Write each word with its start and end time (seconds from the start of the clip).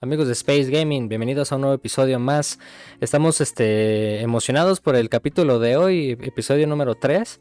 Amigos 0.00 0.28
de 0.28 0.32
Space 0.34 0.70
Gaming, 0.70 1.08
bienvenidos 1.08 1.50
a 1.50 1.56
un 1.56 1.62
nuevo 1.62 1.74
episodio 1.74 2.20
más. 2.20 2.60
Estamos 3.00 3.40
este, 3.40 4.20
emocionados 4.20 4.80
por 4.80 4.94
el 4.94 5.08
capítulo 5.08 5.58
de 5.58 5.76
hoy, 5.76 6.10
episodio 6.22 6.68
número 6.68 6.94
3. 6.94 7.40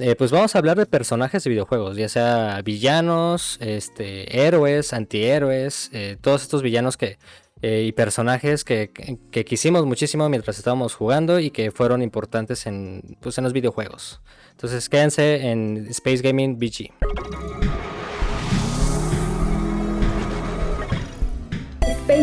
Eh, 0.00 0.16
pues 0.16 0.32
vamos 0.32 0.52
a 0.56 0.58
hablar 0.58 0.76
de 0.76 0.86
personajes 0.86 1.44
de 1.44 1.50
videojuegos, 1.50 1.96
ya 1.96 2.08
sea 2.08 2.60
villanos, 2.64 3.56
este, 3.60 4.44
héroes, 4.44 4.92
antihéroes, 4.92 5.90
eh, 5.92 6.16
todos 6.20 6.42
estos 6.42 6.60
villanos 6.62 6.96
que, 6.96 7.18
eh, 7.60 7.84
y 7.86 7.92
personajes 7.92 8.64
que, 8.64 8.90
que, 9.30 9.44
quisimos 9.44 9.86
muchísimo 9.86 10.28
mientras 10.28 10.58
estábamos 10.58 10.96
jugando 10.96 11.38
y 11.38 11.52
que 11.52 11.70
fueron 11.70 12.02
importantes 12.02 12.66
en, 12.66 13.16
pues, 13.20 13.38
en 13.38 13.44
los 13.44 13.52
videojuegos. 13.52 14.20
Entonces 14.50 14.88
quédense 14.88 15.52
en 15.52 15.86
Space 15.88 16.20
Gaming 16.20 16.58
BG. 16.58 16.90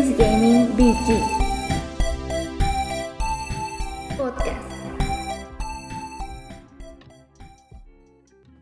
Gaming 0.00 0.66
BG 0.78 1.20
Podcast. 4.16 4.72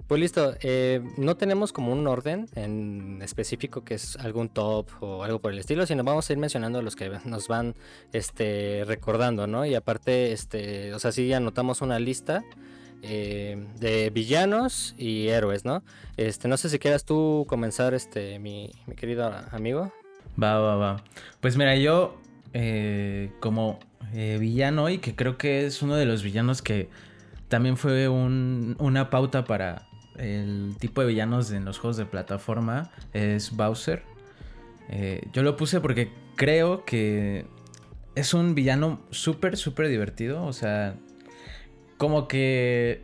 Pues 0.09 0.21
listo, 0.21 0.55
eh, 0.63 1.01
no 1.17 1.37
tenemos 1.37 1.73
como 1.73 1.93
un 1.93 2.09
orden 2.09 2.49
en 2.57 3.23
específico 3.23 3.85
que 3.85 3.95
es 3.95 4.17
algún 4.17 4.49
top 4.49 4.89
o 5.01 5.23
algo 5.23 5.39
por 5.41 5.53
el 5.53 5.61
estilo, 5.61 5.87
sino 5.87 6.03
vamos 6.03 6.29
a 6.29 6.33
ir 6.33 6.41
mencionando 6.41 6.83
los 6.83 6.97
que 6.97 7.09
nos 7.25 7.47
van 7.47 7.77
este, 8.13 8.83
recordando, 8.85 9.47
¿no? 9.47 9.65
Y 9.65 9.77
aparte, 9.77 10.33
este, 10.33 10.93
o 10.93 10.99
sea, 10.99 11.13
sí 11.13 11.33
anotamos 11.33 11.83
una 11.83 12.01
lista 12.01 12.43
eh, 13.03 13.65
de 13.79 14.11
villanos 14.11 14.97
y 14.99 15.29
héroes, 15.29 15.65
¿no? 15.65 15.85
Este, 16.17 16.49
no 16.49 16.57
sé 16.57 16.69
si 16.69 16.81
quieras 16.81 17.05
tú 17.05 17.47
comenzar, 17.49 17.95
este, 17.95 18.41
mi, 18.41 18.73
mi 18.89 18.97
querido 18.97 19.33
amigo. 19.53 19.93
Va, 20.41 20.59
va, 20.59 20.77
va. 20.77 21.05
Pues 21.41 21.57
mira, 21.57 21.77
yo 21.77 22.21
eh, 22.53 23.33
como 23.41 23.79
villano 24.13 24.89
y 24.89 24.99
que 24.99 25.15
creo 25.15 25.37
que 25.37 25.67
es 25.67 25.83
uno 25.83 25.95
de 25.95 26.07
los 26.07 26.23
villanos 26.23 26.63
que 26.63 26.89
también 27.49 27.77
fue 27.77 28.09
un, 28.09 28.75
una 28.79 29.11
pauta 29.11 29.45
para 29.45 29.89
el 30.19 30.77
tipo 30.79 31.01
de 31.01 31.07
villanos 31.07 31.51
en 31.53 31.65
los 31.65 31.79
juegos 31.79 31.97
de 31.97 32.05
plataforma 32.05 32.91
es 33.13 33.57
Bowser. 33.57 34.03
Eh, 34.91 35.23
yo 35.33 35.43
lo 35.43 35.57
puse 35.57 35.81
porque 35.81 36.11
creo 36.37 36.85
que 36.85 37.47
es 38.15 38.35
un 38.35 38.55
villano 38.55 39.01
súper, 39.11 39.57
súper 39.57 39.89
divertido. 39.89 40.45
O 40.45 40.53
sea, 40.53 40.97
como 41.97 42.29
que... 42.29 43.03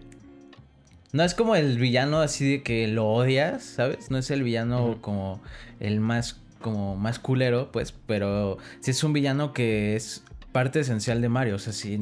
No 1.13 1.23
es 1.23 1.35
como 1.35 1.55
el 1.55 1.79
villano 1.79 2.19
así 2.19 2.57
de 2.57 2.63
que 2.65 2.89
lo 2.89 3.07
odias, 3.07 3.63
¿sabes? 3.63 4.11
No 4.11 4.19
es 4.19 4.33
el 4.33 4.43
villano 4.43 4.99
como 5.01 5.41
el 5.79 6.01
más 6.01 6.41
como 6.65 6.97
más 6.97 7.19
culero, 7.19 7.71
pues, 7.71 7.93
pero 7.93 8.57
sí 8.81 8.93
es 8.93 9.05
un 9.05 9.13
villano 9.13 9.53
que 9.53 9.97
es 9.97 10.25
parte 10.51 10.81
esencial 10.81 11.21
de 11.21 11.29
Mario. 11.29 11.57
O 11.57 11.59
sea, 11.59 11.75
si 11.75 12.01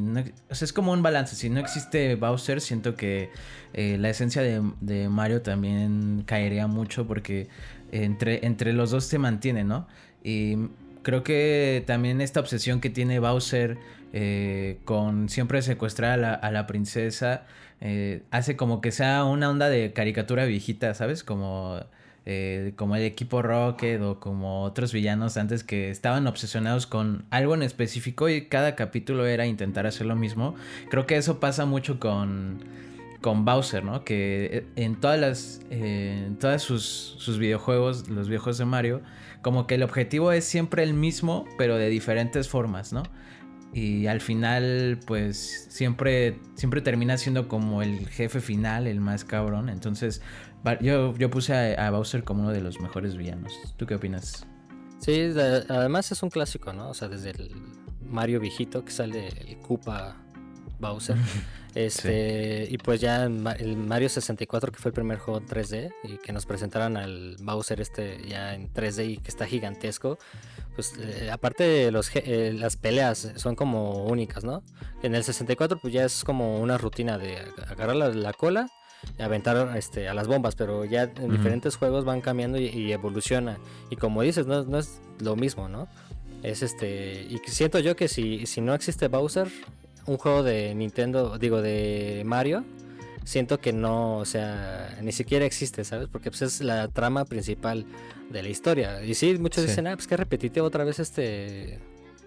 es 0.50 0.72
como 0.72 0.92
un 0.92 1.02
balance. 1.02 1.34
Si 1.34 1.50
no 1.50 1.58
existe 1.58 2.14
Bowser, 2.14 2.60
siento 2.60 2.94
que 2.94 3.30
eh, 3.74 3.96
la 3.98 4.08
esencia 4.08 4.40
de, 4.40 5.08
Mario 5.08 5.42
también 5.42 6.22
caería 6.27 6.68
mucho 6.68 7.08
porque 7.08 7.48
entre, 7.90 8.46
entre 8.46 8.72
los 8.72 8.92
dos 8.92 9.02
se 9.02 9.18
mantiene, 9.18 9.64
¿no? 9.64 9.88
Y 10.22 10.68
creo 11.02 11.24
que 11.24 11.83
también 11.84 12.20
esta 12.20 12.38
obsesión 12.38 12.80
que 12.80 12.88
tiene 12.88 13.18
Bowser 13.18 13.78
eh, 14.12 14.78
con 14.84 15.28
siempre 15.28 15.60
secuestrar 15.62 16.22
a 16.22 16.50
la, 16.52 16.66
princesa 16.68 17.46
eh, 17.80 18.22
hace 18.30 18.55
como 18.55 18.80
que 18.80 18.92
sea 18.92 19.24
una 19.24 19.50
onda 19.50 19.68
de 19.68 19.92
caricatura 19.92 20.44
viejita, 20.44 20.94
¿sabes? 20.94 21.24
Como 21.24 21.80
eh, 22.24 22.72
como 22.76 22.94
el 22.94 23.02
equipo 23.02 23.42
Rocket 23.42 24.00
o 24.00 24.20
como 24.20 24.62
otros 24.62 24.92
villanos 24.92 25.36
antes 25.36 25.64
que 25.64 25.90
estaban 25.90 26.26
obsesionados 26.28 26.86
con 26.86 27.24
algo 27.30 27.54
en 27.54 27.62
específico 27.62 28.28
y 28.28 28.46
cada 28.46 28.76
capítulo 28.76 29.26
era 29.26 29.46
intentar 29.46 29.86
hacer 29.86 30.06
lo 30.06 30.14
mismo. 30.14 30.54
Creo 30.88 31.06
que 31.06 31.16
eso 31.16 31.40
pasa 31.40 31.64
mucho 31.66 31.98
con, 31.98 32.64
con 33.20 33.44
Bowser, 33.44 33.84
¿no? 33.84 34.04
Que 34.04 34.50
eh, 34.52 34.66
en 34.77 35.00
todas 35.00 35.18
las 35.18 35.61
eh, 35.70 36.24
en 36.28 36.36
todos 36.36 36.62
sus, 36.62 37.16
sus, 37.18 37.38
videojuegos, 37.38 38.08
los 38.08 38.28
viejos 38.28 38.56
de 38.56 38.66
Mario, 38.66 39.02
como 39.42 39.66
que 39.66 39.74
el 39.74 39.82
objetivo 39.82 40.30
es 40.30 40.44
siempre 40.44 40.84
el 40.84 40.94
mismo, 40.94 41.44
pero 41.58 41.77
de 41.77 41.88
diferentes 41.88 42.48
formas, 42.48 42.92
¿no? 42.92 43.02
Y 43.74 44.06
al 44.06 44.20
final, 44.20 44.98
pues 45.06 45.66
siempre, 45.70 46.38
siempre 46.56 46.82
termina 46.82 47.16
siendo 47.16 47.48
como 47.48 47.82
el 47.82 48.06
jefe 48.06 48.40
final, 48.40 48.86
el 48.86 49.00
más 49.00 49.24
cabrón. 49.24 49.70
Entonces, 49.70 50.20
yo, 50.80 51.14
yo 51.17 51.30
puse 51.30 51.77
a, 51.77 51.90
Bowser 51.90 52.24
como 52.24 52.42
uno 52.42 52.52
de 52.52 52.61
los 52.61 52.80
mejores 52.80 53.17
villanos. 53.17 53.52
¿Tú 53.77 53.86
qué 53.86 53.95
opinas? 53.95 54.46
Sí, 54.98 55.33
además 55.68 56.12
es 56.12 56.23
un 56.23 56.30
clásico, 56.30 56.73
¿no? 56.73 56.90
O 56.90 56.95
sea, 56.95 57.08
desde 57.08 57.30
el 57.30 57.50
Mario 58.00 58.40
viejito 58.40 58.84
que 58.84 58.92
sale 58.92 59.28
el 59.28 59.58
Koopa 59.58 60.17
Bowser. 60.78 61.17
Este, 61.74 62.68
y 62.70 62.77
pues 62.77 63.00
ya 63.00 63.24
el 63.24 63.77
Mario 63.78 64.11
64, 64.11 64.73
que 64.73 64.78
fue 64.78 64.90
el 64.90 64.92
primer 64.92 65.17
juego 65.17 65.40
en 65.40 65.46
3D, 65.46 65.90
y 66.05 66.18
que 66.18 66.30
nos 66.30 66.45
presentaran 66.45 66.98
al 66.98 67.36
Bowser 67.40 67.80
este 67.80 68.20
ya 68.29 68.52
en 68.55 68.70
3D 68.70 69.12
y 69.12 69.17
que 69.17 69.30
está 69.30 69.46
gigantesco. 69.46 70.18
Pues 70.74 70.92
eh, 70.98 71.30
aparte 71.30 71.90
los, 71.90 72.11
eh, 72.14 72.52
las 72.55 72.77
peleas 72.77 73.33
son 73.36 73.56
como 73.56 74.05
únicas, 74.05 74.44
¿no? 74.44 74.62
En 75.02 75.14
el 75.14 75.24
64 75.24 75.79
pues 75.79 75.94
ya 75.94 76.05
es 76.05 76.24
como 76.24 76.61
una 76.61 76.77
rutina 76.77 77.17
de 77.17 77.39
agarrar 77.67 77.96
la 77.96 78.33
cola 78.34 78.68
aventar 79.18 79.77
este, 79.77 80.08
a 80.08 80.14
las 80.14 80.29
bombas, 80.29 80.55
pero 80.55 80.85
ya 80.85 81.05
en 81.05 81.30
diferentes 81.30 81.77
juegos 81.77 82.05
van 82.05 82.20
cambiando 82.20 82.58
y, 82.58 82.92
evoluciona. 82.92 83.58
Y 83.90 83.96
como 83.96 84.23
dices, 84.23 84.46
no, 84.46 84.64
no, 84.64 84.79
es 84.79 85.01
lo 85.20 85.36
mismo, 85.36 85.68
¿no? 85.68 85.89
Es 86.42 86.63
este. 86.63 87.27
Y 87.29 87.41
siento 87.46 87.79
yo 87.79 87.96
que 87.96 88.08
si, 88.08 88.46
si 88.46 88.61
no 88.61 88.74
existe 88.74 89.08
Bowser, 89.08 89.48
un 90.07 90.17
juego 90.17 90.42
de 90.42 90.74
Nintendo, 90.74 91.39
digo, 91.39 91.62
de 91.62 92.23
Mario, 92.27 92.64
siento 93.24 93.61
que 93.61 93.73
no, 93.73 94.18
o 94.18 94.24
sea, 94.24 94.98
ni 95.02 95.12
siquiera 95.12 95.45
existe, 95.45 95.85
¿sabes? 95.85 96.08
Porque 96.08 96.30
pues, 96.30 96.42
es 96.42 96.61
la 96.61 96.89
trama 96.89 97.24
principal 97.24 97.86
de 98.30 98.42
la 98.42 98.48
historia. 98.48 99.05
Y 99.05 99.14
sí, 99.14 99.36
muchos 99.39 99.67
dicen, 99.67 99.86
ah, 99.86 99.95
pues 99.95 100.07
que 100.07 100.17
repetitivo 100.17 100.67
otra 100.67 100.85
vez 100.85 100.98
este 100.98 101.79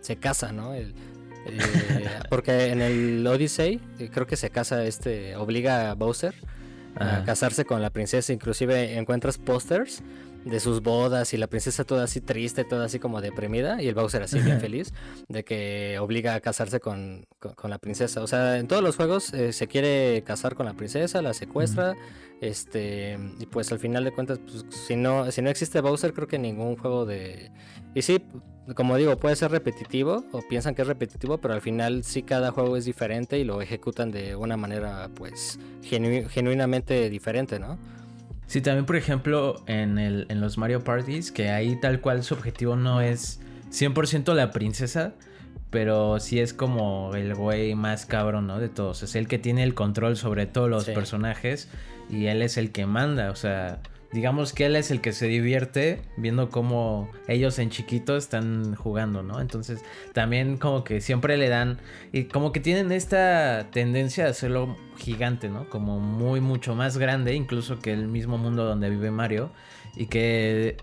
se 0.01 0.17
casa, 0.17 0.51
¿no? 0.51 0.73
El, 0.73 0.93
eh, 1.47 2.07
porque 2.29 2.67
en 2.67 2.81
el 2.81 3.25
Odyssey 3.25 3.81
eh, 3.99 4.09
creo 4.13 4.27
que 4.27 4.35
se 4.35 4.49
casa 4.49 4.85
este, 4.85 5.35
obliga 5.35 5.91
a 5.91 5.95
Bowser 5.95 6.35
a 6.95 7.23
casarse 7.23 7.65
con 7.65 7.81
la 7.81 7.89
princesa. 7.89 8.33
Inclusive 8.33 8.97
encuentras 8.97 9.37
pósters 9.37 10.03
de 10.45 10.59
sus 10.59 10.83
bodas 10.83 11.33
y 11.33 11.37
la 11.37 11.47
princesa 11.47 11.83
toda 11.83 12.03
así 12.03 12.21
triste, 12.21 12.63
toda 12.63 12.85
así 12.85 12.99
como 12.99 13.19
deprimida 13.19 13.81
y 13.81 13.87
el 13.87 13.95
Bowser 13.95 14.21
así 14.21 14.39
bien 14.39 14.61
feliz 14.61 14.93
de 15.27 15.43
que 15.43 15.97
obliga 15.99 16.35
a 16.35 16.39
casarse 16.39 16.79
con, 16.79 17.25
la 17.63 17.77
princesa. 17.79 18.21
O 18.21 18.27
sea, 18.27 18.57
en 18.57 18.67
todos 18.67 18.83
los 18.83 18.95
juegos 18.95 19.33
eh, 19.33 19.53
se 19.53 19.67
quiere 19.67 20.23
casar 20.23 20.55
con 20.55 20.67
la 20.67 20.73
princesa, 20.73 21.21
la 21.23 21.33
secuestra, 21.33 21.95
este 22.41 23.17
y 23.39 23.45
pues 23.47 23.71
al 23.71 23.79
final 23.79 24.03
de 24.03 24.11
cuentas, 24.11 24.39
pues, 24.39 24.65
si 24.69 24.95
no 24.95 25.31
si 25.31 25.41
no 25.41 25.49
existe 25.49 25.81
Bowser, 25.81 26.13
creo 26.13 26.27
que 26.27 26.37
ningún 26.37 26.77
juego 26.77 27.05
de 27.05 27.51
y 27.95 28.03
sí, 28.03 28.23
como 28.73 28.97
digo, 28.97 29.17
puede 29.17 29.35
ser 29.35 29.51
repetitivo 29.51 30.25
o 30.31 30.41
piensan 30.41 30.73
que 30.73 30.81
es 30.81 30.87
repetitivo, 30.87 31.37
pero 31.37 31.53
al 31.53 31.61
final 31.61 32.03
sí 32.03 32.23
cada 32.23 32.51
juego 32.51 32.77
es 32.77 32.85
diferente 32.85 33.37
y 33.37 33.43
lo 33.43 33.61
ejecutan 33.61 34.11
de 34.11 34.35
una 34.35 34.57
manera 34.57 35.09
pues 35.13 35.59
genuinamente 35.83 37.09
diferente, 37.09 37.59
¿no? 37.59 37.77
Sí, 38.47 38.61
también 38.61 38.85
por 38.85 38.95
ejemplo 38.95 39.63
en, 39.67 39.99
el, 39.99 40.25
en 40.29 40.41
los 40.41 40.57
Mario 40.57 40.83
Parties, 40.83 41.31
que 41.31 41.49
ahí 41.49 41.79
tal 41.79 42.01
cual 42.01 42.23
su 42.23 42.33
objetivo 42.33 42.75
no 42.75 43.01
es 43.01 43.39
100% 43.71 44.33
la 44.33 44.51
princesa, 44.51 45.13
pero 45.69 46.19
sí 46.19 46.39
es 46.39 46.53
como 46.53 47.13
el 47.15 47.35
güey 47.35 47.75
más 47.75 48.05
cabrón, 48.05 48.47
¿no? 48.47 48.59
De 48.59 48.69
todos. 48.69 49.03
Es 49.03 49.15
el 49.15 49.27
que 49.27 49.37
tiene 49.37 49.63
el 49.63 49.73
control 49.75 50.15
sobre 50.15 50.45
todos 50.47 50.69
los 50.69 50.85
personajes 50.85 51.69
y 52.09 52.27
él 52.27 52.41
es 52.41 52.57
el 52.57 52.71
que 52.71 52.85
manda, 52.85 53.29
o 53.29 53.35
sea 53.35 53.79
digamos 54.11 54.53
que 54.53 54.65
él 54.65 54.75
es 54.75 54.91
el 54.91 55.01
que 55.01 55.11
se 55.11 55.27
divierte 55.27 56.01
viendo 56.17 56.49
cómo 56.49 57.09
ellos 57.27 57.59
en 57.59 57.69
chiquito 57.69 58.17
están 58.17 58.75
jugando, 58.75 59.23
¿no? 59.23 59.41
Entonces 59.41 59.83
también 60.13 60.57
como 60.57 60.83
que 60.83 61.01
siempre 61.01 61.37
le 61.37 61.49
dan 61.49 61.79
y 62.11 62.25
como 62.25 62.51
que 62.51 62.59
tienen 62.59 62.91
esta 62.91 63.69
tendencia 63.71 64.25
de 64.25 64.29
hacerlo 64.31 64.77
gigante, 64.97 65.49
¿no? 65.49 65.69
Como 65.69 65.99
muy 65.99 66.41
mucho 66.41 66.75
más 66.75 66.97
grande 66.97 67.33
incluso 67.35 67.79
que 67.79 67.93
el 67.93 68.07
mismo 68.07 68.37
mundo 68.37 68.65
donde 68.65 68.89
vive 68.89 69.11
Mario 69.11 69.51
y 69.95 70.07
que 70.07 70.77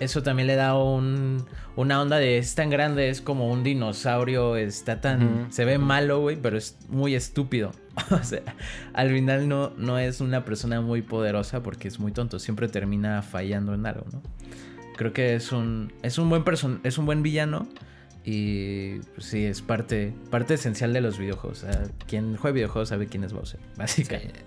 eso 0.00 0.22
también 0.22 0.46
le 0.46 0.54
da 0.54 0.76
un, 0.76 1.44
una 1.76 2.00
onda 2.00 2.18
de 2.18 2.38
es 2.38 2.54
tan 2.54 2.70
grande, 2.70 3.10
es 3.10 3.20
como 3.20 3.50
un 3.50 3.64
dinosaurio, 3.64 4.56
está 4.56 5.00
tan... 5.00 5.48
Se 5.50 5.64
ve 5.64 5.78
malo, 5.78 6.20
güey, 6.20 6.36
pero 6.36 6.56
es 6.56 6.76
muy 6.88 7.14
estúpido. 7.14 7.72
o 8.10 8.22
sea, 8.22 8.42
al 8.92 9.10
final 9.10 9.48
no, 9.48 9.72
no 9.76 9.98
es 9.98 10.20
una 10.20 10.44
persona 10.44 10.80
muy 10.80 11.02
poderosa 11.02 11.62
porque 11.62 11.88
es 11.88 11.98
muy 11.98 12.12
tonto, 12.12 12.38
siempre 12.38 12.68
termina 12.68 13.22
fallando 13.22 13.74
en 13.74 13.86
algo, 13.86 14.06
¿no? 14.12 14.22
Creo 14.96 15.12
que 15.12 15.34
es 15.34 15.52
un, 15.52 15.92
es 16.02 16.18
un 16.18 16.28
buen 16.28 16.42
person 16.42 16.80
es 16.82 16.98
un 16.98 17.06
buen 17.06 17.22
villano 17.22 17.68
y 18.24 18.98
pues, 19.14 19.26
sí, 19.26 19.44
es 19.44 19.62
parte, 19.62 20.12
parte 20.30 20.54
esencial 20.54 20.92
de 20.92 21.00
los 21.00 21.18
videojuegos. 21.18 21.64
O 21.64 21.72
sea, 21.72 21.82
quien 22.06 22.36
juega 22.36 22.54
videojuegos 22.54 22.88
sabe 22.88 23.06
quién 23.06 23.24
es 23.24 23.32
Bowser, 23.32 23.60
básicamente. 23.76 24.40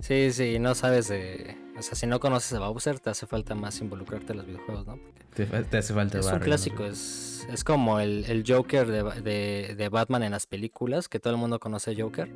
Sí, 0.00 0.30
sí, 0.32 0.58
no 0.58 0.74
sabes 0.74 1.08
de 1.08 1.56
o 1.78 1.82
sea, 1.82 1.94
si 1.94 2.06
no 2.06 2.20
conoces 2.20 2.52
a 2.54 2.58
Bowser, 2.60 2.98
te 3.00 3.10
hace 3.10 3.26
falta 3.26 3.54
más 3.54 3.80
involucrarte 3.80 4.32
en 4.32 4.38
los 4.38 4.46
videojuegos, 4.46 4.86
¿no? 4.86 4.98
te, 5.34 5.42
hace 5.76 5.92
falta 5.92 6.18
Es 6.18 6.26
un 6.26 6.38
clásico, 6.38 6.84
es, 6.86 7.44
Es, 7.46 7.54
es 7.54 7.64
como 7.64 8.00
el, 8.00 8.24
el 8.26 8.42
Joker 8.46 8.86
de, 8.86 9.02
de- 9.20 9.74
de 9.76 9.88
Batman 9.90 10.22
en 10.22 10.32
las 10.32 10.46
películas, 10.46 11.08
que 11.08 11.18
todo 11.20 11.34
el 11.34 11.38
mundo 11.38 11.58
conoce 11.60 11.90
a 11.90 11.94
Joker. 11.96 12.30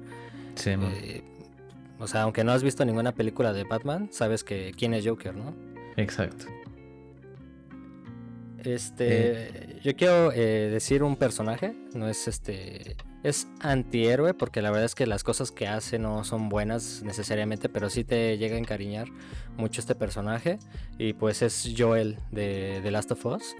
Sí. 0.56 0.70
Eh, 0.70 1.22
o 1.98 2.06
sea, 2.06 2.22
aunque 2.22 2.44
no 2.44 2.52
has 2.52 2.62
visto 2.62 2.84
ninguna 2.84 3.12
película 3.12 3.52
de 3.54 3.64
Batman, 3.64 4.08
sabes 4.12 4.44
que 4.44 4.72
quién 4.76 4.92
es 4.94 5.06
Joker, 5.06 5.34
¿no? 5.34 5.54
Exacto. 5.96 6.44
Este, 8.62 9.78
yo 9.82 9.96
quiero 9.96 10.32
eh, 10.32 10.68
decir 10.70 11.02
un 11.02 11.16
personaje, 11.16 11.74
no 11.94 12.08
es 12.08 12.28
este, 12.28 12.96
es 13.22 13.48
antihéroe 13.60 14.34
porque 14.34 14.62
la 14.62 14.70
verdad 14.70 14.86
es 14.86 14.94
que 14.94 15.06
las 15.06 15.24
cosas 15.24 15.50
que 15.50 15.66
hace 15.66 15.98
no 15.98 16.24
son 16.24 16.48
buenas 16.48 17.02
necesariamente, 17.02 17.68
pero 17.68 17.90
sí 17.90 18.04
te 18.04 18.38
llega 18.38 18.56
a 18.56 18.58
encariñar 18.58 19.08
mucho 19.56 19.80
este 19.80 19.94
personaje 19.94 20.58
y 20.98 21.12
pues 21.12 21.42
es 21.42 21.74
Joel 21.76 22.18
de 22.30 22.80
The 22.82 22.90
Last 22.90 23.12
of 23.12 23.26
Us, 23.26 23.56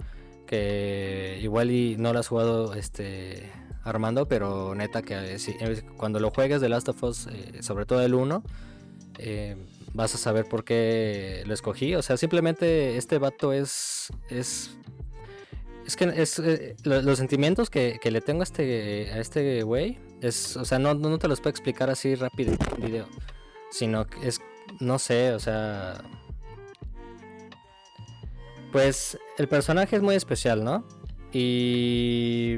que 0.47 1.39
igual 1.41 1.71
y 1.71 1.95
no 1.97 2.13
lo 2.13 2.19
has 2.19 2.27
jugado 2.27 2.73
este 2.73 3.49
Armando, 3.83 4.27
pero 4.27 4.75
neta 4.75 5.01
que 5.01 5.33
eh, 5.33 5.39
sí, 5.39 5.55
eh, 5.59 5.81
cuando 5.97 6.19
lo 6.19 6.29
juegues 6.29 6.61
The 6.61 6.69
Last 6.69 6.89
of 6.89 7.03
Us, 7.03 7.27
eh, 7.27 7.63
sobre 7.63 7.85
todo 7.85 8.01
el 8.03 8.13
1, 8.13 8.43
eh, 9.17 9.55
vas 9.93 10.15
a 10.15 10.17
saber 10.17 10.45
por 10.45 10.63
qué 10.63 11.43
lo 11.45 11.53
escogí. 11.53 11.95
O 11.95 12.01
sea, 12.01 12.17
simplemente 12.17 12.97
este 12.97 13.17
vato 13.17 13.53
es. 13.53 14.07
Es. 14.29 14.77
Es 15.91 15.97
que 15.97 16.05
es, 16.21 16.39
eh, 16.39 16.75
lo- 16.85 17.01
los 17.01 17.17
sentimientos 17.17 17.69
que, 17.69 17.99
que 18.01 18.11
le 18.11 18.21
tengo 18.21 18.41
a 18.41 18.43
este 18.43 19.11
a 19.13 19.19
este 19.19 19.61
güey 19.63 19.99
es, 20.21 20.55
o 20.55 20.63
sea, 20.63 20.79
no, 20.79 20.93
no 20.93 21.17
te 21.19 21.27
los 21.27 21.39
puedo 21.41 21.49
explicar 21.49 21.89
así 21.89 22.15
rápido 22.15 22.53
en 22.53 22.59
un 22.77 22.85
video, 22.85 23.07
sino 23.71 24.07
que 24.07 24.25
es, 24.29 24.39
no 24.79 24.97
sé, 24.99 25.33
o 25.33 25.39
sea, 25.39 26.01
pues 28.71 29.17
el 29.37 29.47
personaje 29.49 29.97
es 29.97 30.01
muy 30.01 30.15
especial, 30.15 30.63
¿no? 30.63 30.85
Y 31.33 32.57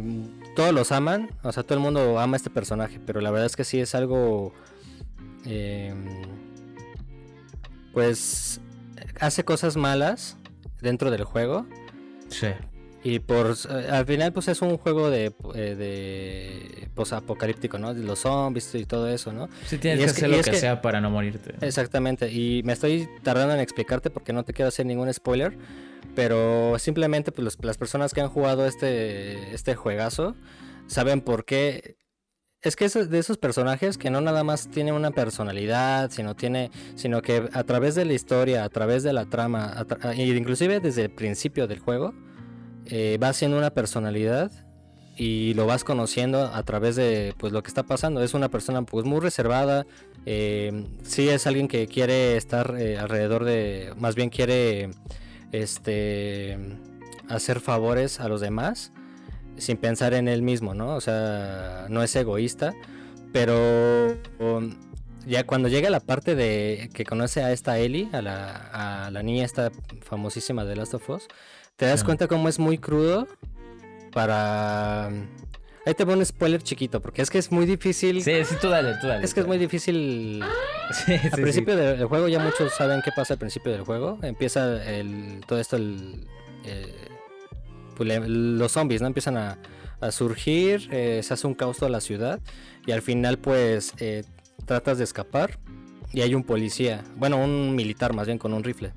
todos 0.56 0.71
los 0.74 0.91
aman, 0.91 1.30
o 1.41 1.51
sea, 1.51 1.63
todo 1.63 1.75
el 1.75 1.80
mundo 1.83 2.19
ama 2.19 2.35
a 2.35 2.38
este 2.38 2.50
personaje, 2.51 3.00
pero 3.03 3.19
la 3.19 3.31
verdad 3.31 3.47
es 3.47 3.56
que 3.56 3.63
sí 3.63 3.80
es 3.80 3.95
algo, 3.95 4.53
eh, 5.45 5.94
pues 7.94 8.62
hace 9.19 9.44
cosas 9.44 9.75
malas 9.75 10.38
dentro 10.81 11.09
del 11.09 11.24
juego. 11.24 11.65
Sí. 12.30 12.47
Y 13.06 13.20
por 13.20 13.54
eh, 13.70 13.88
al 13.92 14.06
final 14.06 14.32
pues 14.32 14.48
es 14.48 14.62
un 14.62 14.78
juego 14.78 15.10
de, 15.10 15.34
eh, 15.56 15.76
de 15.76 16.88
posapocalíptico, 16.96 17.78
¿no? 17.78 17.94
De 17.94 18.02
los 18.04 18.20
zombies 18.20 18.74
y 18.76 18.86
todo 18.86 19.10
eso, 19.10 19.34
¿no? 19.34 19.50
Sí, 19.66 19.78
tienes 19.78 20.00
Y 20.00 20.02
que 20.02 20.06
que- 20.06 20.12
hacer 20.12 20.30
y 20.30 20.38
lo 20.38 20.42
que, 20.44 20.52
que- 20.52 20.58
sea 20.58 20.82
para 20.82 21.02
no 21.02 21.10
morirte. 21.10 21.54
Exactamente, 21.62 22.32
y 22.32 22.62
me 22.64 22.74
estoy 22.74 23.10
tardando 23.24 23.54
en 23.54 23.60
explicarte 23.60 24.10
porque 24.10 24.32
no 24.32 24.44
te 24.46 24.54
quiero 24.54 24.70
hacer 24.70 24.86
ningún 24.86 25.14
spoiler, 25.14 25.58
pero 26.16 26.78
simplemente 26.80 27.32
pues, 27.32 27.44
los- 27.44 27.58
las 27.64 27.78
personas 27.78 28.14
que 28.14 28.22
han 28.22 28.30
jugado 28.30 28.66
este, 28.66 29.54
este 29.54 29.76
juegazo 29.76 30.36
saben 30.88 31.22
por 31.22 31.44
qué... 31.46 31.98
Es 32.62 32.78
que 32.78 32.86
es 32.86 32.94
de 33.10 33.20
esos 33.20 33.38
personajes 33.38 33.98
que 33.98 34.10
no 34.10 34.22
nada 34.22 34.46
más 34.46 34.70
tiene 34.72 34.94
una 34.94 35.12
personalidad, 35.12 36.10
sino 36.12 36.34
tiene, 36.34 36.72
sino 36.96 37.22
que 37.22 37.50
a 37.52 37.64
través 37.66 37.96
de 37.96 38.06
la 38.06 38.14
historia, 38.14 38.64
a 38.64 38.70
través 38.70 39.04
de 39.04 39.12
la 39.12 39.26
trama, 39.26 39.86
e 40.16 40.24
inclusive 40.28 40.80
desde 40.80 41.02
el 41.04 41.10
principio 41.12 41.68
del 41.68 41.80
juego, 41.80 42.14
eh, 42.88 43.18
va 43.21 43.33
siendo 43.33 43.57
una 43.57 43.71
personalidad 43.71 44.51
y 45.15 45.53
lo 45.53 45.65
vas 45.68 45.83
conociendo 45.83 46.45
a 46.45 46.63
través 46.63 46.95
de 46.95 47.33
pues 47.38 47.53
lo 47.53 47.62
que 47.63 47.68
está 47.68 47.83
pasando. 47.83 48.24
Es 48.24 48.33
una 48.33 48.50
persona 48.50 48.81
pues 48.83 49.06
muy 49.06 49.19
reservada, 49.19 49.85
eh, 50.25 50.85
sí 51.03 51.30
es 51.30 51.45
alguien 51.47 51.68
que 51.68 51.88
quiere 51.88 52.38
estar 52.38 52.75
eh, 52.80 52.97
alrededor 52.97 53.44
de, 53.44 53.94
más 53.97 54.15
bien 54.15 54.30
quiere 54.30 54.91
este 55.51 56.57
hacer 57.30 57.59
favores 57.59 58.19
a 58.19 58.27
los 58.27 58.41
demás 58.41 58.91
sin 59.57 59.77
pensar 59.77 60.13
en 60.13 60.27
él 60.27 60.41
mismo, 60.41 60.74
¿no? 60.74 60.95
O 60.95 61.01
sea, 61.01 61.85
no 61.89 62.01
es 62.01 62.15
egoísta, 62.15 62.74
pero 63.31 64.18
um, 64.39 64.75
ya 65.27 65.45
cuando 65.45 65.68
llega 65.69 65.89
la 65.89 66.00
parte 66.00 66.35
de 66.35 66.89
que 66.94 67.06
conoce 67.06 67.44
a 67.44 67.51
esta 67.51 67.77
Ellie, 67.77 68.09
a 68.13 68.21
la, 68.21 69.06
a 69.06 69.12
la 69.12 69.24
niña 69.24 69.45
esta 69.45 69.71
famosísima 70.01 70.65
de 70.65 70.75
Last 70.75 70.95
of 70.95 71.09
Us, 71.09 71.27
te 71.75 71.86
das 71.86 72.04
cuenta 72.04 72.28
cómo 72.28 72.50
es 72.50 72.60
muy 72.60 72.78
crudo 72.78 73.28
para... 74.12 75.08
Ahí 75.86 75.94
te 75.96 76.06
pongo 76.06 76.20
un 76.20 76.25
spoiler 76.25 76.64
chiquito, 76.64 77.02
porque 77.02 77.22
es 77.22 77.30
que 77.30 77.38
es 77.38 77.52
muy 77.52 77.66
difícil... 77.66 78.24
Sí, 78.24 78.46
sí, 78.46 78.56
tú 78.62 78.70
dale, 78.70 78.96
tú 79.02 79.08
dale. 79.08 79.25
Es 79.25 79.34
que 79.34 79.42
es 79.42 79.48
muy 79.48 79.58
difícil 79.58 80.42
Sí, 80.92 81.18
sí, 81.18 81.28
al 81.31 81.42
principio 81.42 81.75
del 81.75 81.98
del 81.98 82.08
juego 82.08 82.28
ya 82.28 82.40
muchos 82.40 82.74
saben 82.74 83.02
qué 83.02 83.12
pasa 83.16 83.34
al 83.34 83.40
principio 83.40 83.72
del 83.72 83.84
juego. 83.84 84.20
Empieza 84.22 84.84
el, 84.90 85.42
todo 85.48 85.60
esto, 85.60 85.75
el, 85.75 86.28
eh, 86.66 86.94
pues, 87.96 88.28
los 88.28 88.72
zombies, 88.72 89.02
¿no? 89.02 89.08
Empiezan 89.08 89.38
a, 89.38 89.58
a 90.02 90.12
surgir, 90.12 90.90
eh, 90.92 91.22
se 91.24 91.34
hace 91.34 91.48
un 91.48 91.54
caos 91.54 91.78
toda 91.78 91.90
la 91.90 92.02
ciudad 92.02 92.40
y 92.86 92.92
al 92.92 93.02
final 93.02 93.38
pues 93.38 93.94
eh, 94.00 94.24
tratas 94.66 94.98
de 94.98 95.06
escapar 95.06 95.60
y 96.12 96.22
hay 96.22 96.36
un 96.36 96.44
policía, 96.44 97.04
bueno, 97.16 97.38
un 97.38 97.76
militar 97.76 98.14
más 98.14 98.28
bien 98.28 98.38
con 98.38 98.54
un 98.54 98.64
rifle. 98.64 98.94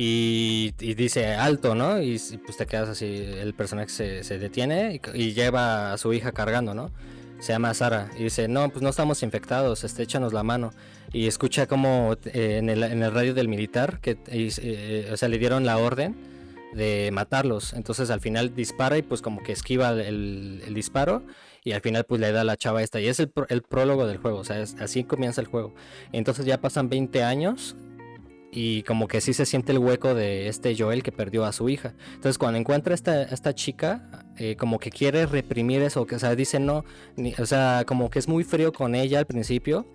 Y, 0.00 0.74
y 0.78 0.94
dice 0.94 1.34
alto, 1.34 1.74
¿no? 1.74 2.00
Y 2.00 2.20
pues 2.44 2.56
te 2.56 2.66
quedas 2.66 2.88
así, 2.88 3.04
el 3.06 3.52
personaje 3.52 3.88
se, 3.88 4.22
se 4.22 4.38
detiene 4.38 5.00
y, 5.12 5.20
y 5.20 5.32
lleva 5.34 5.92
a 5.92 5.98
su 5.98 6.12
hija 6.12 6.30
cargando, 6.30 6.72
¿no? 6.72 6.92
Se 7.40 7.52
llama 7.52 7.74
Sara 7.74 8.08
y 8.16 8.22
dice, 8.22 8.46
no, 8.46 8.68
pues 8.68 8.80
no 8.80 8.90
estamos 8.90 9.24
infectados, 9.24 9.82
este, 9.82 10.04
échanos 10.04 10.32
la 10.32 10.44
mano. 10.44 10.72
Y 11.12 11.26
escucha 11.26 11.66
como 11.66 12.16
eh, 12.26 12.58
en, 12.58 12.68
el, 12.70 12.84
en 12.84 13.02
el 13.02 13.12
radio 13.12 13.34
del 13.34 13.48
militar, 13.48 13.98
que 14.00 14.12
eh, 14.28 14.50
eh, 14.62 15.10
o 15.12 15.16
sea, 15.16 15.28
le 15.28 15.38
dieron 15.38 15.66
la 15.66 15.78
orden 15.78 16.14
de 16.74 17.10
matarlos. 17.12 17.72
Entonces 17.72 18.10
al 18.10 18.20
final 18.20 18.54
dispara 18.54 18.98
y 18.98 19.02
pues 19.02 19.20
como 19.20 19.42
que 19.42 19.50
esquiva 19.50 19.90
el, 19.90 20.62
el 20.64 20.74
disparo 20.74 21.24
y 21.64 21.72
al 21.72 21.80
final 21.80 22.04
pues 22.04 22.20
le 22.20 22.30
da 22.30 22.42
a 22.42 22.44
la 22.44 22.56
chava 22.56 22.84
esta. 22.84 23.00
Y 23.00 23.08
es 23.08 23.18
el, 23.18 23.32
el 23.48 23.62
prólogo 23.62 24.06
del 24.06 24.18
juego, 24.18 24.38
o 24.38 24.44
sea, 24.44 24.60
es- 24.60 24.76
así 24.80 25.02
comienza 25.02 25.40
el 25.40 25.48
juego. 25.48 25.74
Entonces 26.12 26.46
ya 26.46 26.60
pasan 26.60 26.88
20 26.88 27.24
años 27.24 27.74
y 28.50 28.82
como 28.84 29.08
que 29.08 29.20
sí 29.20 29.34
se 29.34 29.44
siente 29.46 29.72
el 29.72 29.78
hueco 29.78 30.14
de 30.14 30.48
este 30.48 30.74
Joel 30.76 31.02
que 31.02 31.12
perdió 31.12 31.44
a 31.44 31.52
su 31.52 31.68
hija. 31.68 31.94
Entonces 32.14 32.38
cuando 32.38 32.58
encuentra 32.58 32.94
esta, 32.94 33.22
esta 33.22 33.54
chica, 33.54 34.24
eh, 34.36 34.56
como 34.56 34.78
que 34.78 34.90
quiere 34.90 35.26
reprimir 35.26 35.82
eso, 35.82 36.06
que 36.06 36.16
o 36.16 36.18
sea, 36.18 36.34
dice 36.34 36.58
no, 36.58 36.84
ni- 37.16 37.34
o 37.38 37.46
sea, 37.46 37.84
como 37.86 38.10
que 38.10 38.18
es 38.18 38.28
muy 38.28 38.44
frío 38.44 38.72
con 38.72 38.94
ella 38.94 39.18
al 39.18 39.26
principio, 39.26 39.86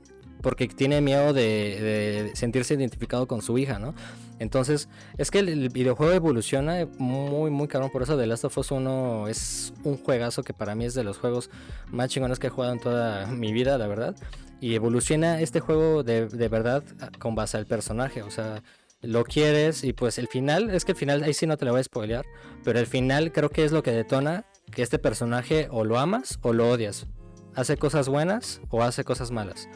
porque 0.42 0.68
tiene 0.68 1.00
miedo 1.00 1.32
de, 1.32 2.32
sentirse 2.36 2.74
identificado 2.74 3.28
con 3.28 3.42
su 3.42 3.58
hija, 3.58 3.80
¿no? 3.80 3.96
Entonces, 4.40 4.90
es 5.18 5.32
que 5.32 5.40
el, 5.40 5.48
el 5.48 5.70
videojuego 5.70 6.12
evoluciona 6.12 6.86
muy, 6.98 7.50
muy 7.50 7.70
cabrón. 7.70 7.90
Por 7.92 8.04
eso 8.04 8.18
The 8.18 8.28
Last 8.28 8.44
of 8.44 8.58
Us 8.58 8.72
1 8.72 9.30
es 9.30 9.74
un 9.86 9.96
juegazo 9.98 10.44
que 10.44 10.54
para 10.54 10.76
mí 10.76 10.84
es 10.84 10.96
de 10.96 11.06
los 11.06 11.18
juegos 11.18 11.50
más 11.88 12.10
chingones 12.10 12.40
que 12.40 12.48
he 12.48 12.50
jugado 12.50 12.74
en 12.74 12.80
toda 12.82 13.26
mi 13.28 13.54
vida, 13.54 13.78
la 13.78 13.88
verdad. 13.88 14.16
Y 14.64 14.76
evoluciona 14.76 15.42
este 15.42 15.60
juego 15.60 16.04
de, 16.04 16.30
de 16.30 16.48
verdad 16.48 16.86
con 17.20 17.36
base 17.36 17.58
al 17.58 17.66
personaje. 17.66 18.22
O 18.22 18.32
sea, 18.32 18.64
lo 19.02 19.26
quieres 19.26 19.84
y 19.84 19.92
pues 19.92 20.18
el 20.18 20.30
final, 20.30 20.70
es 20.70 20.86
que 20.86 20.94
el 20.94 20.98
final, 20.98 21.22
ahí 21.22 21.34
sí 21.34 21.46
no 21.46 21.58
te 21.58 21.66
lo 21.66 21.72
voy 21.72 21.82
a 21.82 21.84
spoilear, 21.84 22.26
pero 22.64 22.80
el 22.80 22.88
final 22.88 23.34
creo 23.34 23.50
que 23.50 23.66
es 23.66 23.74
lo 23.74 23.84
que 23.84 23.92
detona 23.92 24.46
que 24.72 24.82
este 24.82 25.00
personaje 25.00 25.68
o 25.70 25.84
lo 25.84 26.00
amas 26.00 26.40
o 26.44 26.54
lo 26.54 26.70
odias. 26.70 27.08
Hace 27.56 27.76
cosas 27.76 28.08
buenas 28.08 28.62
o 28.70 28.84
hace 28.84 29.04
cosas 29.04 29.32
malas. 29.32 29.68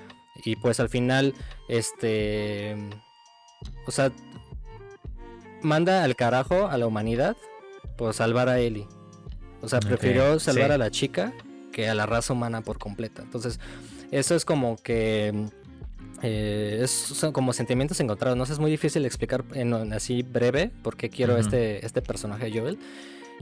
Y 0.46 0.56
pues 0.56 0.79
al 0.79 0.88
final, 0.88 1.34
este... 1.67 2.77
O 3.88 3.91
sea, 3.91 4.13
manda 5.62 6.06
al 6.06 6.15
carajo 6.15 6.67
a 6.67 6.77
la 6.77 6.88
humanidad 6.88 7.36
por 7.98 8.13
salvar 8.13 8.48
a 8.48 8.60
Ellie. 8.60 8.88
O 9.62 9.67
sea, 9.67 9.82
prefirió 9.82 10.39
salvar 10.39 10.67
sí. 10.67 10.72
a 10.72 10.77
la 10.77 10.91
chica 10.91 11.34
que 11.74 11.89
a 11.89 11.94
la 11.94 12.06
raza 12.06 12.32
humana 12.32 12.62
por 12.62 12.79
completa. 12.79 13.22
Entonces, 13.22 13.60
eso 14.11 14.35
es 14.35 14.45
como 14.45 14.77
que... 14.77 15.47
eh, 16.21 16.79
es, 16.81 16.91
son 16.91 17.31
como 17.31 17.53
sentimientos 17.53 17.99
encontrados. 17.99 18.37
No 18.37 18.45
sé, 18.45 18.53
es 18.53 18.59
muy 18.59 18.71
difícil 18.71 19.05
explicar 19.05 19.43
en, 19.53 19.73
en 19.73 19.93
así 19.93 20.23
breve 20.23 20.71
por 20.81 20.97
qué 20.97 21.09
quiero 21.09 21.37
este, 21.37 21.85
este 21.85 22.01
personaje 22.01 22.51
Joel. 22.51 22.79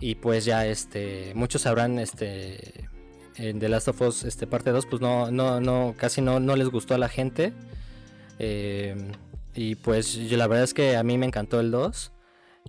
Y 0.01 0.15
pues 0.15 0.43
ya 0.43 0.65
este 0.67 1.31
muchos 1.35 1.61
sabrán 1.61 1.99
este 1.99 2.89
en 3.37 3.59
The 3.59 3.69
Last 3.69 3.87
of 3.87 4.01
Us 4.01 4.23
este 4.25 4.45
parte 4.45 4.71
2 4.71 4.85
pues 4.87 5.01
no 5.01 5.31
no 5.31 5.61
no 5.61 5.93
casi 5.97 6.21
no 6.21 6.39
no 6.41 6.55
les 6.57 6.67
gustó 6.67 6.95
a 6.95 6.97
la 6.97 7.07
gente. 7.07 7.53
Eh, 8.39 8.95
y 9.53 9.75
pues 9.75 10.15
yo, 10.15 10.35
la 10.35 10.47
verdad 10.47 10.65
es 10.65 10.73
que 10.73 10.97
a 10.97 11.03
mí 11.03 11.17
me 11.17 11.25
encantó 11.25 11.61
el 11.61 11.71
2 11.71 12.11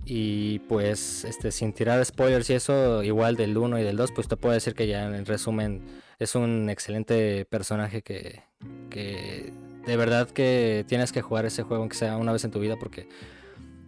y 0.05 0.59
pues 0.59 1.25
este 1.25 1.51
sin 1.51 1.73
tirar 1.73 2.03
spoilers 2.05 2.49
y 2.49 2.53
eso 2.53 3.03
igual 3.03 3.35
del 3.35 3.57
1 3.57 3.77
y 3.79 3.83
del 3.83 3.97
2 3.97 4.11
pues 4.13 4.29
te 4.29 4.37
puedo 4.37 4.53
decir 4.53 4.73
que 4.73 4.87
ya 4.87 5.03
en 5.05 5.25
resumen 5.25 5.81
es 6.19 6.35
un 6.35 6.69
excelente 6.69 7.45
personaje 7.45 8.01
que 8.01 8.41
que 8.89 9.53
de 9.85 9.97
verdad 9.97 10.29
que 10.29 10.85
tienes 10.87 11.11
que 11.11 11.21
jugar 11.21 11.45
ese 11.45 11.63
juego 11.63 11.83
aunque 11.83 11.97
sea 11.97 12.17
una 12.17 12.31
vez 12.31 12.43
en 12.43 12.51
tu 12.51 12.59
vida 12.59 12.75
porque 12.77 13.07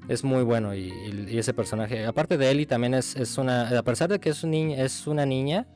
es 0.07 0.23
muy 0.23 0.43
bueno 0.43 0.73
y, 0.73 0.91
ese 1.29 1.53
personaje, 1.53 2.05
aparte 2.05 2.37
de 2.37 2.49
Ellie 2.49 2.65
también 2.65 2.95
es, 2.95 3.15
es 3.15 3.37
una, 3.37 3.77
a 3.77 3.83
pesar 3.83 4.09
de 4.09 4.19
que 4.19 4.29
es, 4.29 4.43
un 4.43 4.51
niña, 4.51 4.83
es 4.83 5.05
una 5.05 5.25
niña, 5.25 5.67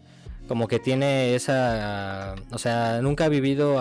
como 0.48 0.68
que 0.68 0.80
tiene 0.80 1.36
esa, 1.36 2.34
o 2.52 2.58
sea, 2.58 3.00
nunca 3.04 3.26
ha 3.26 3.30
vivido, 3.30 3.80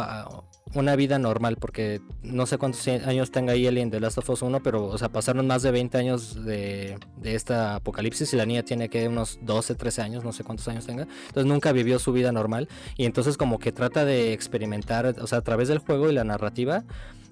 una 0.75 0.97
vida 0.97 1.19
normal, 1.19 1.57
porque 1.61 2.01
no 2.23 2.47
sé 2.47 2.59
cuántos 2.59 2.87
años 2.89 3.31
tenga 3.31 3.53
ahí 3.53 3.67
en 3.67 3.91
The 3.91 4.01
Last 4.01 4.19
of 4.19 4.31
Us 4.31 4.43
1, 4.43 4.63
pero, 4.63 4.87
o 4.87 4.99
sea, 4.99 5.11
pasaron 5.11 5.47
más 5.47 5.63
de 5.63 5.71
20 5.71 5.99
años 5.99 6.45
de, 6.45 6.99
esta 7.23 7.77
apocalipsis 7.77 8.33
y 8.33 8.37
la 8.37 8.47
niña 8.47 8.63
tiene 8.63 8.89
que 8.89 9.07
unos 9.09 9.39
12, 9.43 9.75
13 9.75 10.03
años, 10.03 10.25
no 10.25 10.33
sé 10.33 10.45
cuántos 10.45 10.67
años 10.69 10.87
tenga. 10.87 11.03
Entonces 11.03 11.47
nunca 11.47 11.73
vivió 11.73 11.99
su 11.99 12.13
vida 12.13 12.33
normal 12.33 12.69
y 12.97 13.05
entonces 13.05 13.37
como 13.37 13.59
que 13.59 13.73
trata 13.73 14.05
de 14.05 14.33
experimentar, 14.33 15.15
o 15.21 15.27
sea, 15.27 15.39
a 15.39 15.43
través 15.43 15.69
del 15.69 15.79
juego 15.79 16.09
y 16.11 16.15
la 16.15 16.25
narrativa 16.25 16.85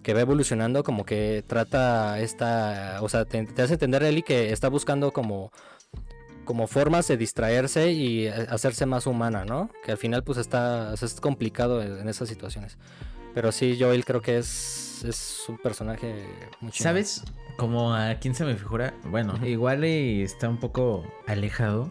que 0.03 0.15
va 0.15 0.21
evolucionando, 0.21 0.83
como 0.83 1.05
que 1.05 1.45
trata 1.47 2.21
esta, 2.21 2.99
o 3.03 3.09
sea, 3.09 3.25
te, 3.25 3.47
hace 3.63 3.75
entender 3.75 4.03
Eli 4.03 4.23
que 4.23 4.53
está 4.53 4.69
buscando 4.69 5.13
como 5.13 5.53
como 6.47 6.67
formas 6.67 7.07
de 7.07 7.17
distraerse 7.17 7.93
y 7.93 8.27
eh, 8.27 8.33
hacerse 8.49 8.85
más 8.85 9.07
humana, 9.07 9.45
¿no? 9.45 9.71
Que 9.85 9.93
al 9.93 9.99
final 9.99 10.25
pues 10.25 10.37
está 10.37 10.93
es 10.95 11.21
complicado 11.21 11.81
en 11.81 12.09
esas 12.09 12.29
situaciones. 12.29 12.77
Pero 13.35 13.53
sí, 13.53 13.77
Joel 13.79 14.05
creo 14.05 14.21
que 14.21 14.39
es, 14.39 15.05
es 15.05 15.45
un 15.49 15.59
personaje 15.59 16.27
muy 16.61 16.73
chido. 16.73 16.85
¿Sabes? 16.85 17.25
Como 17.57 17.95
a 17.95 18.15
quién 18.15 18.35
se 18.35 18.45
me 18.45 18.57
figura. 18.57 18.95
Bueno, 19.05 19.35
igual 19.47 19.85
y 19.85 20.23
está 20.23 20.49
un 20.49 20.59
poco 20.59 21.05
alejado. 21.27 21.91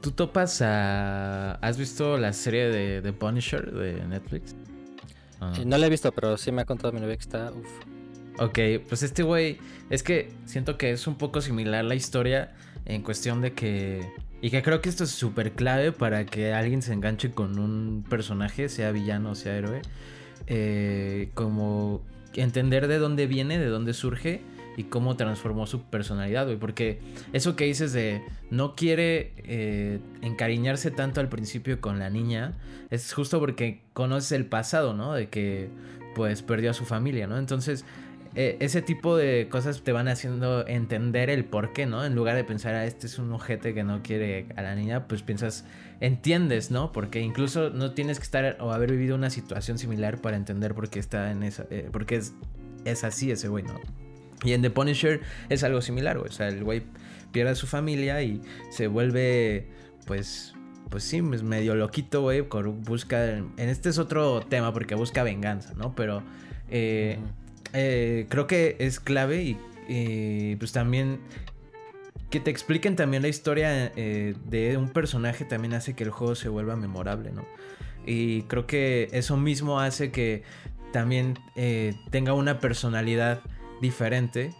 ¿Tú 0.00 0.12
topas 0.12 0.62
a. 0.62 1.52
¿Has 1.54 1.78
visto 1.78 2.18
la 2.18 2.32
serie 2.32 2.68
de 2.68 3.02
The 3.02 3.12
Punisher 3.12 3.72
de 3.72 4.06
Netflix? 4.06 4.54
Ah. 5.40 5.52
Eh, 5.58 5.64
no 5.64 5.78
la 5.78 5.86
he 5.86 5.90
visto, 5.90 6.12
pero 6.12 6.36
sí 6.36 6.52
me 6.52 6.62
ha 6.62 6.64
contado 6.64 6.92
mi 6.92 7.00
novia 7.00 7.16
que 7.16 7.22
está. 7.22 7.52
Uf. 7.52 7.68
Ok, 8.38 8.58
pues 8.88 9.02
este 9.02 9.22
güey. 9.22 9.58
Es 9.90 10.02
que 10.02 10.30
siento 10.44 10.76
que 10.76 10.90
es 10.90 11.06
un 11.06 11.16
poco 11.16 11.40
similar 11.40 11.84
la 11.84 11.94
historia 11.94 12.54
en 12.84 13.02
cuestión 13.02 13.40
de 13.40 13.52
que... 13.52 14.12
Y 14.42 14.50
que 14.50 14.62
creo 14.62 14.80
que 14.80 14.88
esto 14.88 15.04
es 15.04 15.10
súper 15.10 15.52
clave 15.52 15.92
para 15.92 16.26
que 16.26 16.52
alguien 16.52 16.82
se 16.82 16.92
enganche 16.92 17.32
con 17.32 17.58
un 17.58 18.04
personaje, 18.08 18.68
sea 18.68 18.92
villano 18.92 19.30
o 19.30 19.34
sea 19.34 19.56
héroe. 19.56 19.80
Eh, 20.46 21.30
como 21.34 22.02
entender 22.34 22.86
de 22.88 22.98
dónde 22.98 23.26
viene, 23.26 23.58
de 23.58 23.66
dónde 23.66 23.94
surge 23.94 24.42
y 24.76 24.84
cómo 24.84 25.16
transformó 25.16 25.66
su 25.66 25.82
personalidad, 25.82 26.44
güey. 26.44 26.58
Porque 26.58 27.00
eso 27.32 27.56
que 27.56 27.64
dices 27.64 27.92
de 27.92 28.22
no 28.50 28.74
quiere 28.74 29.32
eh, 29.38 30.00
encariñarse 30.22 30.90
tanto 30.90 31.20
al 31.20 31.28
principio 31.28 31.80
con 31.80 31.98
la 31.98 32.10
niña, 32.10 32.54
es 32.90 33.12
justo 33.12 33.40
porque 33.40 33.80
conoce 33.92 34.36
el 34.36 34.46
pasado, 34.46 34.94
¿no? 34.94 35.14
De 35.14 35.28
que 35.28 35.68
pues 36.14 36.42
perdió 36.42 36.70
a 36.70 36.74
su 36.74 36.84
familia, 36.84 37.26
¿no? 37.26 37.38
Entonces 37.38 37.84
eh, 38.38 38.58
ese 38.60 38.82
tipo 38.82 39.16
de 39.16 39.48
cosas 39.50 39.80
te 39.82 39.92
van 39.92 40.08
haciendo 40.08 40.66
entender 40.66 41.30
el 41.30 41.46
por 41.46 41.72
qué, 41.72 41.86
¿no? 41.86 42.04
En 42.04 42.14
lugar 42.14 42.36
de 42.36 42.44
pensar, 42.44 42.74
ah, 42.74 42.84
este 42.84 43.06
es 43.06 43.18
un 43.18 43.32
ojete 43.32 43.72
que 43.72 43.82
no 43.82 44.02
quiere 44.02 44.44
a 44.56 44.62
la 44.62 44.74
niña, 44.74 45.08
pues 45.08 45.22
piensas, 45.22 45.64
entiendes, 46.00 46.70
¿no? 46.70 46.92
Porque 46.92 47.20
incluso 47.20 47.70
no 47.70 47.92
tienes 47.92 48.18
que 48.18 48.24
estar 48.24 48.56
o 48.60 48.72
haber 48.72 48.90
vivido 48.90 49.14
una 49.14 49.30
situación 49.30 49.78
similar 49.78 50.20
para 50.20 50.36
entender 50.36 50.74
por 50.74 50.90
qué 50.90 50.98
está 50.98 51.30
en 51.30 51.42
esa, 51.42 51.66
eh, 51.70 51.88
porque 51.92 52.16
es, 52.16 52.34
es 52.84 53.04
así 53.04 53.30
ese 53.30 53.48
güey, 53.48 53.64
¿no? 53.64 53.80
Y 54.44 54.52
en 54.52 54.62
The 54.62 54.70
Punisher 54.70 55.20
es 55.48 55.64
algo 55.64 55.80
similar, 55.80 56.18
güey. 56.18 56.28
O 56.28 56.32
sea, 56.32 56.48
el 56.48 56.62
güey 56.62 56.82
pierde 57.32 57.52
a 57.52 57.54
su 57.54 57.66
familia 57.66 58.22
y 58.22 58.42
se 58.70 58.86
vuelve, 58.86 59.66
pues, 60.06 60.54
pues 60.90 61.04
sí, 61.04 61.22
es 61.32 61.42
medio 61.42 61.74
loquito, 61.74 62.22
güey. 62.22 62.42
Busca, 62.42 63.28
en 63.28 63.54
este 63.56 63.88
es 63.88 63.98
otro 63.98 64.40
tema 64.40 64.72
porque 64.72 64.94
busca 64.94 65.22
venganza, 65.22 65.74
¿no? 65.74 65.94
Pero... 65.94 66.22
Eh, 66.68 67.18
eh, 67.72 68.26
creo 68.28 68.46
que 68.46 68.76
es 68.78 69.00
clave 69.00 69.56
y 69.88 70.56
pues 70.56 70.72
también 70.72 71.20
que 72.30 72.40
te 72.40 72.50
expliquen 72.50 72.96
también 72.96 73.22
la 73.22 73.28
historia 73.28 73.92
eh, 73.96 74.34
de 74.44 74.76
un 74.76 74.90
personaje 74.90 75.44
también 75.44 75.74
hace 75.74 75.94
que 75.94 76.04
el 76.04 76.10
juego 76.10 76.34
se 76.34 76.48
vuelva 76.48 76.76
memorable, 76.76 77.32
¿no? 77.32 77.44
Y 78.04 78.42
creo 78.42 78.66
que 78.66 79.08
eso 79.12 79.36
mismo 79.36 79.80
hace 79.80 80.10
que 80.10 80.42
también 80.92 81.38
eh, 81.56 81.94
tenga 82.10 82.32
una 82.32 82.60
personalidad 82.60 83.40
diferente 83.80 84.54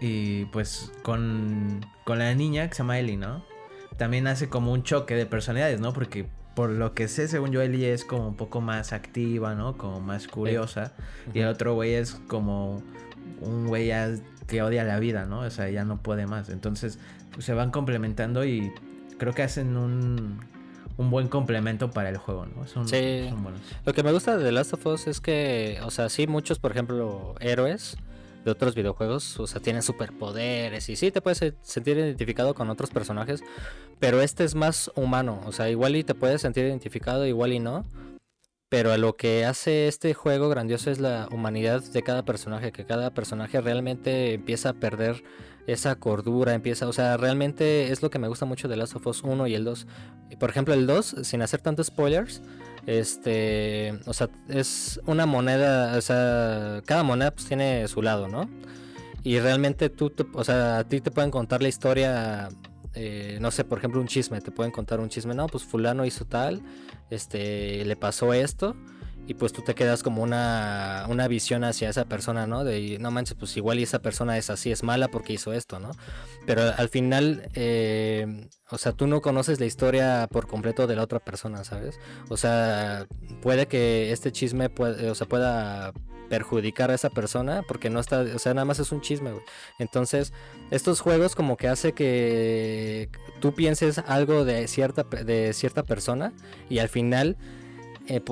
y 0.00 0.46
pues 0.46 0.92
con, 1.02 1.84
con 2.04 2.18
la 2.18 2.34
niña 2.34 2.68
que 2.68 2.74
se 2.74 2.78
llama 2.78 2.98
Ellie, 2.98 3.16
¿no? 3.16 3.44
También 3.96 4.26
hace 4.26 4.48
como 4.48 4.72
un 4.72 4.82
choque 4.82 5.14
de 5.14 5.26
personalidades, 5.26 5.80
¿no? 5.80 5.92
Porque 5.92 6.26
por 6.54 6.70
lo 6.70 6.92
que 6.92 7.06
sé, 7.06 7.28
según 7.28 7.52
yo, 7.52 7.62
Ellie 7.62 7.92
es 7.92 8.04
como 8.04 8.26
un 8.26 8.34
poco 8.34 8.60
más 8.60 8.92
activa, 8.92 9.54
¿no? 9.54 9.76
Como 9.76 10.00
más 10.00 10.26
curiosa. 10.26 10.92
Y 11.32 11.38
el 11.38 11.46
otro 11.46 11.74
güey 11.74 11.94
es 11.94 12.14
como 12.26 12.82
un 13.40 13.68
güey 13.68 13.92
que 14.48 14.62
odia 14.62 14.82
la 14.82 14.98
vida, 14.98 15.26
¿no? 15.26 15.40
O 15.40 15.50
sea, 15.50 15.70
ya 15.70 15.84
no 15.84 16.02
puede 16.02 16.26
más. 16.26 16.48
Entonces, 16.48 16.98
pues, 17.32 17.44
se 17.44 17.54
van 17.54 17.70
complementando 17.70 18.44
y 18.44 18.72
creo 19.18 19.34
que 19.34 19.42
hacen 19.42 19.76
un, 19.76 20.40
un 20.96 21.10
buen 21.10 21.28
complemento 21.28 21.90
para 21.90 22.08
el 22.08 22.16
juego, 22.16 22.46
¿no? 22.46 22.66
Son, 22.66 22.88
sí. 22.88 23.30
Lo 23.84 23.92
que 23.92 24.02
me 24.02 24.10
gusta 24.12 24.36
de 24.36 24.44
The 24.44 24.50
Last 24.50 24.72
of 24.72 24.86
Us 24.86 25.06
es 25.06 25.20
que, 25.20 25.78
o 25.84 25.90
sea, 25.92 26.08
sí, 26.08 26.26
muchos, 26.26 26.58
por 26.58 26.72
ejemplo, 26.72 27.36
héroes 27.38 27.96
de 28.44 28.50
otros 28.50 28.74
videojuegos, 28.74 29.38
o 29.38 29.46
sea, 29.46 29.60
tienen 29.60 29.82
superpoderes 29.82 30.88
y 30.88 30.96
sí 30.96 31.10
te 31.10 31.20
puedes 31.20 31.38
sentir 31.62 31.98
identificado 31.98 32.54
con 32.54 32.70
otros 32.70 32.90
personajes, 32.90 33.42
pero 33.98 34.22
este 34.22 34.44
es 34.44 34.54
más 34.54 34.90
humano, 34.94 35.40
o 35.44 35.52
sea, 35.52 35.68
igual 35.68 35.96
y 35.96 36.04
te 36.04 36.14
puedes 36.14 36.40
sentir 36.40 36.64
identificado, 36.64 37.26
igual 37.26 37.52
y 37.52 37.58
no, 37.58 37.84
pero 38.68 38.96
lo 38.96 39.16
que 39.16 39.44
hace 39.44 39.88
este 39.88 40.14
juego 40.14 40.48
grandioso 40.48 40.90
es 40.90 40.98
la 40.98 41.28
humanidad 41.30 41.82
de 41.82 42.02
cada 42.02 42.24
personaje, 42.24 42.72
que 42.72 42.84
cada 42.84 43.10
personaje 43.10 43.60
realmente 43.60 44.34
empieza 44.34 44.70
a 44.70 44.74
perder 44.74 45.22
esa 45.66 45.96
cordura, 45.96 46.54
empieza, 46.54 46.88
o 46.88 46.92
sea, 46.92 47.16
realmente 47.16 47.92
es 47.92 48.02
lo 48.02 48.10
que 48.10 48.18
me 48.18 48.28
gusta 48.28 48.46
mucho 48.46 48.68
de 48.68 48.76
Last 48.76 48.96
of 48.96 49.06
Us 49.06 49.22
1 49.22 49.46
y 49.46 49.54
el 49.54 49.64
2. 49.64 49.86
Por 50.38 50.50
ejemplo, 50.50 50.74
el 50.74 50.86
2, 50.86 51.16
sin 51.22 51.42
hacer 51.42 51.60
tantos 51.60 51.88
spoilers, 51.88 52.42
este, 52.86 53.98
o 54.06 54.14
sea, 54.14 54.30
es 54.48 55.00
una 55.04 55.26
moneda, 55.26 55.96
o 55.96 56.00
sea, 56.00 56.82
cada 56.86 57.02
moneda 57.02 57.30
pues 57.32 57.46
tiene 57.46 57.86
su 57.88 58.00
lado, 58.00 58.28
¿no? 58.28 58.48
Y 59.24 59.40
realmente 59.40 59.90
tú, 59.90 60.12
o 60.32 60.44
sea, 60.44 60.78
a 60.78 60.84
ti 60.84 61.00
te 61.02 61.10
pueden 61.10 61.30
contar 61.30 61.60
la 61.60 61.68
historia, 61.68 62.48
eh, 62.94 63.38
no 63.40 63.50
sé, 63.50 63.64
por 63.64 63.78
ejemplo, 63.78 64.00
un 64.00 64.06
chisme, 64.06 64.40
te 64.40 64.50
pueden 64.50 64.72
contar 64.72 65.00
un 65.00 65.08
chisme, 65.08 65.34
no, 65.34 65.46
pues 65.46 65.64
fulano 65.64 66.04
hizo 66.04 66.24
tal, 66.24 66.62
este, 67.10 67.84
le 67.84 67.96
pasó 67.96 68.32
esto 68.32 68.76
y 69.28 69.34
pues 69.34 69.52
tú 69.52 69.60
te 69.60 69.74
quedas 69.74 70.02
como 70.02 70.22
una, 70.22 71.04
una 71.10 71.28
visión 71.28 71.62
hacia 71.62 71.90
esa 71.90 72.06
persona, 72.06 72.46
¿no? 72.46 72.64
De 72.64 72.96
no 72.98 73.10
manches, 73.10 73.36
pues 73.36 73.54
igual 73.58 73.78
y 73.78 73.82
esa 73.82 73.98
persona 73.98 74.38
es 74.38 74.48
así, 74.48 74.70
es 74.72 74.82
mala 74.82 75.08
porque 75.08 75.34
hizo 75.34 75.52
esto, 75.52 75.78
¿no? 75.78 75.90
Pero 76.46 76.62
al 76.74 76.88
final, 76.88 77.46
eh, 77.52 78.48
o 78.70 78.78
sea, 78.78 78.92
tú 78.92 79.06
no 79.06 79.20
conoces 79.20 79.60
la 79.60 79.66
historia 79.66 80.28
por 80.30 80.46
completo 80.46 80.86
de 80.86 80.96
la 80.96 81.02
otra 81.02 81.18
persona, 81.18 81.62
¿sabes? 81.62 81.98
O 82.30 82.38
sea, 82.38 83.06
puede 83.42 83.66
que 83.66 84.12
este 84.12 84.32
chisme 84.32 84.70
o 84.78 85.14
sea, 85.14 85.28
pueda 85.28 85.92
perjudicar 86.28 86.90
a 86.90 86.94
esa 86.94 87.10
persona 87.10 87.62
porque 87.66 87.90
no 87.90 88.00
está, 88.00 88.20
o 88.20 88.38
sea, 88.38 88.54
nada 88.54 88.64
más 88.64 88.78
es 88.78 88.92
un 88.92 89.00
chisme, 89.00 89.32
güey. 89.32 89.42
Entonces, 89.78 90.32
estos 90.70 91.00
juegos 91.00 91.34
como 91.34 91.56
que 91.56 91.68
hace 91.68 91.92
que 91.92 93.08
tú 93.40 93.54
pienses 93.54 93.98
algo 93.98 94.44
de 94.44 94.68
cierta, 94.68 95.04
de 95.04 95.52
cierta 95.52 95.82
persona 95.82 96.32
y 96.68 96.78
al 96.78 96.88
final 96.88 97.36
eh, 98.06 98.22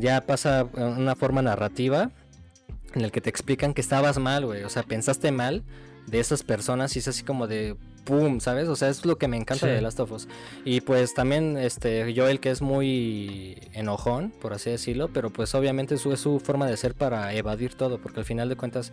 ya 0.00 0.20
pasa 0.22 0.64
una 0.74 1.14
forma 1.14 1.42
narrativa 1.42 2.10
en 2.94 3.02
el 3.02 3.12
que 3.12 3.20
te 3.20 3.30
explican 3.30 3.74
que 3.74 3.80
estabas 3.80 4.18
mal, 4.18 4.46
güey. 4.46 4.64
O 4.64 4.68
sea, 4.68 4.82
pensaste 4.82 5.30
mal 5.30 5.62
de 6.06 6.20
esas 6.20 6.42
personas 6.42 6.96
y 6.96 6.98
es 6.98 7.08
así 7.08 7.22
como 7.22 7.46
de 7.46 7.76
pum, 8.04 8.40
¿sabes? 8.40 8.68
O 8.68 8.76
sea, 8.76 8.88
es 8.88 9.04
lo 9.04 9.16
que 9.18 9.28
me 9.28 9.36
encanta 9.36 9.66
de 9.66 9.80
Last 9.80 10.00
of 10.00 10.12
Us. 10.12 10.28
Y 10.64 10.80
pues 10.80 11.14
también 11.14 11.56
este 11.56 12.12
Joel 12.14 12.40
que 12.40 12.50
es 12.50 12.62
muy 12.62 13.58
enojón, 13.72 14.30
por 14.40 14.52
así 14.52 14.70
decirlo, 14.70 15.08
pero 15.12 15.30
pues 15.30 15.54
obviamente 15.54 15.94
es 15.94 16.00
su 16.00 16.40
forma 16.40 16.66
de 16.66 16.76
ser 16.76 16.94
para 16.94 17.34
evadir 17.34 17.74
todo, 17.74 17.98
porque 17.98 18.20
al 18.20 18.26
final 18.26 18.48
de 18.48 18.56
cuentas 18.56 18.92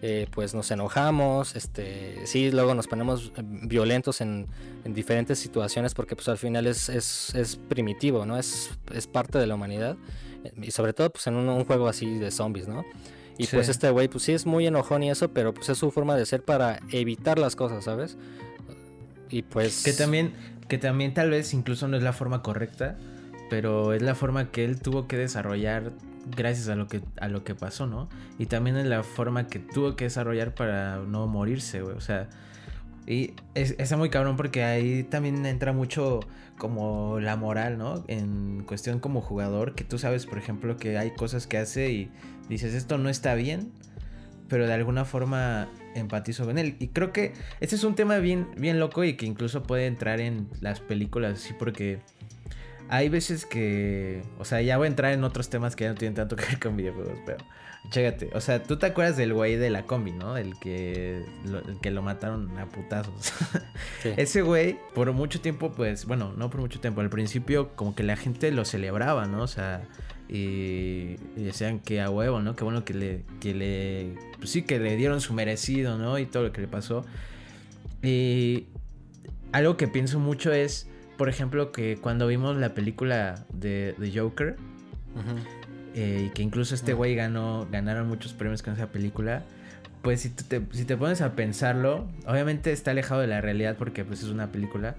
eh, 0.00 0.28
pues 0.30 0.54
nos 0.54 0.70
enojamos, 0.70 1.56
este, 1.56 2.24
sí, 2.24 2.52
luego 2.52 2.72
nos 2.72 2.86
ponemos 2.86 3.32
eh, 3.36 3.42
violentos 3.42 4.20
en, 4.20 4.46
diferentes 4.84 5.40
situaciones 5.40 5.92
porque 5.92 6.14
pues 6.14 6.28
al 6.28 6.38
final 6.38 6.66
es, 6.66 6.88
es, 6.88 7.60
primitivo, 7.68 8.24
¿no? 8.24 8.38
Es, 8.38 8.70
es, 8.94 9.06
parte 9.06 9.38
de 9.38 9.46
la 9.46 9.56
humanidad 9.56 9.96
eh, 10.44 10.52
y 10.62 10.70
sobre 10.70 10.92
todo 10.92 11.10
pues 11.10 11.26
en 11.26 11.34
un, 11.34 11.64
juego 11.64 11.88
así 11.88 12.16
de 12.16 12.30
zombies, 12.30 12.68
¿no? 12.68 12.84
Y 13.38 13.46
pues 13.46 13.68
este 13.68 13.90
güey 13.90 14.08
pues 14.08 14.24
sí 14.24 14.32
es 14.32 14.46
muy 14.46 14.66
enojón 14.66 15.02
y 15.04 15.10
eso, 15.10 15.32
pero 15.32 15.54
pues 15.54 15.68
es 15.68 15.78
su 15.78 15.90
forma 15.90 16.16
de 16.16 16.26
ser 16.26 16.42
para 16.42 16.80
evitar 16.90 17.38
las 17.38 17.56
cosas, 17.56 17.84
¿sabes? 17.84 18.18
Y 19.30 19.42
pues... 19.42 19.84
Que 19.84 19.92
también, 19.92 20.34
que 20.68 20.76
también 20.76 21.14
tal 21.14 21.30
vez 21.30 21.54
incluso 21.54 21.86
no 21.86 21.96
es 21.96 22.02
la 22.02 22.12
forma 22.12 22.42
correcta, 22.42 22.96
pero 23.48 23.92
es 23.92 24.02
la 24.02 24.14
forma 24.14 24.50
que 24.50 24.64
él 24.64 24.80
tuvo 24.80 25.06
que 25.06 25.16
desarrollar 25.16 25.92
gracias 26.36 26.68
a 26.68 26.74
lo 26.74 26.88
que 26.88 27.00
a 27.20 27.28
lo 27.28 27.44
que 27.44 27.54
pasó, 27.54 27.86
¿no? 27.86 28.08
Y 28.38 28.46
también 28.46 28.76
es 28.76 28.86
la 28.86 29.02
forma 29.02 29.46
que 29.46 29.58
tuvo 29.58 29.96
que 29.96 30.04
desarrollar 30.04 30.54
para 30.54 30.98
no 30.98 31.26
morirse, 31.26 31.80
güey. 31.80 31.96
O 31.96 32.00
sea, 32.00 32.28
y 33.06 33.32
es, 33.54 33.74
está 33.78 33.96
muy 33.96 34.10
cabrón 34.10 34.36
porque 34.36 34.64
ahí 34.64 35.02
también 35.04 35.46
entra 35.46 35.72
mucho 35.72 36.20
como 36.58 37.20
la 37.20 37.36
moral, 37.36 37.78
¿no? 37.78 38.04
En 38.08 38.64
cuestión 38.66 39.00
como 39.00 39.20
jugador, 39.20 39.74
que 39.74 39.84
tú 39.84 39.98
sabes, 39.98 40.26
por 40.26 40.38
ejemplo, 40.38 40.76
que 40.76 40.98
hay 40.98 41.12
cosas 41.12 41.46
que 41.46 41.56
hace 41.58 41.90
y 41.90 42.10
dices, 42.48 42.74
esto 42.74 42.98
no 42.98 43.08
está 43.08 43.34
bien, 43.34 43.72
pero 44.48 44.66
de 44.66 44.72
alguna 44.72 45.04
forma 45.04 45.68
empatizo 45.94 46.44
con 46.44 46.58
él. 46.58 46.76
Y 46.78 46.88
creo 46.88 47.12
que 47.12 47.32
este 47.60 47.76
es 47.76 47.84
un 47.84 47.94
tema 47.94 48.18
bien, 48.18 48.48
bien 48.56 48.78
loco 48.78 49.04
y 49.04 49.14
que 49.16 49.26
incluso 49.26 49.62
puede 49.62 49.86
entrar 49.86 50.20
en 50.20 50.48
las 50.60 50.80
películas, 50.80 51.34
así 51.34 51.54
porque 51.58 52.00
hay 52.88 53.08
veces 53.08 53.44
que, 53.44 54.22
o 54.38 54.44
sea, 54.44 54.62
ya 54.62 54.78
voy 54.78 54.86
a 54.86 54.88
entrar 54.88 55.12
en 55.12 55.24
otros 55.24 55.50
temas 55.50 55.76
que 55.76 55.84
ya 55.84 55.90
no 55.90 55.96
tienen 55.96 56.14
tanto 56.14 56.36
que 56.36 56.44
ver 56.46 56.58
con 56.58 56.76
videojuegos, 56.76 57.18
pero 57.26 57.44
chécate, 57.90 58.30
o 58.34 58.40
sea, 58.40 58.62
tú 58.62 58.78
te 58.78 58.86
acuerdas 58.86 59.16
del 59.16 59.34
güey 59.34 59.56
de 59.56 59.70
la 59.70 59.84
combi, 59.84 60.12
¿no? 60.12 60.36
El 60.36 60.58
que 60.58 61.24
lo, 61.44 61.58
el 61.58 61.78
que 61.80 61.90
lo 61.90 62.02
mataron 62.02 62.56
a 62.58 62.66
putazos. 62.66 63.32
Sí. 64.02 64.10
Ese 64.16 64.42
güey, 64.42 64.78
por 64.94 65.12
mucho 65.12 65.40
tiempo, 65.40 65.72
pues, 65.72 66.04
bueno, 66.04 66.32
no 66.36 66.50
por 66.50 66.60
mucho 66.60 66.78
tiempo, 66.78 67.00
al 67.00 67.10
principio 67.10 67.74
como 67.74 67.96
que 67.96 68.04
la 68.04 68.16
gente 68.16 68.52
lo 68.52 68.64
celebraba, 68.64 69.26
¿no? 69.26 69.42
O 69.42 69.48
sea, 69.48 69.82
y, 70.28 71.16
y 71.36 71.42
decían 71.42 71.80
que 71.80 72.00
a 72.00 72.10
huevo, 72.10 72.40
¿no? 72.40 72.54
Que 72.54 72.64
bueno 72.64 72.84
que 72.84 72.94
le, 72.94 73.24
que 73.40 73.54
le, 73.54 74.14
pues 74.38 74.50
sí, 74.50 74.62
que 74.62 74.78
le 74.78 74.96
dieron 74.96 75.20
su 75.20 75.32
merecido, 75.32 75.98
¿no? 75.98 76.18
Y 76.18 76.26
todo 76.26 76.44
lo 76.44 76.52
que 76.52 76.60
le 76.60 76.68
pasó. 76.68 77.04
Y 78.02 78.66
algo 79.52 79.76
que 79.76 79.88
pienso 79.88 80.18
mucho 80.18 80.52
es, 80.52 80.88
por 81.16 81.28
ejemplo, 81.28 81.72
que 81.72 81.98
cuando 82.00 82.26
vimos 82.26 82.56
la 82.56 82.74
película 82.74 83.46
de, 83.52 83.94
de 83.98 84.18
Joker, 84.18 84.56
eh, 85.94 86.26
y 86.26 86.30
que 86.30 86.42
incluso 86.42 86.74
este 86.74 86.92
güey 86.92 87.14
ganó, 87.14 87.66
ganaron 87.72 88.06
muchos 88.06 88.32
premios 88.34 88.62
con 88.62 88.74
esa 88.74 88.88
película, 88.88 89.42
pues 90.02 90.20
si 90.20 90.30
te, 90.30 90.62
si 90.72 90.84
te 90.84 90.96
pones 90.96 91.20
a 91.22 91.32
pensarlo, 91.34 92.06
obviamente 92.26 92.70
está 92.72 92.92
alejado 92.92 93.20
de 93.20 93.26
la 93.26 93.40
realidad 93.40 93.76
porque 93.76 94.04
pues 94.04 94.22
es 94.22 94.28
una 94.28 94.52
película, 94.52 94.94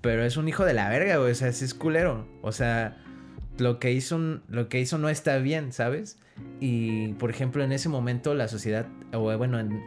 pero 0.00 0.24
es 0.24 0.36
un 0.36 0.48
hijo 0.48 0.64
de 0.64 0.74
la 0.74 0.88
verga, 0.88 1.18
güey, 1.18 1.32
o 1.32 1.34
sea, 1.34 1.52
sí 1.52 1.64
es 1.64 1.74
culero, 1.74 2.26
o 2.42 2.50
sea, 2.50 2.96
lo 3.58 3.78
que 3.78 3.92
hizo, 3.92 4.40
lo 4.48 4.68
que 4.68 4.80
hizo 4.80 4.98
no 4.98 5.08
está 5.08 5.38
bien, 5.38 5.72
¿sabes? 5.72 6.18
Y 6.60 7.12
por 7.14 7.30
ejemplo, 7.30 7.62
en 7.62 7.72
ese 7.72 7.88
momento 7.88 8.34
la 8.34 8.48
sociedad, 8.48 8.86
o 9.12 9.36
bueno, 9.36 9.60
en, 9.60 9.84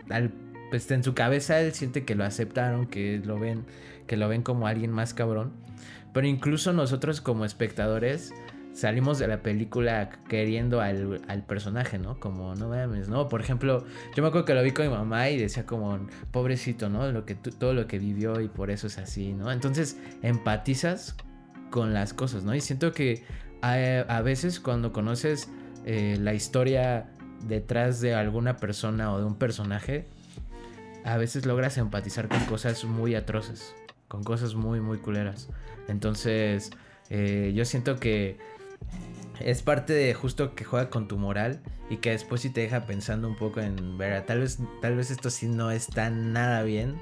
pues, 0.70 0.90
en 0.92 1.04
su 1.04 1.14
cabeza 1.14 1.60
él 1.60 1.74
siente 1.74 2.06
que 2.06 2.16
lo 2.16 2.24
aceptaron, 2.24 2.88
que 2.88 3.22
lo 3.24 3.40
ven, 3.40 3.66
que 4.06 4.18
lo 4.18 4.28
ven 4.30 4.42
como 4.42 4.68
alguien 4.68 4.92
más 4.92 5.14
cabrón. 5.14 5.54
Pero 6.14 6.28
incluso 6.28 6.74
nosotros 6.74 7.22
como 7.22 7.46
espectadores 7.46 8.34
salimos 8.74 9.18
de 9.18 9.28
la 9.28 9.42
película 9.42 10.10
queriendo 10.30 10.82
al, 10.82 11.22
al 11.28 11.46
personaje, 11.46 11.98
¿no? 11.98 12.20
Como, 12.20 12.56
no 12.56 12.70
mames, 12.70 13.10
¿no? 13.10 13.28
Por 13.28 13.42
ejemplo, 13.42 13.86
yo 14.16 14.24
me 14.24 14.30
acuerdo 14.30 14.46
que 14.46 14.54
lo 14.54 14.64
vi 14.64 14.72
con 14.72 14.88
mi 14.88 14.94
mamá 14.94 15.30
y 15.30 15.38
decía 15.38 15.66
como, 15.66 16.00
pobrecito, 16.32 16.88
¿no? 16.90 17.12
Lo 17.12 17.26
que, 17.26 17.36
todo 17.36 17.74
lo 17.74 17.88
que 17.88 18.00
vivió 18.00 18.40
y 18.40 18.48
por 18.48 18.70
eso 18.70 18.88
es 18.88 18.98
así, 19.00 19.34
¿no? 19.34 19.52
Entonces 19.52 19.98
empatizas 20.22 21.16
con 21.72 21.94
las 21.94 22.14
cosas, 22.14 22.44
¿no? 22.44 22.54
Y 22.56 22.62
siento 22.62 22.92
que 22.92 23.24
a, 23.62 24.22
veces 24.22 24.60
cuando 24.60 24.92
conoces 24.92 25.50
eh, 25.86 26.18
la 26.20 26.34
historia 26.34 27.10
detrás 27.48 28.02
de 28.02 28.14
alguna 28.16 28.58
persona 28.58 29.14
o 29.14 29.20
de 29.20 29.26
un 29.26 29.36
personaje, 29.36 30.06
a 31.04 31.18
veces 31.18 31.46
logras 31.46 31.78
empatizar 31.78 32.28
con 32.28 32.40
cosas 32.46 32.84
muy 32.84 33.16
atroces, 33.16 33.74
con 34.08 34.24
cosas 34.24 34.56
muy, 34.56 34.82
muy 34.82 34.98
culeras. 34.98 35.50
Entonces, 35.88 36.72
eh, 37.10 37.54
yo 37.56 37.66
siento 37.66 37.98
que 37.98 38.38
es 39.40 39.62
parte 39.62 39.94
de 39.94 40.14
justo 40.14 40.56
que 40.56 40.66
juega 40.66 40.90
con 40.90 41.08
tu 41.08 41.18
moral 41.18 41.62
y 41.90 41.98
que 41.98 42.12
después 42.12 42.42
sí 42.42 42.50
te 42.50 42.62
deja 42.62 42.86
pensando 42.86 43.28
un 43.28 43.36
poco 43.36 43.62
en, 43.62 43.98
ver, 43.98 44.26
tal 44.26 44.40
vez, 44.40 44.60
tal 44.82 44.96
vez 44.96 45.12
esto 45.12 45.30
sí 45.30 45.48
no 45.48 45.72
está 45.72 46.10
nada 46.10 46.64
bien, 46.64 46.96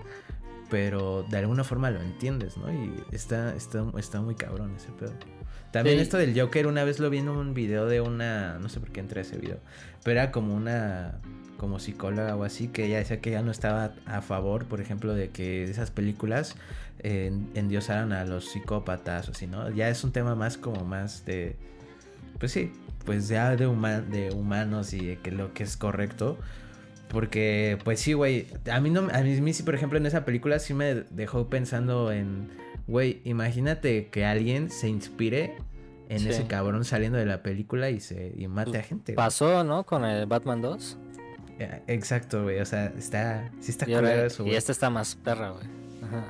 pero 0.70 1.24
de 1.24 1.38
alguna 1.38 1.64
forma 1.64 1.90
lo 1.90 2.02
entiendes, 2.02 2.58
¿no? 2.58 2.72
Y 2.72 2.94
está, 3.12 3.56
está, 3.56 3.86
está 3.98 4.22
muy 4.22 4.36
cabrón 4.36 4.76
ese 4.76 4.92
pedo. 4.92 5.14
También 5.76 5.98
Sí. 5.98 6.04
esto 6.04 6.18
del 6.18 6.40
Joker, 6.40 6.68
una 6.68 6.86
vez 6.86 7.00
lo 7.00 7.10
vi 7.10 7.18
en 7.18 7.28
un 7.28 7.54
video 7.54 7.86
de 7.86 8.00
una, 8.00 8.60
no 8.60 8.70
sé 8.70 8.80
por 8.80 8.92
qué 8.92 9.02
entré 9.02 9.20
a 9.20 9.24
ese 9.24 9.38
video, 9.38 9.58
pero 10.06 10.22
era 10.22 10.32
como 10.32 10.56
una, 10.56 11.20
como 11.58 11.80
psicóloga 11.80 12.34
o 12.38 12.46
así, 12.46 12.70
que 12.70 12.86
ella 12.86 13.00
decía 13.00 13.20
que 13.20 13.32
ya 13.32 13.42
no 13.42 13.52
estaba 13.52 13.94
a 14.06 14.22
favor, 14.22 14.68
por 14.68 14.80
ejemplo, 14.80 15.14
de 15.14 15.32
que 15.32 15.66
esas 15.66 15.92
películas 15.92 16.56
eh, 17.00 17.38
endiosaran 17.56 18.14
a 18.14 18.24
los 18.24 18.52
psicópatas 18.52 19.28
o 19.28 19.32
así, 19.32 19.48
¿no? 19.48 19.70
Ya 19.70 19.90
es 19.90 20.02
un 20.06 20.14
tema 20.14 20.34
más 20.34 20.58
como 20.58 20.86
más 20.86 21.26
de, 21.26 21.58
pues 22.40 22.54
sí, 22.54 22.72
pues 23.04 23.28
ya 23.28 23.58
de, 23.58 23.66
de 23.66 24.32
humanos 24.32 24.94
y 24.94 25.06
de 25.06 25.18
que 25.18 25.32
lo 25.32 25.54
que 25.54 25.64
es 25.64 25.76
correcto. 25.76 26.38
Porque, 27.10 27.78
pues 27.84 28.00
sí, 28.00 28.14
güey. 28.14 28.48
A 28.72 28.80
mí 28.80 28.90
no, 28.90 29.02
a 29.12 29.22
mí, 29.22 29.38
a 29.38 29.42
mí 29.42 29.54
sí, 29.54 29.64
por 29.64 29.76
ejemplo, 29.76 29.98
en 29.98 30.06
esa 30.06 30.24
película 30.24 30.58
sí 30.58 30.74
me 30.74 31.04
dejó 31.12 31.50
pensando 31.50 32.12
en, 32.14 32.50
güey, 32.88 33.22
imagínate 33.24 34.08
que 34.10 34.26
alguien 34.26 34.70
se 34.70 34.88
inspire 34.90 35.56
en 36.10 36.20
Sí. 36.20 36.30
ese 36.30 36.46
cabrón 36.48 36.86
saliendo 36.86 37.18
de 37.18 37.26
la 37.26 37.42
película 37.42 37.90
y 37.90 38.00
se 38.00 38.34
y 38.38 38.48
mate 38.48 38.78
a 38.78 38.84
gente. 38.84 39.14
Pasó, 39.14 39.64
¿no? 39.64 39.86
Con 39.86 40.06
el 40.06 40.26
Batman 40.28 40.62
2. 40.62 40.98
Eh, 41.60 41.82
Exacto, 41.88 42.44
güey. 42.44 42.60
O 42.60 42.66
sea, 42.66 42.94
está, 42.98 43.52
sí 43.60 43.72
está 43.72 43.90
Y, 43.90 43.94
culero 43.96 44.26
eso, 44.26 44.44
y 44.44 44.48
güey. 44.48 44.58
esta 44.58 44.72
está 44.72 44.90
más 44.90 45.16
perra, 45.16 45.52
güey. 45.52 45.66
Ajá. 46.04 46.26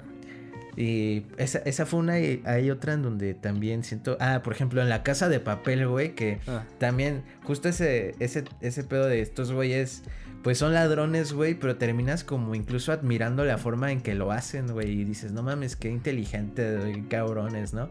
Y 0.77 1.23
esa, 1.37 1.59
esa 1.59 1.85
fue 1.85 1.99
una 2.01 2.19
y 2.19 2.41
hay 2.45 2.69
otra 2.69 2.93
en 2.93 3.01
donde 3.01 3.33
también 3.33 3.83
siento. 3.83 4.17
Ah, 4.19 4.41
por 4.43 4.53
ejemplo, 4.53 4.81
en 4.81 4.89
la 4.89 5.03
casa 5.03 5.29
de 5.29 5.39
papel, 5.39 5.87
güey, 5.87 6.15
que 6.15 6.39
Ah, 6.47 6.63
también, 6.79 7.23
justo 7.43 7.69
ese, 7.69 8.13
ese, 8.19 8.43
ese 8.61 8.83
pedo 8.83 9.05
de 9.07 9.21
estos 9.21 9.51
güeyes, 9.53 10.03
pues 10.45 10.59
son 10.59 10.75
ladrones, 10.75 11.33
güey, 11.33 11.55
pero 11.55 11.75
terminas 11.77 12.23
como 12.23 12.53
incluso 12.53 12.91
admirando 12.91 13.43
la 13.45 13.57
forma 13.57 13.91
en 13.91 14.01
que 14.01 14.13
lo 14.13 14.31
hacen, 14.31 14.71
güey, 14.71 14.91
y 14.91 15.03
dices, 15.03 15.31
no 15.31 15.41
mames, 15.41 15.75
qué 15.75 15.89
inteligente, 15.89 16.77
güey, 16.77 16.93
qué 16.93 17.07
cabrones, 17.07 17.73
¿no? 17.73 17.89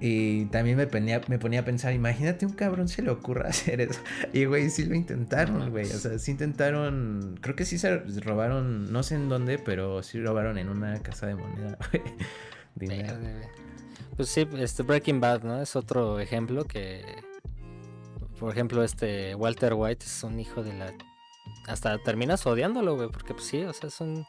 Y 0.00 0.46
también 0.46 0.78
me 0.78 0.86
ponía, 0.86 1.18
a 1.18 1.64
pensar, 1.66 1.92
imagínate 1.92 2.46
un 2.46 2.54
cabrón 2.54 2.88
se 2.88 3.02
le 3.02 3.10
ocurra 3.10 3.48
hacer 3.50 3.82
eso. 3.82 4.00
Y, 4.32 4.46
güey, 4.46 4.70
sí 4.70 4.86
lo 4.86 4.94
intentaron, 4.94 5.68
güey. 5.68 5.84
O 5.84 5.98
sea, 5.98 6.18
sí 6.18 6.30
intentaron, 6.30 7.38
creo 7.42 7.56
que 7.56 7.66
sí 7.66 7.76
se 7.76 7.98
robaron, 8.22 8.90
no 8.90 9.02
sé 9.02 9.16
en 9.16 9.28
dónde, 9.28 9.58
pero 9.58 10.02
sí 10.02 10.18
robaron 10.18 10.56
en 10.56 10.70
una 10.70 10.98
casa 11.02 11.26
de 11.26 11.34
moneda, 11.34 11.76
güey. 11.92 12.02
Dinero. 12.74 13.18
Pues 14.16 14.30
sí, 14.30 14.48
este 14.56 14.82
Breaking 14.82 15.20
Bad, 15.20 15.42
¿no? 15.42 15.60
Es 15.60 15.76
otro 15.76 16.20
ejemplo 16.20 16.64
que. 16.64 17.04
Por 18.40 18.50
ejemplo, 18.50 18.82
este 18.82 19.34
Walter 19.34 19.74
White 19.74 20.06
es 20.06 20.24
un 20.24 20.40
hijo 20.40 20.62
de 20.62 20.72
la. 20.72 20.90
Hasta 21.66 21.98
terminas 21.98 22.44
odiándolo, 22.46 22.96
güey, 22.96 23.08
porque 23.08 23.34
pues 23.34 23.46
sí, 23.46 23.62
o 23.64 23.72
sea, 23.72 23.88
es 23.88 24.00
un. 24.00 24.26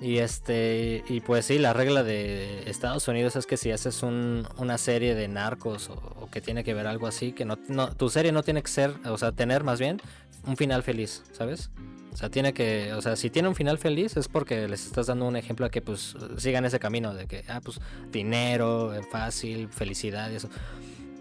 Y 0.00 0.18
este. 0.18 1.04
Y 1.08 1.20
pues 1.20 1.46
sí, 1.46 1.58
la 1.58 1.72
regla 1.72 2.02
de 2.02 2.68
Estados 2.70 3.06
Unidos 3.08 3.36
es 3.36 3.46
que 3.46 3.56
si 3.56 3.70
haces 3.70 4.02
un- 4.02 4.46
una 4.56 4.78
serie 4.78 5.14
de 5.14 5.28
narcos 5.28 5.90
o, 5.90 6.28
que 6.32 6.40
tiene 6.40 6.64
que 6.64 6.74
ver 6.74 6.86
algo 6.86 7.06
así, 7.06 7.32
que 7.32 7.44
no, 7.44 7.58
no. 7.68 7.94
Tu 7.94 8.08
serie 8.08 8.32
no 8.32 8.42
tiene 8.42 8.62
que 8.62 8.70
ser, 8.70 8.94
o 9.04 9.18
sea, 9.18 9.32
tener 9.32 9.62
más 9.62 9.78
bien 9.78 10.00
un 10.46 10.56
final 10.56 10.82
feliz, 10.82 11.22
¿sabes? 11.32 11.70
O 12.12 12.16
sea, 12.16 12.28
tiene 12.30 12.52
que, 12.54 12.92
o 12.94 13.02
sea, 13.02 13.14
si 13.14 13.30
tiene 13.30 13.48
un 13.48 13.54
final 13.54 13.78
feliz 13.78 14.16
es 14.16 14.26
porque 14.26 14.66
les 14.66 14.84
estás 14.86 15.06
dando 15.06 15.26
un 15.26 15.36
ejemplo 15.36 15.66
a 15.66 15.70
que 15.70 15.80
pues 15.80 16.16
sigan 16.38 16.64
ese 16.64 16.80
camino 16.80 17.14
de 17.14 17.26
que, 17.26 17.44
ah, 17.48 17.60
pues 17.62 17.80
dinero, 18.10 18.92
eh, 18.94 19.02
fácil, 19.12 19.68
felicidad 19.68 20.28
y 20.30 20.36
eso. 20.36 20.48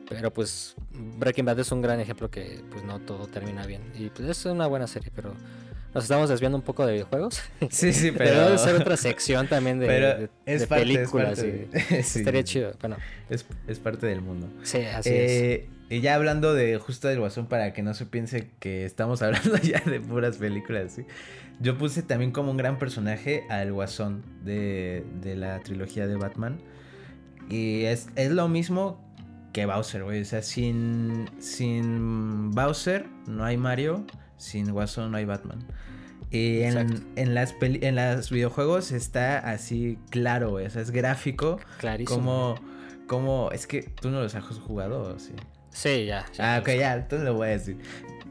Pero 0.10 0.34
pues 0.34 0.76
Breaking 0.92 1.46
Bad 1.46 1.60
es 1.60 1.72
un 1.72 1.82
gran 1.82 2.00
ejemplo 2.00 2.30
que 2.32 2.62
pues 2.72 2.84
no 2.84 3.00
todo 3.00 3.28
termina 3.28 3.66
bien. 3.66 3.82
Y 3.98 4.10
pues 4.10 4.28
es 4.28 4.46
una 4.46 4.66
buena 4.68 4.88
serie, 4.88 5.12
pero 5.16 5.34
nos 5.94 6.04
estamos 6.04 6.30
desviando 6.30 6.58
un 6.58 6.64
poco 6.64 6.86
de 6.86 6.94
videojuegos. 6.94 7.42
Sí, 7.70 7.94
sí, 7.94 8.12
Pero 8.18 8.46
debe 8.46 8.58
ser 8.58 8.76
otra 8.76 8.98
sección 8.98 9.48
también 9.48 9.80
de, 9.80 9.88
de- 9.88 10.30
es 10.46 10.62
de 10.62 10.68
parte, 10.68 10.84
es 10.84 10.98
películas. 10.98 11.40
parte 11.40 11.68
de- 11.72 12.04
sí, 12.04 12.20
Estaría 12.20 12.44
chido. 12.44 12.74
Bueno, 12.82 12.98
Es, 13.30 13.46
es 13.68 13.80
parte 13.80 14.08
del 14.08 14.22
mundo. 14.22 14.48
sí, 14.64 14.80
así 14.80 15.10
es. 15.10 15.32
Eh, 15.32 15.70
y 15.92 16.02
ya 16.02 16.14
hablando 16.16 16.54
de 16.54 16.78
justo 16.78 17.08
del 17.08 17.20
Guasón, 17.20 17.48
para 17.48 17.74
que 17.74 17.82
no 17.82 17.94
se 17.96 18.06
piense 18.06 18.52
que 18.60 18.86
estamos 18.86 19.22
hablando 19.24 19.58
ya 19.58 19.80
de 19.80 20.00
puras 20.00 20.38
películas, 20.38 20.92
¿sí? 20.94 21.06
yo 21.60 21.78
puse 21.80 22.04
también 22.04 22.32
como 22.32 22.52
un 22.52 22.58
gran 22.58 22.78
personaje 22.80 23.44
al 23.50 23.74
Guasón 23.74 24.24
de, 24.46 25.04
de 25.22 25.36
la 25.36 25.60
trilogía 25.62 26.06
de 26.08 26.16
Batman. 26.16 26.62
Y 27.50 27.86
es, 27.86 28.08
es 28.16 28.30
lo 28.32 28.48
mismo 28.48 29.04
que 29.60 29.66
Bowser, 29.66 30.04
güey. 30.04 30.22
O 30.22 30.26
sea, 30.26 30.42
sin, 30.42 31.30
sin 31.40 32.52
Bowser 32.52 33.08
no 33.28 33.44
hay 33.44 33.58
Mario, 33.58 34.06
sin 34.38 34.72
Guasón 34.72 35.12
no 35.12 35.18
hay 35.18 35.26
Batman. 35.26 35.60
Y 36.32 36.62
en, 36.62 37.06
en, 37.16 37.34
las 37.34 37.54
peli- 37.54 37.80
en 37.84 37.96
los 37.96 38.30
videojuegos 38.30 38.92
está 38.92 39.40
así 39.40 39.98
claro, 40.12 40.52
güey. 40.52 40.66
O 40.68 40.70
sea, 40.70 40.82
es 40.82 40.92
gráfico. 40.92 41.60
Clarísimo. 41.80 42.18
Como, 42.20 42.56
como, 43.08 43.52
es 43.52 43.66
que 43.66 43.82
tú 43.84 44.10
no 44.12 44.22
los 44.22 44.36
has 44.36 44.44
jugado, 44.46 45.02
¿o 45.16 45.20
sí? 45.20 45.34
Sí, 45.72 46.06
ya. 46.06 46.26
ya 46.34 46.56
Ah, 46.56 46.60
ok, 46.60 46.70
ya, 46.78 46.96
entonces 46.96 47.26
lo 47.28 47.34
voy 47.34 47.48
a 47.48 47.52
decir. 47.52 47.78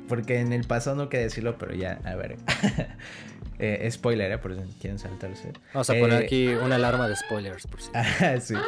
Porque 0.08 0.38
en 0.40 0.52
el 0.52 0.64
pasado 0.64 0.96
no 0.96 1.08
quería 1.08 1.24
decirlo, 1.24 1.58
pero 1.58 1.74
ya, 1.74 2.00
a 2.04 2.14
ver. 2.14 2.36
Eh, 3.59 3.88
spoiler, 3.90 4.31
¿eh? 4.33 4.38
Por 4.38 4.55
si 4.55 4.61
quieren 4.81 4.99
saltarse. 4.99 5.53
Vamos 5.75 5.90
a 5.90 5.94
poner 5.94 6.23
Eh, 6.23 6.25
aquí 6.27 6.47
una 6.49 6.77
alarma 6.77 7.09
de 7.09 7.16
spoilers, 7.16 7.66
por 7.66 7.81
si 7.83 7.90
Ah, 7.94 8.37
sí. 8.40 8.55
me. 8.55 8.61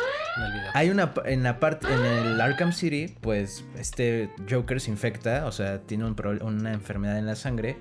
Hay 0.75 0.91
una, 0.91 1.13
en 1.27 1.43
la 1.43 1.61
parte, 1.61 1.87
en 1.93 2.05
el 2.05 2.41
Arkham 2.41 2.73
City, 2.73 3.15
pues 3.21 3.65
este 3.79 4.31
Joker 4.51 4.81
se 4.81 4.91
infecta, 4.91 5.47
o 5.47 5.53
sea, 5.53 5.81
tiene 5.83 6.05
un 6.05 6.17
una 6.43 6.73
enfermedad 6.73 7.19
en 7.19 7.27
la 7.27 7.37
sangre 7.37 7.77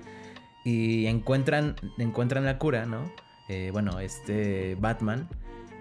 y 0.64 1.06
encuentran, 1.06 1.76
encuentran 1.98 2.44
la 2.44 2.58
cura, 2.58 2.86
¿no? 2.86 3.10
Eh, 3.48 3.70
bueno, 3.72 3.98
este 3.98 4.76
Batman 4.78 5.28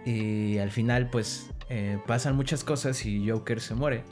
y 0.05 0.57
al 0.57 0.71
final, 0.71 1.09
pues 1.11 1.51
eh, 1.69 1.99
pasan 2.07 2.35
muchas 2.35 2.63
cosas 2.63 3.05
y 3.05 3.29
Joker 3.29 3.61
se 3.61 3.75
muere. 3.75 4.03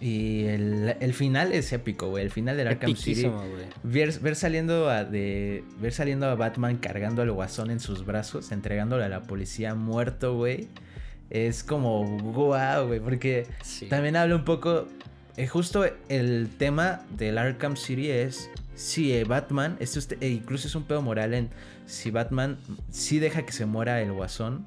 Y 0.00 0.44
el, 0.46 0.96
el 1.00 1.14
final 1.14 1.52
es 1.52 1.72
épico, 1.72 2.08
güey. 2.10 2.24
El 2.24 2.30
final 2.30 2.56
del 2.56 2.68
Arkham 2.68 2.94
City. 2.96 3.30
Ver, 3.84 4.18
ver 4.20 4.36
saliendo 4.36 4.90
a 4.90 5.04
de 5.04 5.64
ver 5.80 5.92
saliendo 5.92 6.26
a 6.26 6.34
Batman 6.34 6.76
cargando 6.76 7.22
al 7.22 7.30
guasón 7.30 7.70
en 7.70 7.80
sus 7.80 8.04
brazos, 8.04 8.52
entregándole 8.52 9.04
a 9.04 9.08
la 9.08 9.22
policía 9.22 9.74
muerto, 9.74 10.36
güey. 10.36 10.68
es 11.30 11.64
como 11.64 12.04
wow, 12.18 12.86
güey, 12.86 13.00
porque 13.00 13.46
Sí. 13.62 13.86
también 13.86 14.14
habla 14.14 14.36
un 14.36 14.44
poco, 14.44 14.86
eh, 15.36 15.46
justo 15.48 15.84
el 16.08 16.48
tema 16.58 17.00
del 17.16 17.38
Arkham 17.38 17.76
City 17.76 18.10
es 18.10 18.50
si 18.74 19.12
eh, 19.14 19.24
Batman, 19.24 19.76
esto 19.80 19.98
es- 20.00 20.08
e 20.20 20.28
incluso 20.28 20.68
es 20.68 20.74
un 20.74 20.84
pedo 20.84 21.00
moral 21.02 21.32
en 21.34 21.48
si 21.86 22.10
Batman 22.10 22.58
sí 22.90 23.18
deja 23.20 23.44
que 23.46 23.52
se 23.52 23.64
muera 23.66 24.00
el 24.02 24.12
guasón 24.12 24.66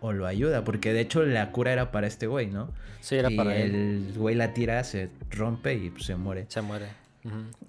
O 0.00 0.12
lo 0.12 0.26
ayuda, 0.26 0.64
porque 0.64 0.92
de 0.92 1.00
hecho 1.00 1.22
la 1.24 1.50
cura 1.52 1.72
era 1.72 1.90
para 1.92 2.06
este 2.06 2.26
güey, 2.26 2.48
¿no? 2.48 2.70
Sí, 3.00 3.16
era 3.16 3.30
y 3.30 3.36
para 3.36 3.56
él. 3.56 3.74
el 3.74 4.12
güey 4.18 4.34
la 4.34 4.52
tira, 4.54 4.82
se 4.84 5.08
rompe 5.30 5.74
y 5.74 5.90
pues, 5.90 6.04
se 6.04 6.16
muere. 6.16 6.46
Se 6.48 6.60
muere. 6.62 6.86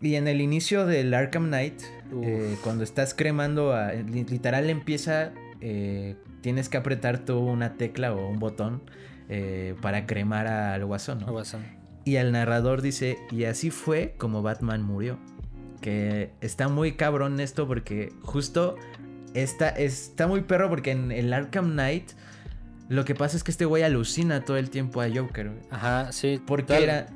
Y 0.01 0.15
en 0.15 0.27
el 0.27 0.41
inicio 0.41 0.85
del 0.87 1.13
Arkham 1.13 1.45
Knight, 1.47 1.81
eh, 2.23 2.57
cuando 2.63 2.83
estás 2.83 3.13
cremando, 3.13 3.73
a, 3.73 3.93
li- 3.93 4.23
literal 4.25 4.69
empieza, 4.71 5.31
eh, 5.61 6.15
tienes 6.41 6.69
que 6.69 6.77
apretar 6.77 7.19
tú 7.19 7.37
una 7.37 7.73
tecla 7.77 8.13
o 8.13 8.27
un 8.27 8.39
botón 8.39 8.81
eh, 9.29 9.75
para 9.81 10.07
cremar 10.07 10.47
al 10.47 10.83
guasón, 10.85 11.19
¿no? 11.19 11.31
Guasón. 11.31 11.63
Y 12.03 12.15
el 12.15 12.31
narrador 12.31 12.81
dice, 12.81 13.17
y 13.31 13.43
así 13.45 13.69
fue 13.69 14.15
como 14.17 14.41
Batman 14.41 14.81
murió. 14.81 15.19
Que 15.81 16.31
está 16.41 16.67
muy 16.69 16.93
cabrón 16.93 17.39
esto 17.39 17.67
porque 17.67 18.11
justo 18.23 18.75
está, 19.33 19.69
está 19.69 20.27
muy 20.27 20.41
perro 20.41 20.69
porque 20.69 20.91
en 20.91 21.11
el 21.11 21.33
Arkham 21.33 21.71
Knight 21.71 22.11
lo 22.89 23.05
que 23.05 23.15
pasa 23.15 23.37
es 23.37 23.43
que 23.43 23.51
este 23.51 23.65
güey 23.65 23.83
alucina 23.83 24.43
todo 24.45 24.57
el 24.57 24.69
tiempo 24.69 25.01
a 25.01 25.07
Joker. 25.13 25.49
güey. 25.49 25.61
Ajá, 25.71 26.11
sí. 26.11 26.41
Porque 26.45 26.65
tal- 26.73 26.83
era, 26.83 27.07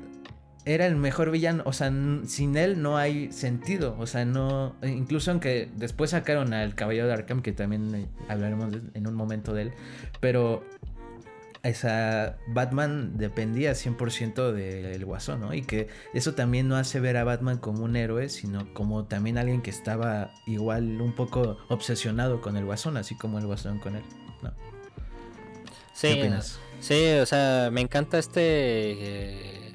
era 0.64 0.86
el 0.86 0.96
mejor 0.96 1.30
villano. 1.30 1.62
O 1.66 1.72
sea, 1.72 1.92
sin 2.26 2.56
él 2.56 2.80
no 2.82 2.96
hay 2.96 3.30
sentido. 3.32 3.94
O 3.98 4.06
sea, 4.06 4.24
no. 4.24 4.74
e 4.82 4.88
Incluso 4.88 5.30
aunque 5.30 5.68
después 5.76 6.10
sacaron 6.10 6.52
al 6.54 6.74
Caballero 6.74 7.06
de 7.06 7.12
Arkham, 7.12 7.42
que 7.42 7.52
también 7.52 7.94
eh, 7.94 8.06
hablaremos 8.28 8.72
en 8.94 9.06
un 9.06 9.14
momento 9.14 9.52
de 9.54 9.62
él. 9.62 9.72
Pero. 10.20 10.64
Esa 11.62 12.38
Batman 12.46 13.18
dependía 13.18 13.72
100% 13.72 14.52
del 14.52 15.04
guasón, 15.04 15.40
¿no? 15.40 15.54
Y 15.54 15.62
que 15.62 15.88
eso 16.14 16.34
también 16.34 16.68
no 16.68 16.76
hace 16.76 17.00
ver 17.00 17.16
a 17.16 17.24
Batman 17.24 17.58
como 17.58 17.84
un 17.84 17.96
héroe, 17.96 18.28
sino 18.28 18.72
como 18.74 19.06
también 19.06 19.38
alguien 19.38 19.60
que 19.60 19.70
estaba 19.70 20.30
igual 20.46 21.00
un 21.00 21.14
poco 21.14 21.58
obsesionado 21.68 22.40
con 22.40 22.56
el 22.56 22.64
guasón, 22.64 22.96
así 22.96 23.16
como 23.16 23.38
el 23.38 23.46
guasón 23.46 23.78
con 23.80 23.96
él. 23.96 24.04
¿no? 24.42 24.52
Sí, 25.92 26.14
¿Qué 26.14 26.20
opinas? 26.20 26.60
Sí, 26.80 27.10
o 27.20 27.26
sea, 27.26 27.70
me 27.72 27.80
encanta 27.80 28.18
este. 28.18 28.40
eh, 28.40 29.72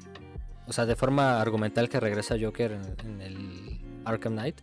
o 0.66 0.72
sea, 0.72 0.86
de 0.86 0.96
forma 0.96 1.40
argumental 1.40 1.88
que 1.88 2.00
regresa 2.00 2.36
Joker 2.40 2.72
en, 2.72 3.06
en 3.06 3.20
el 3.20 3.80
Arkham 4.04 4.32
Knight. 4.32 4.60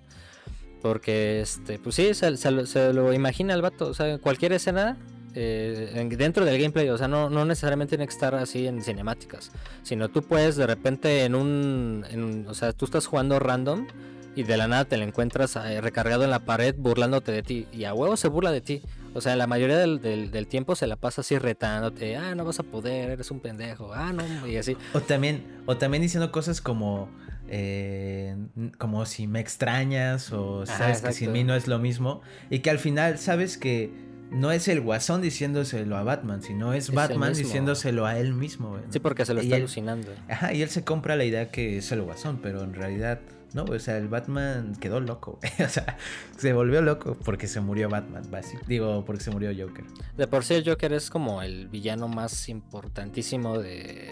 Porque, 0.82 1.42
este, 1.42 1.78
pues 1.78 1.96
sí, 1.96 2.16
se, 2.16 2.36
se 2.38 2.50
lo, 2.50 2.66
se 2.66 2.92
lo 2.94 3.14
imagina 3.14 3.54
el 3.54 3.62
vato. 3.62 3.88
O 3.88 3.94
sea, 3.94 4.18
cualquier 4.18 4.54
escena 4.54 4.98
eh, 5.36 5.92
en- 5.96 6.10
dentro 6.10 6.46
del 6.46 6.58
gameplay. 6.60 6.90
O 6.90 6.98
sea, 6.98 7.08
no, 7.08 7.30
no 7.30 7.46
necesariamente 7.46 7.92
tiene 7.92 8.08
que 8.08 8.14
estar 8.14 8.36
así 8.36 8.68
en 8.68 8.82
cinemáticas. 8.82 9.52
Sino 9.84 10.10
tú 10.10 10.22
puedes 10.24 10.56
de 10.56 10.68
repente 10.68 11.24
en 11.26 11.36
un. 11.36 12.06
en- 12.10 12.46
o 12.48 12.54
sea, 12.54 12.74
tú 12.74 12.86
estás 12.86 13.06
jugando 13.08 13.40
random. 13.40 13.88
Y 14.34 14.44
de 14.44 14.56
la 14.56 14.70
nada 14.70 14.86
te 14.86 14.96
lo 14.96 15.04
encuentras 15.04 15.58
eh, 15.58 15.82
recargado 15.82 16.24
en 16.24 16.30
la 16.30 16.40
pared 16.40 16.74
burlándote 16.78 17.34
de 17.34 17.44
ti. 17.44 17.68
Y 17.74 17.84
a 17.84 17.94
huevo 17.94 18.16
se 18.16 18.30
burla 18.30 18.54
de 18.54 18.62
ti. 18.62 18.82
O 19.14 19.20
sea, 19.20 19.36
la 19.36 19.46
mayoría 19.46 19.78
del, 19.78 20.00
del- 20.00 20.32
del 20.32 20.48
tiempo 20.48 20.74
se 20.78 20.88
la 20.88 20.96
pasa 20.96 21.20
así 21.20 21.38
retándote. 21.38 22.16
Ah, 22.16 22.34
no 22.34 22.46
vas 22.46 22.58
a 22.60 22.64
poder, 22.64 23.10
eres 23.10 23.30
un 23.30 23.42
pendejo. 23.42 23.92
Ah, 23.94 24.14
no, 24.14 24.48
y 24.48 24.56
así. 24.56 24.78
O 24.94 25.02
también, 25.02 25.44
o 25.66 25.76
también 25.76 26.02
diciendo 26.02 26.32
cosas 26.32 26.62
como, 26.62 27.10
eh, 27.50 28.38
como 28.78 29.06
si 29.06 29.28
me 29.28 29.42
extrañas 29.42 30.32
o 30.32 30.66
sabes 30.66 31.02
que 31.02 31.12
sin 31.12 31.32
mí 31.34 31.44
no 31.44 31.54
es 31.54 31.68
lo 31.68 31.78
mismo. 31.80 32.22
Y 32.50 32.60
que 32.60 32.70
al 32.70 32.80
final 32.80 33.18
sabes 33.18 33.58
que 33.58 33.92
no 34.32 34.52
es 34.52 34.68
el 34.68 34.82
guasón 34.82 35.22
diciéndoselo 35.22 35.98
a 35.98 36.04
Batman, 36.04 36.42
sino 36.42 36.74
es 36.74 36.92
Batman 36.92 37.34
diciéndoselo 37.34 38.06
a 38.06 38.18
él 38.18 38.34
mismo. 38.34 38.80
Sí, 38.90 39.00
porque 39.00 39.26
se 39.26 39.34
lo 39.34 39.42
Y 39.42 39.46
está 39.46 39.58
él- 39.58 39.62
alucinando. 39.64 40.12
Ajá, 40.30 40.54
y 40.54 40.62
él 40.62 40.70
se 40.70 40.84
compra 40.84 41.16
la 41.16 41.26
idea 41.26 41.52
que 41.52 41.78
es 41.78 41.92
el 41.92 42.02
guasón, 42.02 42.40
pero 42.42 42.64
en 42.64 42.74
realidad 42.74 43.20
no, 43.54 43.66
o 43.66 43.80
sea, 43.80 43.98
el 43.98 44.08
Batman 44.08 44.74
quedó 44.80 45.02
loco, 45.02 45.38
o 45.66 45.68
sea, 45.70 45.98
se 46.38 46.54
volvió 46.54 46.82
loco 46.82 47.18
porque 47.26 47.48
se 47.48 47.60
murió 47.60 47.90
Batman, 47.90 48.24
básico. 48.32 48.64
Digo, 48.66 49.04
porque 49.06 49.22
se 49.24 49.32
murió 49.32 49.52
Joker. 49.52 49.84
De 50.18 50.26
por 50.28 50.46
sí 50.46 50.54
el 50.54 50.64
Joker 50.68 50.94
es 50.94 51.10
como 51.10 51.42
el 51.42 51.68
villano 51.68 52.08
más 52.08 52.48
importantísimo 52.48 53.60
de, 53.60 54.10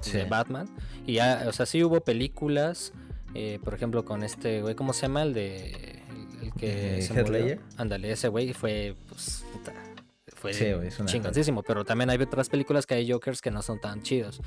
Sí. 0.00 0.12
de 0.12 0.24
Batman. 0.24 0.66
Y 1.06 1.14
ya, 1.14 1.44
o 1.46 1.52
sea, 1.52 1.66
sí 1.66 1.84
hubo 1.84 2.00
películas, 2.02 2.92
eh, 3.34 3.58
por 3.62 3.74
ejemplo, 3.74 4.04
con 4.06 4.22
este 4.22 4.62
güey, 4.62 4.74
¿cómo 4.74 4.92
se 4.94 5.02
llama? 5.02 5.22
El 5.22 5.34
de... 5.34 6.02
El, 6.42 6.52
que 6.54 6.98
Eh, 6.98 7.02
se 7.02 7.22
murió. 7.22 7.58
Ándale, 7.76 8.12
ese 8.12 8.28
güey 8.28 8.52
fue, 8.52 8.94
pues, 9.08 9.44
puta, 9.52 9.72
fue 10.36 10.52
Sí, 10.52 10.66
una 10.72 11.06
chingoncísimo. 11.06 11.62
Pero 11.62 11.84
también 11.84 12.10
hay 12.10 12.18
otras 12.20 12.48
películas 12.48 12.86
que 12.86 12.94
hay 12.94 13.10
Jokers 13.10 13.40
que 13.40 13.50
no 13.50 13.62
son 13.62 13.80
tan 13.80 14.02
chidos. 14.02 14.40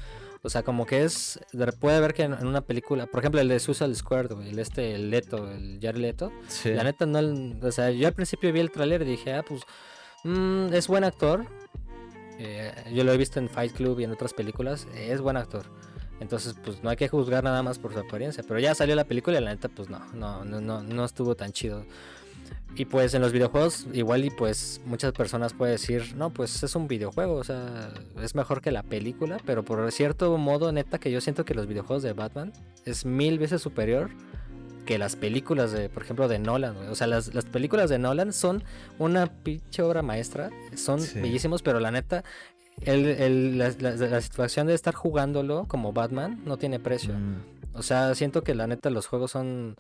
O 0.44 0.50
sea, 0.50 0.62
como 0.64 0.86
que 0.86 1.04
es... 1.04 1.40
de- 1.54 1.72
Puede 1.74 2.00
ver 2.00 2.14
que 2.14 2.24
en, 2.24 2.34
una 2.46 2.62
película, 2.62 3.08
por 3.08 3.20
ejemplo, 3.22 3.42
el 3.42 3.48
de 3.48 3.60
Suicide 3.60 3.96
Squad, 3.96 4.32
güey, 4.34 4.50
el 4.50 4.60
este, 4.60 4.94
el 4.96 5.10
Leto, 5.10 5.52
el 5.52 5.80
Jared 5.82 6.00
Leto. 6.00 6.32
Sí. 6.48 6.72
La 6.72 6.84
neta, 6.84 7.06
no. 7.06 7.20
O 7.68 7.72
sea, 7.72 7.90
yo 7.92 8.08
al 8.08 8.14
principio 8.14 8.54
vi 8.54 8.60
el 8.60 8.70
tráiler 8.72 9.02
y 9.02 9.06
dije, 9.06 9.34
ah, 9.34 9.44
pues. 9.44 9.62
mm, 10.24 10.74
es 10.74 10.88
buen 10.88 11.04
actor. 11.04 11.46
Eh, 12.40 12.72
yo 12.94 13.04
lo 13.04 13.12
he 13.14 13.18
visto 13.18 13.40
en 13.40 13.50
Fight 13.50 13.74
Club 13.74 14.00
y 14.00 14.04
en 14.04 14.12
otras 14.12 14.34
películas. 14.34 14.88
eh, 14.94 15.10
es 15.12 15.22
buen 15.22 15.38
actor. 15.38 15.66
Entonces, 16.20 16.56
pues 16.64 16.84
no 16.84 16.90
hay 16.90 16.96
que 16.98 17.08
juzgar 17.08 17.44
nada 17.44 17.62
más 17.64 17.78
por 17.80 17.94
su 17.94 18.00
apariencia. 18.00 18.44
Pero 18.48 18.60
ya 18.60 18.74
salió 18.76 18.96
la 18.96 19.04
película 19.06 19.40
y 19.40 19.44
la 19.44 19.52
neta, 19.52 19.70
pues 19.70 19.90
no, 19.90 20.00
no, 20.14 20.44
no, 20.46 20.60
no, 20.62 20.84
no 20.84 21.06
estuvo 21.06 21.36
tan 21.36 21.52
chido. 21.52 21.86
Y 22.76 22.86
pues 22.86 23.14
en 23.14 23.22
los 23.22 23.32
videojuegos, 23.32 23.88
igual 23.94 24.24
y 24.26 24.30
pues 24.30 24.82
muchas 24.86 25.12
personas 25.12 25.54
pueden 25.54 25.76
decir, 25.76 26.16
no, 26.16 26.30
pues 26.32 26.62
es 26.64 26.76
un 26.76 26.88
videojuego, 26.88 27.34
o 27.36 27.44
sea, 27.44 27.92
es 28.22 28.36
mejor 28.36 28.62
que 28.62 28.72
la 28.72 28.84
película, 28.84 29.38
pero 29.46 29.64
por 29.64 29.92
cierto 29.92 30.38
modo, 30.38 30.72
neta, 30.72 31.00
que 31.00 31.10
yo 31.12 31.20
siento 31.20 31.44
que 31.44 31.56
los 31.56 31.66
videojuegos 31.66 32.04
de 32.04 32.14
Batman 32.14 32.54
es 32.86 33.04
mil 33.06 33.40
veces 33.40 33.62
superior 33.62 34.10
que 34.86 34.98
las 34.98 35.16
películas 35.16 35.72
de, 35.72 35.90
por 35.90 36.04
ejemplo, 36.04 36.28
de 36.28 36.40
Nolan. 36.40 36.78
O 36.90 36.96
sea, 36.96 37.08
las, 37.08 37.34
las 37.34 37.46
películas 37.46 37.90
de 37.90 37.98
Nolan 38.00 38.32
son 38.32 38.64
una 39.00 39.26
pinche 39.28 39.82
obra 39.82 40.02
maestra, 40.02 40.50
son 40.76 41.02
Sí. 41.02 41.20
bellísimos, 41.20 41.62
pero 41.64 41.80
la 41.80 41.92
neta, 41.92 42.24
el- 42.82 43.06
el- 43.06 43.58
la, 43.58 43.72
la- 43.80 43.96
la 43.96 44.22
situación 44.22 44.68
de 44.68 44.74
estar 44.74 44.94
jugándolo 44.94 45.66
como 45.68 45.94
Batman 45.94 46.42
no 46.46 46.58
tiene 46.58 46.80
precio. 46.80 47.14
Mm. 47.14 47.36
O 47.74 47.84
sea, 47.84 48.14
siento 48.16 48.44
que 48.44 48.56
la 48.56 48.68
neta 48.68 48.90
los 48.90 49.08
juegos 49.08 49.32
son 49.32 49.76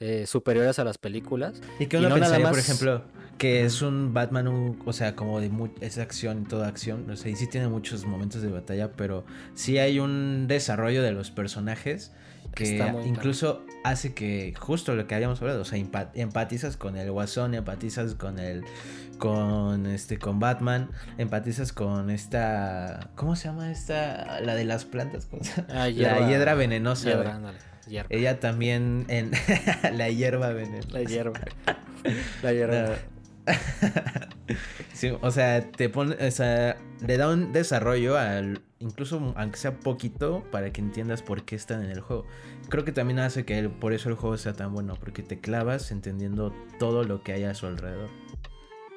eh, 0.00 0.26
superiores 0.26 0.78
a 0.80 0.84
las 0.84 0.98
películas. 0.98 1.60
Y 1.78 1.86
que 1.86 1.96
Y 1.96 2.00
uno 2.00 2.08
no 2.08 2.16
nada 2.16 2.26
pensaría, 2.32 2.46
por 2.48 2.56
más- 2.56 2.68
ejemplo, 2.68 3.02
que 3.38 3.64
es 3.64 3.82
un 3.82 4.12
Batman, 4.12 4.48
un- 4.48 4.82
o 4.84 4.92
sea, 4.92 5.14
como 5.14 5.40
de 5.40 5.48
mu- 5.48 5.68
es 5.80 5.98
acción, 5.98 6.44
toda 6.44 6.66
acción, 6.66 7.08
o 7.08 7.14
sea, 7.16 7.30
y 7.30 7.36
sí 7.36 7.46
tiene 7.46 7.68
muchos 7.68 8.04
momentos 8.04 8.42
de 8.42 8.48
batalla, 8.48 8.90
pero 8.92 9.24
sí 9.54 9.78
hay 9.78 10.00
un 10.00 10.46
desarrollo 10.48 11.02
de 11.04 11.12
los 11.12 11.30
personajes 11.30 12.10
que 12.54 12.76
incluso 13.04 13.64
hace 13.84 14.14
que, 14.14 14.54
justo 14.58 14.94
lo 14.94 15.06
que 15.06 15.14
habíamos 15.14 15.40
hablado, 15.40 15.62
o 15.62 15.64
sea, 15.64 15.78
empa- 15.78 16.10
empatizas 16.14 16.76
con 16.76 16.96
el 16.96 17.10
Guasón, 17.10 17.54
empatizas 17.54 18.14
con 18.14 18.38
el, 18.38 18.64
con 19.18 19.86
este, 19.86 20.18
con 20.18 20.38
Batman, 20.40 20.90
empatizas 21.18 21.72
con 21.72 22.10
esta, 22.10 23.10
¿cómo 23.14 23.34
se 23.36 23.48
llama 23.48 23.70
esta? 23.70 24.40
La 24.40 24.54
de 24.54 24.64
las 24.64 24.84
plantas. 24.84 25.28
Ah, 25.68 25.88
la 25.88 26.28
hiedra 26.28 26.54
venenosa. 26.54 27.10
ándale, 27.34 27.58
hierba. 27.88 28.08
Ella 28.10 28.40
también 28.40 29.04
en 29.08 29.30
la 29.96 30.08
hierba 30.10 30.50
venenosa. 30.52 30.88
La 30.90 31.02
hierba. 31.02 31.40
La 32.42 32.52
hierba. 32.52 32.94
Sí, 34.92 35.12
o 35.20 35.30
sea, 35.30 35.70
te 35.70 35.88
pone, 35.88 36.14
o 36.14 36.30
sea, 36.30 36.76
le 37.06 37.16
da 37.16 37.28
un 37.28 37.52
desarrollo 37.52 38.16
al, 38.18 38.62
incluso 38.78 39.34
aunque 39.36 39.56
sea 39.56 39.78
poquito, 39.78 40.44
para 40.50 40.72
que 40.72 40.80
entiendas 40.80 41.22
por 41.22 41.44
qué 41.44 41.56
están 41.56 41.82
en 41.82 41.90
el 41.90 42.00
juego. 42.00 42.26
Creo 42.68 42.84
que 42.84 42.92
también 42.92 43.18
hace 43.18 43.44
que 43.44 43.68
por 43.68 43.92
eso 43.92 44.08
el 44.08 44.16
juego 44.16 44.36
sea 44.36 44.52
tan 44.52 44.72
bueno, 44.72 44.96
porque 44.98 45.22
te 45.22 45.40
clavas 45.40 45.90
entendiendo 45.90 46.54
todo 46.78 47.04
lo 47.04 47.22
que 47.22 47.32
hay 47.32 47.44
a 47.44 47.54
su 47.54 47.66
alrededor. 47.66 48.10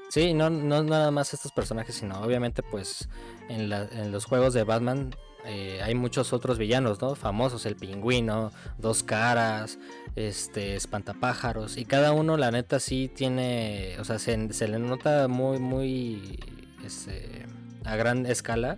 Sí, 0.10 0.34
no, 0.34 0.49
no 0.49 0.84
nada 0.84 1.12
más 1.12 1.34
estos 1.34 1.51
personajes, 1.51 1.95
sino 1.95 2.19
obviamente 2.21 2.63
pues 2.63 3.10
en 3.49 3.69
los 4.12 4.25
juegos 4.25 4.53
de 4.53 4.63
Batman 4.63 5.12
eh, 5.45 5.79
hay 5.84 5.95
muchos 5.95 6.34
otros 6.34 6.58
villanos, 6.58 7.01
¿no? 7.01 7.15
Famosos, 7.15 7.65
el 7.65 7.75
pingüino, 7.75 8.51
dos 8.77 9.03
caras, 9.03 9.77
este, 10.15 10.75
espantapájaros, 10.75 11.77
y 11.77 11.86
cada 11.86 12.12
uno 12.13 12.38
la 12.38 12.51
neta 12.51 12.79
sí 12.79 13.12
tiene, 13.13 13.95
o 13.99 14.03
sea, 14.03 14.17
se, 14.19 14.51
se 14.53 14.67
le 14.67 14.79
nota 14.79 15.27
muy, 15.27 15.60
muy, 15.60 16.39
este, 16.86 17.45
a 17.84 17.95
gran 17.95 18.25
escala. 18.25 18.77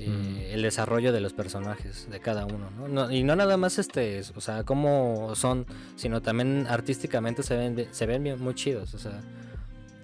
eh, 0.00 0.08
Mm. 0.08 0.36
el 0.54 0.62
desarrollo 0.62 1.10
de 1.12 1.18
los 1.18 1.32
personajes 1.32 2.06
de 2.08 2.20
cada 2.20 2.46
uno, 2.46 2.70
¿no? 2.70 2.86
No- 2.86 3.10
y 3.10 3.24
no 3.24 3.34
nada 3.34 3.56
más 3.56 3.80
este, 3.80 4.22
o 4.36 4.40
sea, 4.40 4.62
cómo 4.62 5.32
son, 5.34 5.66
sino 5.96 6.22
también 6.22 6.68
artísticamente 6.70 7.42
se 7.42 7.56
ven, 7.56 7.88
se 7.90 8.06
ven 8.06 8.22
bien- 8.22 8.40
muy 8.40 8.54
chidos, 8.54 8.94
o 8.94 8.98
sea, 8.98 9.20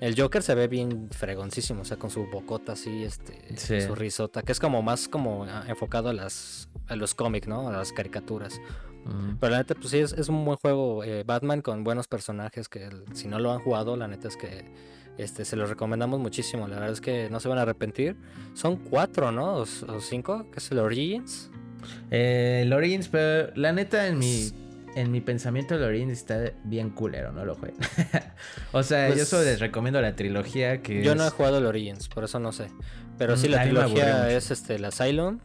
el 0.01 0.21
Joker 0.21 0.43
se 0.43 0.55
ve 0.55 0.69
bien 0.69 1.09
fregoncísimo, 1.11 1.83
o 1.83 1.85
sea, 1.85 1.97
con 1.97 2.11
su 2.11 2.27
bocota 2.27 2.73
así, 2.73 3.05
este, 3.05 3.57
Sí. 3.57 3.81
su 3.81 3.95
risota, 3.95 4.43
que 4.43 4.53
es 4.53 4.61
como 4.61 4.83
más 4.83 5.09
como 5.09 5.45
ah, 5.45 5.65
enfocado 5.69 6.09
a 6.09 6.13
las 6.13 6.69
a 6.89 6.97
los 6.97 7.15
cómics, 7.15 7.49
¿no? 7.49 7.69
A 7.69 7.73
las 7.73 7.93
caricaturas. 7.93 8.61
Ujú. 9.07 9.37
Pero 9.41 9.51
la 9.53 9.59
neta, 9.59 9.75
pues 9.75 9.91
sí, 9.91 9.99
es, 9.99 10.13
es 10.13 10.29
un 10.29 10.45
buen 10.45 10.57
juego. 10.59 11.05
eh, 11.05 11.25
Batman 11.25 11.61
con 11.63 11.85
buenos 11.85 12.09
personajes 12.09 12.69
que 12.69 12.89
si 13.13 13.29
no 13.29 13.39
lo 13.39 13.53
han 13.53 13.61
jugado, 13.61 13.97
la 13.97 14.09
neta 14.09 14.29
es 14.29 14.37
que 14.37 14.65
este, 15.19 15.45
se 15.45 15.57
los 15.57 15.69
recomendamos 15.69 16.19
muchísimo. 16.21 16.67
La 16.69 16.75
verdad 16.77 16.93
es 16.93 17.01
que 17.01 17.29
no 17.31 17.39
se 17.41 17.49
van 17.49 17.59
a 17.59 17.63
arrepentir. 17.63 18.17
Son 18.55 18.77
cuatro, 18.77 19.31
¿no? 19.31 19.55
O 19.57 19.67
cinco, 20.01 20.51
que 20.51 20.59
es 20.59 20.71
el 20.73 20.79
Origins. 20.81 21.51
Eh, 22.11 22.61
el 22.65 22.73
Origins, 22.73 23.09
pero 23.09 23.53
la 23.55 23.73
neta 23.73 24.09
en 24.09 24.19
mi 24.19 24.51
en 24.97 25.11
mi 25.11 25.21
pensamiento 25.21 25.75
el 25.75 25.83
Origins 25.83 26.13
está 26.13 26.53
bien 26.65 26.91
culero, 26.91 27.33
no 27.33 27.45
lo 27.45 27.55
jueguen. 27.55 27.79
o 28.73 28.83
sea, 28.83 29.09
yo 29.09 29.15
Pues- 29.15 29.29
solo 29.29 29.45
les 29.45 29.61
recomiendo 29.61 30.01
la 30.01 30.15
trilogía 30.17 30.83
que 30.83 31.03
Yo 31.03 31.13
es- 31.13 31.17
no 31.19 31.27
he 31.27 31.31
jugado 31.31 31.59
el 31.59 31.67
Origins, 31.67 32.09
por 32.09 32.25
eso 32.25 32.39
no 32.39 32.53
sé. 32.53 32.69
Pero 33.19 33.37
sí, 33.37 33.49
Mm, 33.49 33.51
la 33.53 33.63
a 33.63 33.65
mí 33.67 33.73
me 33.73 33.81
aburrió 33.81 34.03
trilogía 34.05 34.37
es 34.37 34.51
este, 34.51 34.75
el 34.77 34.85
Asylum, 34.85 35.39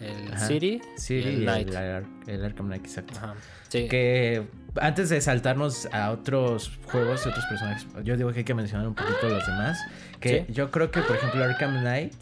el 0.00 0.32
Ajá. 0.32 0.46
City 0.46 0.80
Sí, 0.96 1.14
y 1.14 1.22
el 1.22 1.42
y 1.42 1.46
Night. 1.46 1.68
el, 1.68 1.76
Ar- 1.76 2.04
el 2.26 2.44
Arkham 2.44 2.66
Knight, 2.66 2.84
exacto. 2.84 3.14
Ajá. 3.16 3.34
Sí. 3.68 3.88
Que 3.88 4.46
antes 4.80 5.08
de 5.08 5.20
saltarnos 5.20 5.86
a 5.92 6.10
otros 6.10 6.70
juegos 6.86 7.24
y 7.26 7.28
otros 7.30 7.44
personajes, 7.46 7.86
yo 8.04 8.16
digo 8.16 8.30
que 8.32 8.40
hay 8.40 8.44
que 8.44 8.54
mencionar 8.54 8.86
un 8.86 8.94
poquito 8.94 9.28
los 9.28 9.44
demás. 9.46 9.78
Que 10.20 10.44
Sí. 10.46 10.52
yo 10.52 10.70
creo 10.70 10.90
que, 10.90 11.00
por 11.00 11.16
ejemplo, 11.16 11.42
Arkham 11.44 11.80
Knight, 11.80 12.14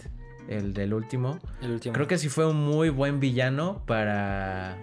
el 0.48 0.72
del 0.74 0.94
último, 0.94 1.38
el 1.62 1.72
último. 1.72 1.94
creo 1.94 2.06
que 2.06 2.18
sí 2.18 2.28
fue 2.28 2.46
un 2.46 2.56
muy 2.56 2.90
buen 2.90 3.18
villano 3.20 3.82
para 3.86 4.76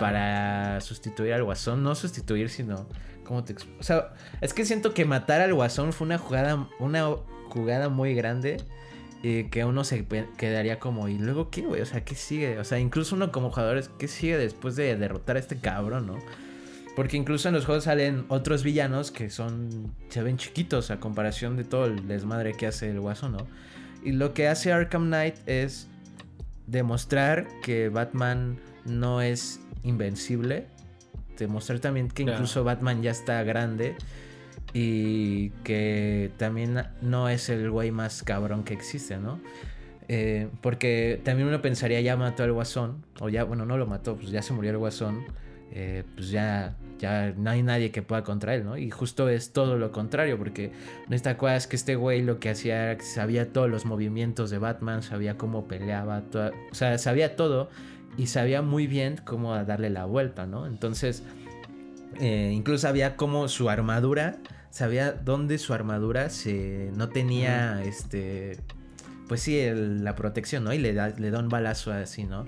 Para 0.00 0.80
sustituir 0.80 1.32
al 1.32 1.44
Guasón. 1.44 1.82
No 1.82 1.94
sustituir, 1.94 2.50
sino. 2.50 2.86
¿Cómo 3.24 3.44
te? 3.44 3.54
O 3.78 3.82
sea, 3.82 4.14
es 4.40 4.52
que 4.52 4.64
siento 4.64 4.94
que 4.94 5.04
matar 5.04 5.40
al 5.40 5.54
Guasón 5.54 5.92
fue 5.92 6.06
una 6.06 6.18
jugada, 6.18 6.68
una 6.78 7.08
jugada 7.48 7.88
muy 7.88 8.14
grande. 8.14 8.58
Y 9.22 9.44
que 9.44 9.64
uno 9.64 9.84
se 9.84 10.04
quedaría 10.36 10.78
como, 10.78 11.08
¿y 11.08 11.16
luego 11.16 11.48
qué, 11.48 11.62
güey? 11.62 11.80
O 11.80 11.86
sea, 11.86 12.04
¿qué 12.04 12.14
sigue? 12.14 12.58
O 12.58 12.64
sea, 12.64 12.78
incluso 12.78 13.16
uno 13.16 13.32
como 13.32 13.50
jugador, 13.50 13.82
¿qué 13.98 14.06
sigue 14.06 14.36
después 14.36 14.76
de 14.76 14.96
derrotar 14.96 15.36
a 15.36 15.38
este 15.38 15.56
cabrón, 15.56 16.06
no? 16.06 16.18
Porque 16.94 17.16
incluso 17.16 17.48
en 17.48 17.54
los 17.54 17.64
juegos 17.64 17.84
salen 17.84 18.26
otros 18.28 18.62
villanos 18.62 19.10
que 19.10 19.30
son. 19.30 19.94
se 20.10 20.22
ven 20.22 20.36
chiquitos 20.36 20.90
a 20.90 21.00
comparación 21.00 21.56
de 21.56 21.64
todo 21.64 21.86
el 21.86 22.06
desmadre 22.06 22.52
que 22.52 22.66
hace 22.66 22.90
el 22.90 23.00
Guasón, 23.00 23.32
¿no? 23.32 23.46
Y 24.04 24.12
lo 24.12 24.34
que 24.34 24.48
hace 24.48 24.72
Arkham 24.72 25.06
Knight 25.06 25.36
es 25.46 25.88
demostrar 26.66 27.48
que 27.62 27.88
Batman 27.88 28.60
no 28.84 29.22
es 29.22 29.60
invencible. 29.84 30.66
Demostrar 31.38 31.78
también 31.80 32.08
que 32.08 32.24
Claro. 32.24 32.38
incluso 32.38 32.64
Batman 32.64 33.02
ya 33.02 33.10
está 33.12 33.42
grande. 33.44 33.94
Y 34.72 35.50
que 35.62 36.32
también 36.36 36.82
no 37.00 37.28
es 37.28 37.48
el 37.48 37.70
güey 37.70 37.90
más 37.92 38.22
cabrón 38.22 38.64
que 38.64 38.74
existe, 38.74 39.18
¿no? 39.18 39.40
Eh, 40.08 40.48
porque 40.60 41.20
también 41.24 41.48
uno 41.48 41.62
pensaría 41.62 42.00
ya 42.00 42.16
mató 42.16 42.42
al 42.42 42.52
guasón. 42.52 43.04
O 43.20 43.28
ya, 43.28 43.44
bueno, 43.44 43.66
no 43.66 43.76
lo 43.78 43.86
mató, 43.86 44.16
pues 44.16 44.30
ya 44.30 44.42
se 44.42 44.52
murió 44.52 44.70
el 44.72 44.78
guasón. 44.78 45.24
eh, 45.76 46.04
pues 46.14 46.28
ya, 46.30 46.76
ya 47.00 47.32
no 47.36 47.50
hay 47.50 47.62
nadie 47.64 47.90
que 47.90 48.00
pueda 48.00 48.22
contra 48.22 48.54
él, 48.54 48.64
¿no? 48.64 48.76
Y 48.78 48.90
justo 48.92 49.28
es 49.28 49.52
todo 49.52 49.76
lo 49.76 49.90
contrario, 49.90 50.38
porque 50.38 50.70
no 51.08 51.18
te 51.18 51.28
acuerdas 51.28 51.66
que 51.66 51.74
este 51.74 51.96
güey 51.96 52.22
lo 52.22 52.38
que 52.38 52.50
hacía 52.50 52.84
era 52.84 52.96
que 52.98 53.02
sabía 53.04 53.52
todos 53.52 53.68
los 53.68 53.84
movimientos 53.84 54.50
de 54.50 54.58
Batman, 54.58 55.02
sabía 55.02 55.36
cómo 55.36 55.66
peleaba, 55.66 56.20
toda- 56.30 56.52
o 56.70 56.74
sea, 56.76 56.96
sabía 56.98 57.34
todo 57.34 57.70
y 58.16 58.26
sabía 58.26 58.62
muy 58.62 58.86
bien 58.86 59.20
cómo 59.24 59.54
darle 59.64 59.90
la 59.90 60.04
vuelta, 60.04 60.46
¿no? 60.46 60.66
Entonces, 60.66 61.22
eh, 62.20 62.52
incluso 62.54 62.82
sabía 62.82 63.16
cómo 63.16 63.48
su 63.48 63.68
armadura, 63.70 64.36
sabía 64.70 65.12
dónde 65.12 65.58
su 65.58 65.72
armadura 65.74 66.30
se 66.30 66.90
no 66.96 67.08
tenía, 67.08 67.82
este, 67.84 68.58
pues 69.28 69.40
sí, 69.42 69.58
el- 69.58 70.04
la 70.04 70.14
protección, 70.14 70.64
¿no? 70.64 70.72
Y 70.72 70.78
le 70.78 70.92
da, 70.94 71.08
le 71.10 71.30
da 71.30 71.40
un 71.40 71.48
balazo 71.48 71.92
así, 71.92 72.24
¿no? 72.24 72.44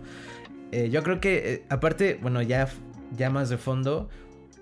Eh, 0.72 0.90
yo 0.90 1.02
creo 1.02 1.20
que, 1.20 1.54
eh, 1.54 1.64
aparte, 1.68 2.18
bueno, 2.20 2.42
ya, 2.42 2.68
ya 3.16 3.30
más 3.30 3.48
de 3.48 3.56
fondo, 3.56 4.08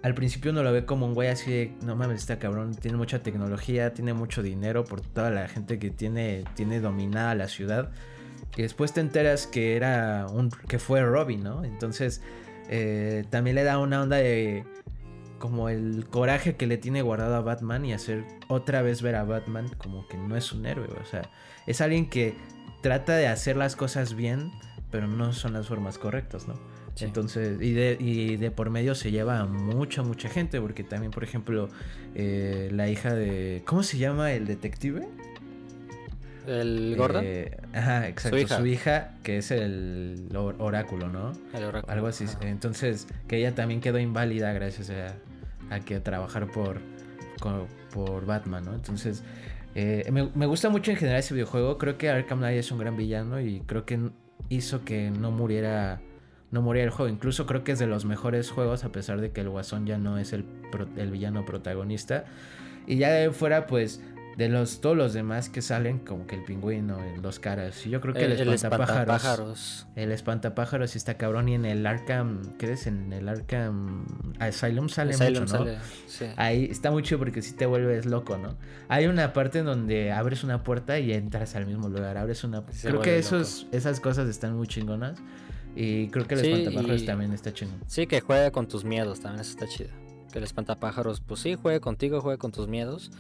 al 0.02 0.14
principio 0.14 0.50
uno 0.52 0.62
lo 0.62 0.70
ve 0.72 0.84
como 0.84 1.06
un 1.06 1.14
güey 1.14 1.28
así 1.30 1.50
de, 1.50 1.72
no 1.82 1.96
mames, 1.96 2.20
está 2.20 2.38
cabrón, 2.38 2.74
tiene 2.74 2.96
mucha 2.98 3.22
tecnología, 3.22 3.94
tiene 3.94 4.12
mucho 4.12 4.42
dinero 4.42 4.84
por 4.84 5.00
toda 5.00 5.30
la 5.30 5.48
gente 5.48 5.78
que 5.78 5.90
tiene, 5.90 6.44
tiene 6.54 6.80
dominada 6.80 7.34
la 7.34 7.48
ciudad. 7.48 7.90
Y 8.56 8.62
después 8.62 8.92
te 8.92 9.00
enteras 9.00 9.46
que 9.46 9.76
era 9.76 10.26
un, 10.30 10.50
que 10.68 10.78
fue 10.78 11.02
Robin, 11.02 11.42
¿no? 11.42 11.64
Entonces, 11.64 12.22
eh, 12.68 13.24
también 13.30 13.56
le 13.56 13.64
da 13.64 13.78
una 13.78 14.02
onda 14.02 14.16
de 14.16 14.64
como 15.38 15.68
el 15.68 16.06
coraje 16.08 16.56
que 16.56 16.66
le 16.66 16.78
tiene 16.78 17.02
guardado 17.02 17.34
a 17.34 17.40
Batman 17.40 17.84
y 17.84 17.92
hacer 17.92 18.24
otra 18.48 18.80
vez 18.80 19.02
ver 19.02 19.14
a 19.16 19.24
Batman 19.24 19.68
como 19.76 20.08
que 20.08 20.16
no 20.16 20.36
es 20.36 20.52
un 20.52 20.64
héroe, 20.64 20.88
o 21.02 21.04
sea, 21.04 21.30
es 21.66 21.82
alguien 21.82 22.08
que 22.08 22.34
trata 22.80 23.16
de 23.16 23.26
hacer 23.26 23.56
las 23.56 23.76
cosas 23.76 24.14
bien, 24.14 24.52
pero 24.90 25.06
no 25.06 25.32
son 25.32 25.52
las 25.52 25.68
formas 25.68 25.98
correctas, 25.98 26.48
¿no? 26.48 26.54
Sí. 26.94 27.04
Entonces, 27.04 27.60
y 27.60 27.72
de, 27.72 27.96
y 27.98 28.36
de 28.36 28.50
por 28.50 28.70
medio 28.70 28.94
se 28.94 29.10
lleva 29.10 29.40
a 29.40 29.46
mucha, 29.46 30.02
mucha 30.02 30.28
gente, 30.28 30.60
porque 30.60 30.84
también, 30.84 31.10
por 31.10 31.24
ejemplo, 31.24 31.68
eh, 32.14 32.68
la 32.72 32.88
hija 32.88 33.12
de... 33.14 33.62
¿Cómo 33.66 33.82
se 33.82 33.98
llama 33.98 34.32
el 34.32 34.46
detective? 34.46 35.06
El 36.46 36.94
Gordon, 36.96 37.22
Eh, 37.26 37.56
ajá, 37.72 38.08
exacto. 38.08 38.38
hija. 38.38 38.56
Su 38.58 38.66
hija, 38.66 39.10
que 39.22 39.38
es 39.38 39.50
el 39.50 40.28
or- 40.36 40.56
oráculo, 40.58 41.08
¿no? 41.08 41.32
el 41.54 41.64
oráculo. 41.64 41.92
Algo 41.92 42.06
así. 42.08 42.24
Ajá. 42.24 42.38
Entonces, 42.48 43.06
que 43.28 43.38
ella 43.38 43.54
también 43.54 43.80
quedó 43.80 43.98
inválida 43.98 44.52
gracias 44.52 44.90
a, 44.90 45.74
a 45.74 45.80
que 45.80 46.00
trabajar 46.00 46.46
por, 46.50 46.80
por 47.92 48.26
Batman, 48.26 48.64
¿no? 48.64 48.74
Entonces, 48.74 49.22
eh, 49.74 50.08
me, 50.12 50.28
me 50.34 50.46
gusta 50.46 50.68
mucho 50.68 50.90
en 50.90 50.96
general 50.96 51.20
ese 51.20 51.34
videojuego. 51.34 51.78
Creo 51.78 51.98
que 51.98 52.10
Arkham 52.10 52.38
Knight 52.38 52.58
es 52.58 52.70
un 52.70 52.78
gran 52.78 52.96
villano 52.96 53.40
y 53.40 53.60
creo 53.60 53.84
que 53.84 53.98
hizo 54.48 54.84
que 54.84 55.10
no 55.10 55.30
muriera 55.30 56.00
no 56.50 56.62
muriera 56.62 56.84
el 56.84 56.90
juego. 56.92 57.10
Incluso 57.12 57.46
creo 57.46 57.64
que 57.64 57.72
es 57.72 57.80
de 57.80 57.88
los 57.88 58.04
mejores 58.04 58.48
juegos, 58.50 58.84
a 58.84 58.92
pesar 58.92 59.20
de 59.20 59.32
que 59.32 59.40
el 59.40 59.48
Guasón 59.48 59.86
ya 59.86 59.98
no 59.98 60.18
es 60.18 60.32
el, 60.32 60.44
pro- 60.44 60.86
el 60.96 61.10
villano 61.10 61.44
protagonista. 61.44 62.26
Y 62.86 62.96
ya 62.98 63.10
de 63.10 63.32
fuera, 63.32 63.66
pues, 63.66 64.00
de 64.36 64.48
los 64.48 64.80
todos 64.80 64.96
los 64.96 65.12
demás 65.12 65.48
que 65.48 65.62
salen, 65.62 65.98
como 66.00 66.26
que 66.26 66.34
el 66.36 66.44
pingüino, 66.44 66.98
el 67.04 67.22
dos 67.22 67.38
caras. 67.38 67.84
Yo 67.84 68.00
creo 68.00 68.14
que 68.14 68.24
el, 68.24 68.32
el, 68.32 68.40
el 68.40 68.54
espantapájaros. 68.54 68.98
espantapájaros. 68.98 69.86
El 69.96 70.12
espantapájaros 70.12 70.96
está 70.96 71.14
cabrón. 71.16 71.48
Y 71.48 71.54
en 71.54 71.64
el 71.64 71.86
Arkham, 71.86 72.42
¿qué 72.58 72.72
es? 72.72 72.86
En 72.86 73.12
el 73.12 73.28
Arkham 73.28 74.04
Asylum 74.40 74.88
sale 74.88 75.14
Asylum 75.14 75.42
mucho, 75.44 75.64
¿no? 75.64 75.70
sí. 76.08 76.26
Ahí 76.36 76.64
está 76.70 76.90
muy 76.90 77.02
chido 77.02 77.18
porque 77.18 77.42
sí 77.42 77.52
te 77.52 77.66
vuelves 77.66 78.06
loco, 78.06 78.36
¿no? 78.36 78.56
Hay 78.88 79.06
una 79.06 79.32
parte 79.32 79.60
en 79.60 79.66
donde 79.66 80.10
abres 80.12 80.42
una 80.44 80.64
puerta 80.64 80.98
y 80.98 81.12
entras 81.12 81.54
al 81.54 81.66
mismo 81.66 81.88
lugar. 81.88 82.16
Abres 82.16 82.42
una. 82.44 82.64
Se 82.72 82.88
creo 82.88 83.00
que 83.02 83.18
esos, 83.18 83.66
esas 83.72 84.00
cosas 84.00 84.28
están 84.28 84.56
muy 84.56 84.66
chingonas. 84.66 85.18
Y 85.76 86.06
creo 86.08 86.26
que 86.26 86.34
el 86.34 86.40
Sí, 86.40 86.52
espantapájaros 86.52 87.02
y- 87.02 87.06
también 87.06 87.32
está 87.32 87.52
chingón. 87.52 87.80
Sí, 87.88 88.06
que 88.06 88.20
juega 88.20 88.50
con 88.52 88.68
tus 88.68 88.84
miedos, 88.84 89.20
también 89.20 89.40
eso 89.40 89.50
está 89.50 89.66
chido. 89.66 89.90
Que 90.32 90.38
el 90.38 90.44
espantapájaros, 90.44 91.20
pues 91.20 91.40
sí, 91.40 91.56
juegue 91.56 91.80
contigo, 91.80 92.20
juegue 92.20 92.38
con 92.38 92.52
tus 92.52 92.68
miedos. 92.68 93.10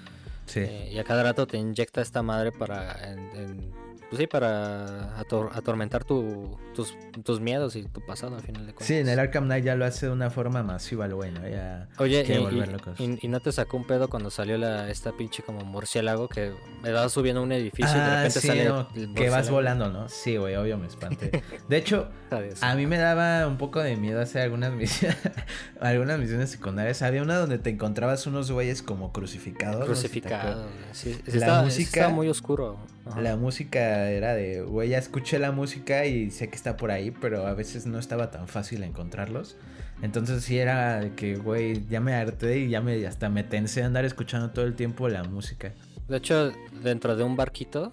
Sí. 0.46 0.60
eh, 0.60 0.90
y 0.92 0.98
a 0.98 1.04
cada 1.04 1.22
rato 1.22 1.46
te 1.46 1.56
inyecta 1.56 2.00
esta 2.00 2.22
madre 2.22 2.52
para, 2.52 3.10
en- 3.12 3.30
en- 3.36 3.83
pues 4.14 4.20
sí, 4.20 4.26
para 4.26 5.18
ator- 5.20 5.50
atormentar 5.54 6.04
tu- 6.04 6.56
tus, 6.74 6.94
tus 7.24 7.40
miedos 7.40 7.76
y 7.76 7.82
tu 7.84 8.00
pasado 8.00 8.36
al 8.36 8.42
final 8.42 8.62
de 8.66 8.72
cuentas. 8.72 8.86
Sí, 8.86 8.94
en 8.94 9.08
el 9.08 9.18
Arkham 9.18 9.44
Knight 9.44 9.64
ya 9.64 9.74
lo 9.74 9.84
hace 9.84 10.06
de 10.06 10.12
una 10.12 10.30
forma 10.30 10.62
masiva, 10.62 11.06
el 11.06 11.14
güey, 11.14 11.30
¿no? 11.32 11.46
Ya 11.48 11.88
Oye, 11.98 12.24
y, 12.26 12.32
y- 12.32 12.66
locos. 12.66 12.98
y- 13.00 13.18
y 13.20 13.28
no 13.28 13.40
te 13.40 13.52
sacó 13.52 13.76
un 13.76 13.86
pedo 13.86 14.08
cuando 14.08 14.30
salió 14.30 14.56
la, 14.58 14.90
esta 14.90 15.12
pinche 15.12 15.42
como 15.42 15.60
murciélago 15.64 16.28
que 16.28 16.52
me 16.82 16.92
vas 16.92 17.12
subiendo 17.12 17.40
a 17.40 17.44
un 17.44 17.52
edificio 17.52 17.90
y 17.94 17.98
de 17.98 18.04
Ah, 18.04 18.16
repente 18.16 18.40
sí, 18.40 18.46
sale 18.48 18.64
no, 18.66 18.88
que 19.14 19.30
vas 19.30 19.50
volando, 19.50 19.88
¿no? 19.90 20.08
Sí, 20.08 20.36
güey, 20.36 20.56
obvio 20.56 20.78
me 20.78 20.86
espanté. 20.86 21.42
De 21.68 21.76
hecho, 21.76 22.08
a 22.60 22.74
mí 22.74 22.86
me 22.86 22.98
daba 22.98 23.46
un 23.46 23.58
poco 23.58 23.80
de 23.80 23.96
miedo 23.96 24.20
hacer 24.20 24.42
algunas 24.42 24.72
misiones, 24.72 25.16
algunas 25.80 26.18
misiones 26.18 26.50
secundarias. 26.50 27.02
Había 27.02 27.22
una 27.22 27.36
donde 27.36 27.58
te 27.58 27.70
encontrabas 27.70 28.26
unos 28.26 28.50
güeyes 28.50 28.82
como 28.82 29.12
crucificados. 29.12 29.88
no 29.88 29.94
sé 29.94 30.08
si 30.08 30.20
te 30.20 30.34
acuerdas. 30.34 30.66
Crucificado. 30.66 30.68
güey, 30.68 30.94
Sí, 30.94 31.22
La 31.26 31.32
estaba- 31.46 31.62
música- 31.62 31.90
estaba 32.00 32.08
muy 32.14 32.28
oscuro. 32.28 32.78
Ajá. 33.06 33.20
La 33.20 33.36
música 33.36 34.03
era 34.08 34.34
de, 34.34 34.62
güey, 34.62 34.90
ya 34.90 34.98
escuché 34.98 35.38
la 35.38 35.52
música 35.52 36.06
y 36.06 36.30
sé 36.30 36.48
que 36.48 36.56
está 36.56 36.76
por 36.76 36.90
ahí, 36.90 37.10
pero 37.10 37.46
a 37.46 37.54
veces 37.54 37.86
no 37.86 37.98
estaba 37.98 38.30
tan 38.30 38.48
fácil 38.48 38.82
encontrarlos. 38.82 39.56
Entonces 40.02 40.42
sí 40.44 40.58
era 40.58 41.00
de 41.00 41.14
que, 41.14 41.36
güey, 41.36 41.86
ya 41.88 42.00
me 42.00 42.14
harté 42.14 42.58
y 42.58 42.68
ya 42.68 42.80
me 42.80 43.06
hasta 43.06 43.28
me 43.28 43.44
tensé 43.44 43.82
a 43.82 43.86
andar 43.86 44.04
escuchando 44.04 44.50
todo 44.50 44.64
el 44.64 44.74
tiempo 44.74 45.08
la 45.08 45.24
música. 45.24 45.72
De 46.08 46.16
hecho, 46.18 46.52
dentro 46.82 47.16
de 47.16 47.24
un 47.24 47.36
barquito, 47.36 47.92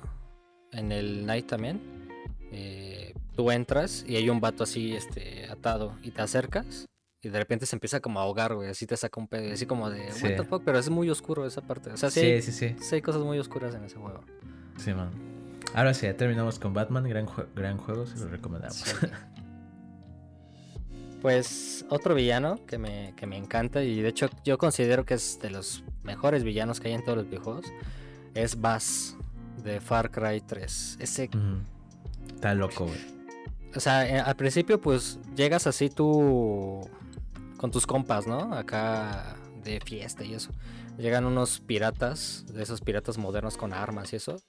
en 0.71 0.91
el 0.91 1.25
night 1.25 1.47
también, 1.47 1.79
eh, 2.51 3.13
tú 3.35 3.51
entras 3.51 4.03
y 4.07 4.15
hay 4.17 4.29
un 4.29 4.41
vato 4.41 4.63
así, 4.63 4.93
este, 4.95 5.45
atado, 5.49 5.95
y 6.03 6.11
te 6.11 6.21
acercas 6.21 6.85
y 7.23 7.29
de 7.29 7.37
repente 7.37 7.65
se 7.67 7.75
empieza 7.75 7.99
como 7.99 8.19
a 8.19 8.23
ahogar, 8.23 8.55
güey, 8.55 8.69
así 8.69 8.87
te 8.87 8.97
saca 8.97 9.19
un 9.19 9.27
pedo, 9.27 9.53
así 9.53 9.65
como 9.67 9.89
de, 9.91 10.11
Sí. 10.11 10.25
what 10.25 10.35
the 10.37 10.43
fuck, 10.43 10.63
pero 10.65 10.79
es 10.79 10.89
muy 10.89 11.09
oscuro 11.09 11.45
esa 11.45 11.61
parte. 11.61 11.91
O 11.91 11.97
sea, 11.97 12.09
sí, 12.09 12.19
Sí, 12.19 12.25
hay, 12.25 12.41
sí, 12.41 12.51
sí. 12.51 12.75
sí 12.79 12.95
hay 12.95 13.01
cosas 13.01 13.21
muy 13.21 13.37
oscuras 13.37 13.75
en 13.75 13.83
ese 13.83 13.95
juego. 13.97 14.21
Sí, 14.77 14.91
man. 14.93 15.11
Ahora 15.73 15.93
sí, 15.93 16.05
ya 16.05 16.15
terminamos 16.17 16.59
con 16.59 16.73
Batman, 16.73 17.07
gran, 17.07 17.25
jue- 17.27 17.47
gran 17.55 17.77
juego, 17.77 18.05
se 18.05 18.17
lo 18.19 18.27
recomendamos. 18.27 18.77
Sí. 18.77 18.93
Pues 21.21 21.85
otro 21.89 22.15
villano 22.15 22.59
que 22.65 22.79
me, 22.79 23.13
que 23.15 23.27
me 23.27 23.37
encanta 23.37 23.83
y 23.83 24.01
de 24.01 24.09
hecho 24.09 24.27
yo 24.43 24.57
considero 24.57 25.05
que 25.05 25.13
es 25.13 25.37
de 25.39 25.51
los 25.51 25.83
mejores 26.03 26.43
villanos 26.43 26.79
que 26.79 26.87
hay 26.87 26.95
en 26.95 27.03
todos 27.03 27.15
los 27.19 27.27
videojuegos 27.27 27.65
es 28.33 28.59
Bass 28.59 29.15
de 29.63 29.79
Far 29.79 30.09
Cry 30.09 30.41
3. 30.41 30.97
Ese 30.99 31.29
Ujú. 31.29 31.61
Está 32.33 32.55
loco, 32.55 32.85
güey. 32.87 32.99
O 33.75 33.79
sea, 33.79 34.09
eh, 34.09 34.19
al 34.19 34.35
principio 34.35 34.81
pues 34.81 35.19
llegas 35.35 35.67
así 35.67 35.89
tú 35.91 36.89
con 37.57 37.69
tus 37.69 37.85
compas, 37.85 38.25
¿no? 38.25 38.55
Acá 38.55 39.35
de 39.63 39.79
fiesta 39.79 40.23
y 40.23 40.33
eso. 40.33 40.49
Llegan 40.97 41.25
unos 41.25 41.59
piratas, 41.59 42.45
de 42.51 42.63
esos 42.63 42.81
piratas 42.81 43.19
modernos 43.19 43.57
con 43.57 43.73
armas 43.73 44.11
y 44.13 44.15
eso. 44.15 44.41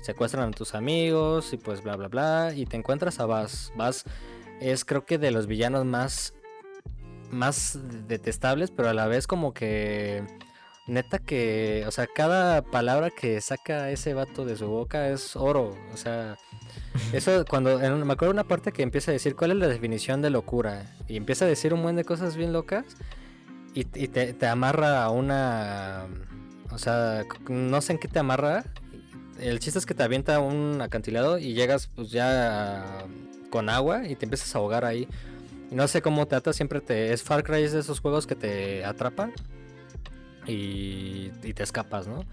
Secuestran 0.00 0.48
a 0.48 0.52
tus 0.52 0.74
amigos 0.74 1.52
y 1.52 1.56
pues 1.56 1.82
bla 1.82 1.96
bla 1.96 2.08
bla. 2.08 2.52
Y 2.54 2.66
te 2.66 2.76
encuentras 2.76 3.20
a 3.20 3.26
Bass. 3.26 3.72
Bass 3.76 4.04
es 4.60 4.84
creo 4.84 5.04
que 5.04 5.18
de 5.18 5.30
los 5.30 5.46
villanos 5.46 5.84
más 5.84 6.34
más 7.30 7.78
detestables, 8.08 8.70
pero 8.70 8.88
a 8.88 8.94
la 8.94 9.06
vez 9.06 9.26
como 9.26 9.52
que 9.52 10.24
neta 10.86 11.18
que, 11.18 11.84
o 11.86 11.90
sea, 11.90 12.06
cada 12.06 12.62
palabra 12.62 13.10
que 13.10 13.40
saca 13.42 13.90
ese 13.90 14.14
vato 14.14 14.46
de 14.46 14.56
su 14.56 14.66
boca 14.68 15.10
es 15.10 15.36
oro, 15.36 15.76
o 15.92 15.96
sea, 15.98 16.38
eso 17.12 17.44
cuando 17.46 17.82
en- 17.82 18.06
me 18.06 18.12
acuerdo 18.14 18.32
una 18.32 18.44
parte 18.44 18.72
que 18.72 18.82
empieza 18.82 19.10
a 19.10 19.12
decir 19.12 19.36
cuál 19.36 19.50
es 19.50 19.58
la 19.58 19.68
definición 19.68 20.22
de 20.22 20.30
locura 20.30 20.86
y 21.06 21.18
empieza 21.18 21.44
a 21.44 21.48
decir 21.48 21.74
un 21.74 21.82
buen 21.82 21.96
de 21.96 22.04
cosas 22.04 22.36
bien 22.36 22.54
locas 22.54 22.84
y, 23.74 23.80
y 23.94 24.08
te, 24.08 24.32
te 24.32 24.46
amarra 24.46 25.04
a 25.04 25.10
una, 25.10 26.06
o 26.70 26.78
sea, 26.78 27.26
no 27.50 27.82
sé 27.82 27.92
en 27.92 27.98
qué 27.98 28.08
te 28.08 28.18
amarra. 28.20 28.64
El 29.38 29.58
chiste 29.60 29.78
es 29.78 29.86
que 29.86 29.94
te 29.94 30.02
avienta 30.02 30.40
un 30.40 30.80
acantilado 30.82 31.38
y 31.38 31.54
llegas 31.54 31.88
pues 31.94 32.10
ya 32.10 33.04
con 33.50 33.68
agua 33.68 34.06
y 34.08 34.14
te 34.16 34.26
empiezas 34.26 34.54
a 34.54 34.58
ahogar 34.58 34.84
ahí. 34.84 35.08
Y 35.70 35.74
no 35.74 35.86
sé 35.88 36.02
cómo 36.02 36.26
te 36.26 36.34
ata, 36.36 36.52
siempre 36.52 36.80
te... 36.80 37.12
Es 37.12 37.22
Far 37.22 37.44
Cry 37.44 37.62
es 37.62 37.72
de 37.72 37.80
esos 37.80 38.00
juegos 38.00 38.26
que 38.26 38.34
te 38.34 38.84
atrapan 38.84 39.32
y, 40.46 41.30
y 41.42 41.52
te 41.54 41.62
escapas, 41.62 42.06
¿no? 42.08 42.24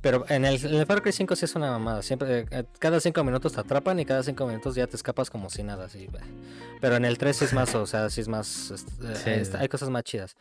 Pero 0.00 0.24
en 0.28 0.44
el, 0.44 0.64
en 0.66 0.74
el 0.74 0.86
Far 0.86 1.00
Cry 1.00 1.12
5 1.12 1.36
sí 1.36 1.44
es 1.44 1.54
una 1.54 1.70
mamada. 1.70 2.02
Siempre, 2.02 2.46
eh, 2.50 2.64
cada 2.80 2.98
5 3.00 3.22
minutos 3.22 3.52
te 3.52 3.60
atrapan 3.60 4.00
y 4.00 4.04
cada 4.04 4.22
5 4.22 4.46
minutos 4.46 4.74
ya 4.74 4.86
te 4.88 4.96
escapas 4.96 5.30
como 5.30 5.48
si 5.48 5.62
nada. 5.62 5.84
Así. 5.86 6.08
Pero 6.80 6.96
en 6.96 7.04
el 7.04 7.18
3 7.18 7.36
sí 7.36 7.44
es 7.44 7.52
más, 7.52 7.72
o 7.76 7.86
sea, 7.86 8.10
sí 8.10 8.20
es 8.20 8.28
más. 8.28 8.70
est- 8.74 8.88
eh, 9.02 9.14
Sí, 9.14 9.30
est- 9.30 9.52
sí. 9.52 9.58
hay 9.60 9.68
cosas 9.68 9.90
más 9.90 10.02
chidas. 10.02 10.34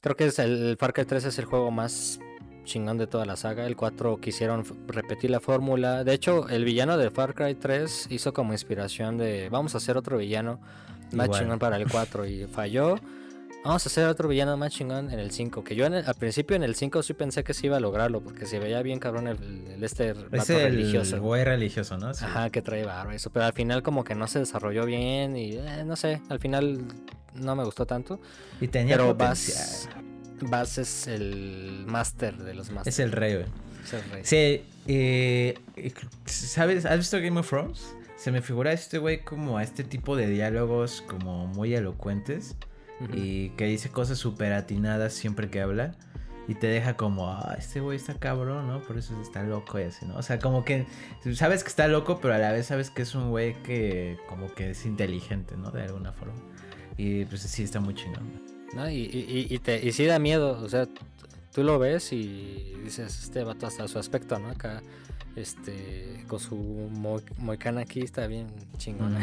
Creo 0.00 0.16
que 0.16 0.26
es 0.26 0.38
el, 0.40 0.66
el 0.70 0.76
Far 0.76 0.92
Cry 0.92 1.04
3 1.04 1.24
es 1.26 1.38
el 1.38 1.44
juego 1.44 1.70
más 1.70 2.18
chingón 2.64 2.98
de 2.98 3.06
toda 3.06 3.24
la 3.26 3.36
saga. 3.36 3.66
El 3.66 3.76
4 3.76 4.18
quisieron 4.18 4.64
repetir 4.88 5.30
la 5.30 5.40
fórmula. 5.40 6.04
De 6.04 6.12
hecho, 6.14 6.48
el 6.48 6.64
villano 6.64 6.96
de 6.98 7.10
Far 7.10 7.34
Cry 7.34 7.54
3 7.54 8.08
hizo 8.10 8.32
como 8.32 8.52
inspiración 8.52 9.18
de 9.18 9.48
vamos 9.50 9.74
a 9.74 9.78
hacer 9.78 9.96
otro 9.96 10.18
villano 10.18 10.58
más 11.12 11.26
Igual. 11.26 11.40
chingón 11.40 11.58
para 11.58 11.76
el 11.76 11.88
4 11.88 12.26
y 12.26 12.46
falló. 12.46 12.96
Vamos 13.64 13.86
a 13.86 13.88
hacer 13.88 14.06
otro 14.08 14.28
villano 14.28 14.58
más 14.58 14.72
chingón 14.72 15.10
en 15.10 15.18
el 15.18 15.30
5. 15.30 15.64
Que 15.64 15.74
yo 15.74 15.86
en 15.86 15.94
el- 15.94 16.04
al 16.06 16.14
principio 16.16 16.54
en 16.54 16.64
el 16.64 16.74
5 16.74 17.02
sí 17.02 17.14
pensé 17.14 17.42
que 17.44 17.54
sí 17.54 17.66
iba 17.66 17.78
a 17.78 17.80
lograrlo. 17.80 18.20
Porque 18.20 18.44
se 18.44 18.58
veía 18.58 18.82
bien 18.82 18.98
cabrón 18.98 19.26
el, 19.26 19.38
el- 19.74 19.82
este 19.82 20.10
Es 20.32 20.50
el 20.50 20.62
religioso. 20.64 21.18
güey 21.22 21.44
religioso, 21.44 21.96
¿no? 21.96 22.12
Sí. 22.12 22.26
Ajá, 22.26 22.50
que 22.50 22.60
trae 22.60 22.84
barba 22.84 23.14
eso. 23.14 23.30
Pero 23.30 23.46
al 23.46 23.54
final 23.54 23.82
como 23.82 24.04
que 24.04 24.14
no 24.14 24.26
se 24.26 24.40
desarrolló 24.40 24.84
bien 24.84 25.34
y 25.36 25.52
eh, 25.52 25.82
no 25.86 25.96
sé. 25.96 26.20
Al 26.28 26.40
final 26.40 26.78
no 27.34 27.56
me 27.56 27.64
gustó 27.64 27.86
tanto. 27.86 28.20
Y 28.60 28.68
tenía 28.68 28.96
Pero 28.96 29.16
potencial. 29.16 29.56
Bass, 29.58 29.88
Bass 30.48 30.78
es 30.78 31.06
el 31.06 31.84
máster 31.86 32.36
de 32.36 32.54
los 32.54 32.70
masters. 32.70 32.94
Es 32.94 32.98
el 33.00 33.12
rey, 33.12 33.34
güey. 33.34 33.46
Es 33.84 33.92
el 33.92 34.10
rey. 34.10 34.22
Sí, 34.24 34.64
eh, 34.86 35.54
¿sabes? 36.26 36.84
¿Has 36.86 36.98
visto 36.98 37.20
Game 37.20 37.38
of 37.38 37.48
Thrones? 37.48 37.94
Se 38.16 38.30
me 38.30 38.42
figura 38.42 38.72
este 38.72 38.98
güey 38.98 39.22
como 39.22 39.58
a 39.58 39.62
este 39.62 39.84
tipo 39.84 40.16
de 40.16 40.28
diálogos 40.28 41.02
como 41.06 41.46
muy 41.46 41.74
elocuentes 41.74 42.56
y 43.12 43.50
que 43.50 43.66
dice 43.66 43.90
cosas 43.90 44.18
súper 44.18 44.52
atinadas 44.52 45.12
siempre 45.12 45.50
que 45.50 45.60
habla 45.60 45.94
y 46.46 46.54
te 46.54 46.66
deja 46.66 46.96
como, 46.96 47.30
ah, 47.30 47.56
este 47.58 47.80
güey 47.80 47.96
está 47.96 48.14
cabrón, 48.14 48.68
¿no? 48.68 48.82
Por 48.82 48.98
eso 48.98 49.20
está 49.20 49.42
loco 49.42 49.78
y 49.80 49.84
así, 49.84 50.06
¿no? 50.06 50.16
O 50.16 50.22
sea, 50.22 50.38
como 50.38 50.64
que 50.64 50.86
sabes 51.34 51.64
que 51.64 51.70
está 51.70 51.88
loco, 51.88 52.20
pero 52.20 52.34
a 52.34 52.38
la 52.38 52.52
vez 52.52 52.66
sabes 52.66 52.90
que 52.90 53.02
es 53.02 53.14
un 53.14 53.30
güey 53.30 53.54
que 53.62 54.18
como 54.28 54.52
que 54.54 54.70
es 54.70 54.84
inteligente, 54.84 55.56
¿no? 55.56 55.70
De 55.70 55.82
alguna 55.82 56.12
forma. 56.12 56.34
Y 56.96 57.24
pues 57.24 57.42
sí, 57.42 57.62
está 57.62 57.80
muy 57.80 57.94
chingón. 57.94 58.53
¿No? 58.74 58.88
Y, 58.90 58.96
y, 58.96 59.46
y, 59.50 59.58
te, 59.58 59.84
y 59.86 59.92
sí 59.92 60.04
da 60.04 60.18
miedo, 60.18 60.60
o 60.62 60.68
sea, 60.68 60.86
tú 61.52 61.62
lo 61.62 61.78
ves 61.78 62.12
y 62.12 62.74
dices, 62.84 63.22
este 63.22 63.44
vato 63.44 63.66
hasta 63.66 63.86
su 63.88 63.98
aspecto, 63.98 64.38
¿no? 64.38 64.48
Acá, 64.50 64.82
este, 65.36 66.24
con 66.28 66.38
su 66.40 66.56
mo- 66.56 67.20
moicana 67.38 67.82
aquí 67.82 68.00
está 68.00 68.26
bien 68.26 68.46
chingón. 68.76 69.16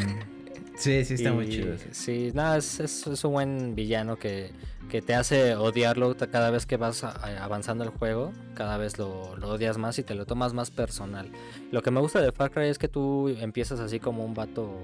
Sí, 0.78 1.06
sí, 1.06 1.16
está 1.16 1.32
muy 1.34 1.48
chido. 1.50 1.78
sí. 1.78 1.90
Sí, 1.92 2.32
nada, 2.34 2.58
es, 2.58 2.80
es- 2.80 3.06
es 3.08 3.24
un 3.24 3.34
buen 3.34 3.76
villano 3.76 4.18
que, 4.18 4.52
que 4.90 5.02
te 5.02 5.14
hace 5.14 5.56
odiarlo 5.56 6.16
cada 6.18 6.50
vez 6.50 6.66
que 6.66 6.78
vas 6.78 7.04
avanzando 7.04 7.84
el 7.84 7.92
juego, 7.92 8.32
cada 8.56 8.78
vez 8.78 8.98
lo, 8.98 9.36
lo 9.38 9.50
odias 9.50 9.78
más 9.78 10.00
y 10.00 10.04
te 10.04 10.16
lo 10.16 10.26
tomas 10.26 10.54
más 10.54 10.72
personal. 10.72 11.30
Lo 11.72 11.82
que 11.84 11.92
me 11.92 12.00
gusta 12.02 12.20
de 12.22 12.32
Far 12.32 12.52
Cry 12.52 12.68
es 12.68 12.78
que 12.80 12.88
tú 12.88 13.30
empiezas 13.30 13.80
así 13.80 14.00
como 14.00 14.26
un 14.26 14.34
vato 14.34 14.84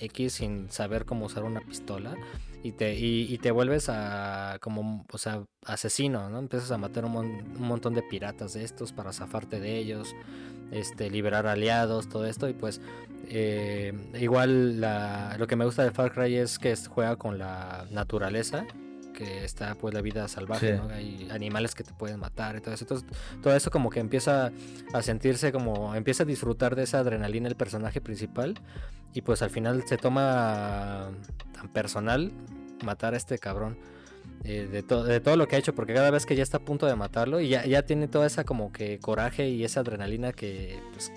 X 0.00 0.32
sin 0.34 0.70
saber 0.70 1.04
cómo 1.04 1.26
usar 1.26 1.44
una 1.44 1.60
pistola 1.60 2.14
y 2.62 2.72
te, 2.72 2.94
y, 2.98 3.32
y 3.32 3.38
te 3.38 3.50
vuelves 3.50 3.88
a 3.88 4.58
como, 4.60 5.04
o 5.12 5.18
sea, 5.18 5.44
asesino, 5.64 6.28
¿no? 6.28 6.38
Empiezas 6.38 6.70
a 6.72 6.78
matar 6.78 7.04
un, 7.04 7.12
mon- 7.12 7.56
un 7.56 7.62
montón 7.68 7.94
de 7.94 8.02
piratas 8.02 8.54
de 8.54 8.64
estos 8.64 8.92
para 8.92 9.12
zafarte 9.12 9.60
de 9.60 9.78
ellos, 9.78 10.14
este, 10.72 11.08
liberar 11.10 11.46
aliados, 11.46 12.08
todo 12.08 12.26
esto 12.26 12.48
y 12.48 12.54
pues 12.54 12.80
eh, 13.28 13.92
igual 14.18 14.80
la- 14.80 15.36
lo 15.38 15.46
que 15.46 15.56
me 15.56 15.64
gusta 15.64 15.84
de 15.84 15.90
Far 15.92 16.12
Cry 16.12 16.36
es 16.36 16.58
que 16.58 16.74
juega 16.76 17.16
con 17.16 17.38
la 17.38 17.86
naturaleza, 17.90 18.66
que 19.18 19.44
está 19.44 19.74
pues 19.74 19.92
la 19.94 20.00
vida 20.00 20.28
salvaje, 20.28 20.74
Sí. 20.76 20.80
¿no? 20.80 20.94
Hay 20.94 21.28
animales 21.32 21.74
que 21.74 21.82
te 21.82 21.92
pueden 21.92 22.20
matar 22.20 22.54
y 22.56 22.60
todo 22.60 22.72
eso. 22.74 22.84
Entonces, 22.84 23.08
todo 23.42 23.56
eso 23.56 23.70
como 23.72 23.90
que 23.90 23.98
empieza 23.98 24.52
a 24.92 25.02
sentirse 25.02 25.50
como, 25.50 25.94
empieza 25.96 26.22
a 26.22 26.26
disfrutar 26.26 26.76
de 26.76 26.84
esa 26.84 27.00
adrenalina 27.00 27.48
el 27.48 27.56
personaje 27.56 28.00
principal 28.00 28.54
y 29.12 29.22
pues 29.22 29.42
al 29.42 29.50
final 29.50 29.82
se 29.88 29.96
toma 29.96 31.08
tan 31.52 31.68
personal 31.72 32.30
matar 32.84 33.14
a 33.14 33.16
este 33.16 33.38
cabrón. 33.38 33.76
eh, 34.44 34.68
de, 34.70 34.84
to- 34.84 35.02
de 35.02 35.18
todo 35.18 35.36
lo 35.36 35.48
que 35.48 35.56
ha 35.56 35.58
hecho, 35.58 35.74
porque 35.74 35.92
cada 35.94 36.12
vez 36.12 36.24
que 36.24 36.36
ya 36.36 36.44
está 36.44 36.58
a 36.58 36.60
punto 36.60 36.86
de 36.86 36.94
matarlo 36.94 37.40
y 37.40 37.48
ya, 37.48 37.66
ya 37.66 37.82
tiene 37.82 38.06
toda 38.06 38.24
esa 38.24 38.44
como 38.44 38.70
que 38.72 39.00
coraje 39.00 39.48
y 39.48 39.64
esa 39.64 39.80
adrenalina 39.80 40.32
que 40.32 40.78
pues, 40.92 41.10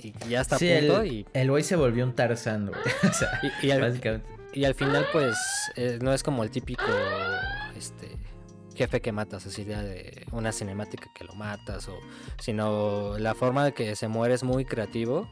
y 0.00 0.12
ya 0.28 0.42
está 0.42 0.58
Sí, 0.58 0.72
a 0.72 0.78
punto 0.78 1.00
el, 1.00 1.12
y, 1.12 1.26
el 1.32 1.50
güey 1.50 1.64
se 1.64 1.74
volvió 1.74 2.04
un 2.04 2.12
Tarzán, 2.14 2.66
güey. 2.68 2.78
O 3.10 3.12
sea, 3.12 3.40
y, 3.62 3.66
y 3.66 3.70
al, 3.72 3.80
básicamente. 3.80 4.28
Y 4.58 4.64
al 4.64 4.74
final 4.74 5.06
pues 5.12 5.36
eh, 5.76 5.98
no 6.02 6.12
es 6.12 6.22
como 6.22 6.42
el 6.42 6.50
típico 6.50 6.82
este 7.76 8.16
jefe 8.74 9.00
que 9.00 9.12
matas 9.12 9.46
así 9.46 9.64
de- 9.64 9.74
de 9.76 10.26
una 10.32 10.52
cinemática 10.52 11.10
que 11.14 11.24
lo 11.24 11.34
matas 11.34 11.88
o 11.88 11.96
sino 12.40 13.18
la 13.18 13.34
forma 13.34 13.64
de 13.64 13.72
que 13.72 13.96
se 13.96 14.08
muere 14.08 14.34
es 14.34 14.42
muy 14.44 14.64
creativo. 14.64 15.28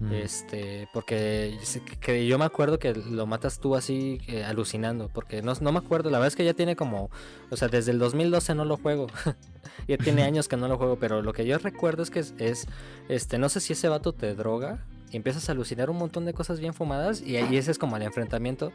Mm. 0.00 0.12
este 0.12 0.88
porque 0.92 1.58
que 2.00 2.24
yo 2.28 2.38
me 2.38 2.44
acuerdo 2.44 2.78
que 2.78 2.94
lo 2.94 3.26
matas 3.26 3.58
tú 3.58 3.74
así 3.74 4.20
eh, 4.28 4.44
alucinando 4.44 5.08
porque 5.12 5.42
no, 5.42 5.54
no 5.60 5.72
me 5.72 5.78
acuerdo 5.80 6.08
la 6.10 6.18
verdad 6.18 6.28
es 6.28 6.36
que 6.36 6.44
ya 6.44 6.54
tiene 6.54 6.76
como 6.76 7.10
o 7.50 7.56
sea 7.56 7.66
desde 7.66 7.90
el 7.90 7.98
2012 7.98 8.54
no 8.54 8.64
lo 8.64 8.76
juego. 8.76 9.06
Ya 9.88 9.96
tiene 9.96 10.22
años 10.22 10.46
que 10.48 10.56
no 10.56 10.68
lo 10.68 10.76
juego 10.78 10.98
pero 11.00 11.22
lo 11.22 11.32
que 11.32 11.46
yo 11.46 11.56
recuerdo 11.58 12.02
es 12.02 12.10
que 12.10 12.20
es, 12.20 12.34
es, 12.38 12.66
este 13.08 13.38
no 13.38 13.48
sé 13.48 13.58
si 13.60 13.72
ese 13.72 13.88
vato 13.88 14.12
te 14.12 14.34
droga 14.34 14.84
y 15.12 15.16
empiezas 15.16 15.48
a 15.48 15.52
alucinar 15.52 15.90
un 15.90 15.96
montón 15.98 16.24
de 16.24 16.34
cosas 16.34 16.60
bien 16.60 16.74
fumadas 16.74 17.20
y, 17.20 17.36
ahí 17.36 17.56
ese 17.56 17.70
es 17.70 17.78
como 17.78 17.96
el 17.96 18.02
enfrentamiento 18.02 18.72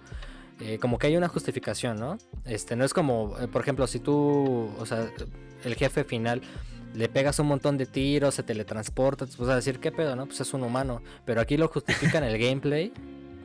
eh, 0.60 0.78
como 0.80 0.98
que 0.98 1.08
hay 1.08 1.18
una 1.18 1.28
justificación 1.28 2.00
no 2.00 2.18
este 2.46 2.76
no 2.76 2.86
es 2.86 2.94
como 2.94 3.36
eh, 3.40 3.48
por 3.48 3.62
ejemplo 3.62 3.88
si 3.88 4.00
tú 4.00 4.70
o 4.80 4.86
sea 4.86 5.10
el 5.64 5.76
jefe 5.76 6.04
final 6.04 6.42
le 6.94 7.10
pegas 7.10 7.40
un 7.40 7.48
montón 7.48 7.78
de 7.78 7.86
tiros, 7.86 8.36
se 8.36 8.44
teletransporta, 8.44 9.26
pues 9.26 9.50
a 9.50 9.56
decir, 9.56 9.80
¿qué 9.80 9.92
pedo, 9.92 10.16
no? 10.16 10.26
Pues 10.26 10.42
es 10.42 10.54
un 10.54 10.64
humano. 10.64 11.02
Pero 11.26 11.42
aquí 11.42 11.58
lo 11.58 11.68
justifican 11.68 12.24
el 12.24 12.38
gameplay 12.46 12.94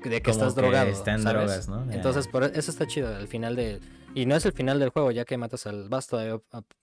de 0.04 0.22
que 0.22 0.30
Como 0.30 0.32
estás 0.32 0.54
que 0.54 0.60
drogado. 0.60 0.90
está 0.90 1.14
en 1.14 1.22
¿sabes? 1.22 1.46
drogas, 1.46 1.68
¿no? 1.68 1.92
Entonces, 1.92 2.28
por 2.28 2.44
eso 2.44 2.70
está 2.70 2.86
chido. 2.86 3.14
Al 3.14 3.28
final 3.28 3.56
de. 3.56 3.80
Y 4.14 4.26
no 4.26 4.34
es 4.34 4.44
el 4.46 4.52
final 4.52 4.80
del 4.80 4.88
juego, 4.90 5.10
ya 5.10 5.24
que 5.24 5.36
matas 5.36 5.66
al 5.66 5.88
Bass, 5.88 6.06
todavía 6.08 6.40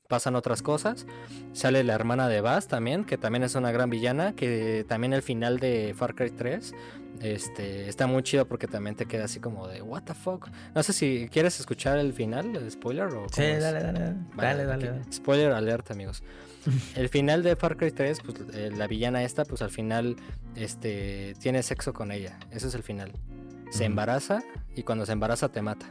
pasan 0.07 0.35
otras 0.35 0.61
cosas. 0.61 1.05
Sale 1.53 1.83
la 1.83 1.93
hermana 1.93 2.27
de 2.29 2.39
Bass 2.39 2.67
también, 2.67 3.03
que 3.03 3.17
también 3.17 3.43
es 3.43 3.55
una 3.55 3.71
gran 3.71 3.89
villana. 3.89 4.35
Que 4.35 4.85
también 4.87 5.11
el 5.13 5.21
final 5.21 5.59
de 5.59 5.93
Far 5.97 6.15
Cry 6.15 6.29
3 6.31 6.73
este, 7.21 7.89
está 7.89 8.07
muy 8.07 8.21
chido 8.23 8.47
porque 8.47 8.67
también 8.67 8.95
te 8.95 9.05
queda 9.05 9.25
así 9.25 9.39
como 9.39 9.67
de, 9.67 9.81
¿What 9.81 10.03
the 10.03 10.13
fuck? 10.13 10.47
No 10.75 10.83
sé 10.83 10.93
si 10.93 11.27
quieres 11.31 11.59
escuchar 11.59 11.97
el 11.97 12.13
final, 12.13 12.55
el 12.55 12.69
spoiler 12.71 13.07
o. 13.07 13.27
Sí, 13.31 13.41
dale, 13.41 13.81
dale, 13.81 13.99
dale. 13.99 14.15
Vale, 14.35 14.65
Dale, 14.65 14.85
dale. 14.87 15.11
Spoiler 15.11 15.51
alert, 15.51 15.91
amigos. 15.91 16.23
El 16.95 17.09
final 17.09 17.43
de 17.43 17.55
Far 17.55 17.77
Cry 17.77 17.91
3, 17.91 18.19
pues 18.25 18.37
eh, 18.53 18.71
la 18.75 18.87
villana 18.87 19.23
esta, 19.23 19.45
pues 19.45 19.61
al 19.61 19.69
final 19.69 20.15
este, 20.55 21.35
tiene 21.39 21.61
sexo 21.61 21.93
con 21.93 22.11
ella. 22.11 22.39
Ese 22.51 22.67
es 22.69 22.73
el 22.75 22.81
final. 22.81 23.11
Se 23.69 23.83
Ujú. 23.83 23.85
embaraza 23.85 24.41
y 24.75 24.81
cuando 24.83 25.05
se 25.05 25.11
embaraza 25.11 25.49
te 25.49 25.61
mata. 25.61 25.85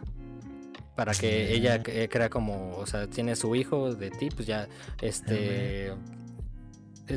Para 0.97 1.13
que 1.13 1.27
Ah. 1.51 1.55
ella 1.57 1.83
eh, 1.87 2.09
crea 2.11 2.31
como, 2.31 2.77
o 2.77 2.87
sea, 2.87 3.07
tiene 3.09 3.35
su 3.37 3.55
hijo 3.57 3.95
de 3.95 4.11
ti, 4.11 4.29
pues 4.31 4.47
ya, 4.47 4.69
este... 5.03 5.89
eh, 5.89 5.95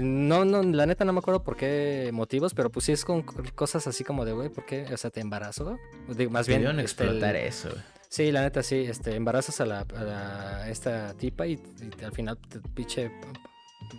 No, 0.01 0.43
no, 0.45 0.63
la 0.63 0.85
neta 0.85 1.05
no 1.05 1.13
me 1.13 1.19
acuerdo 1.19 1.43
por 1.43 1.55
qué 1.55 2.09
motivos, 2.13 2.53
pero 2.53 2.69
pues 2.71 2.85
sí 2.85 2.91
es 2.91 3.05
con 3.05 3.21
cosas 3.21 3.87
así 3.87 4.03
como 4.03 4.25
de, 4.25 4.33
güey, 4.33 4.49
¿por 4.49 4.65
qué? 4.65 4.85
O 4.93 4.97
sea, 4.97 5.09
te 5.11 5.21
embarazó. 5.21 5.77
Digo, 6.09 6.31
Más 6.31 6.47
bien... 6.47 6.61
Este, 6.61 6.71
el- 6.73 6.79
explotar 6.81 7.35
eso. 7.35 7.69
güey. 7.69 7.81
Sí, 8.09 8.31
la 8.31 8.41
neta, 8.41 8.63
sí, 8.63 8.75
este, 8.87 9.15
embarazas 9.15 9.59
a, 9.61 9.65
la, 9.65 9.81
a 9.95 10.03
la- 10.03 10.69
esta 10.69 11.13
tipa 11.13 11.45
y, 11.45 11.53
y 11.53 12.03
al 12.03 12.11
final 12.13 12.37
te 12.37 12.59
pinche 12.61 13.11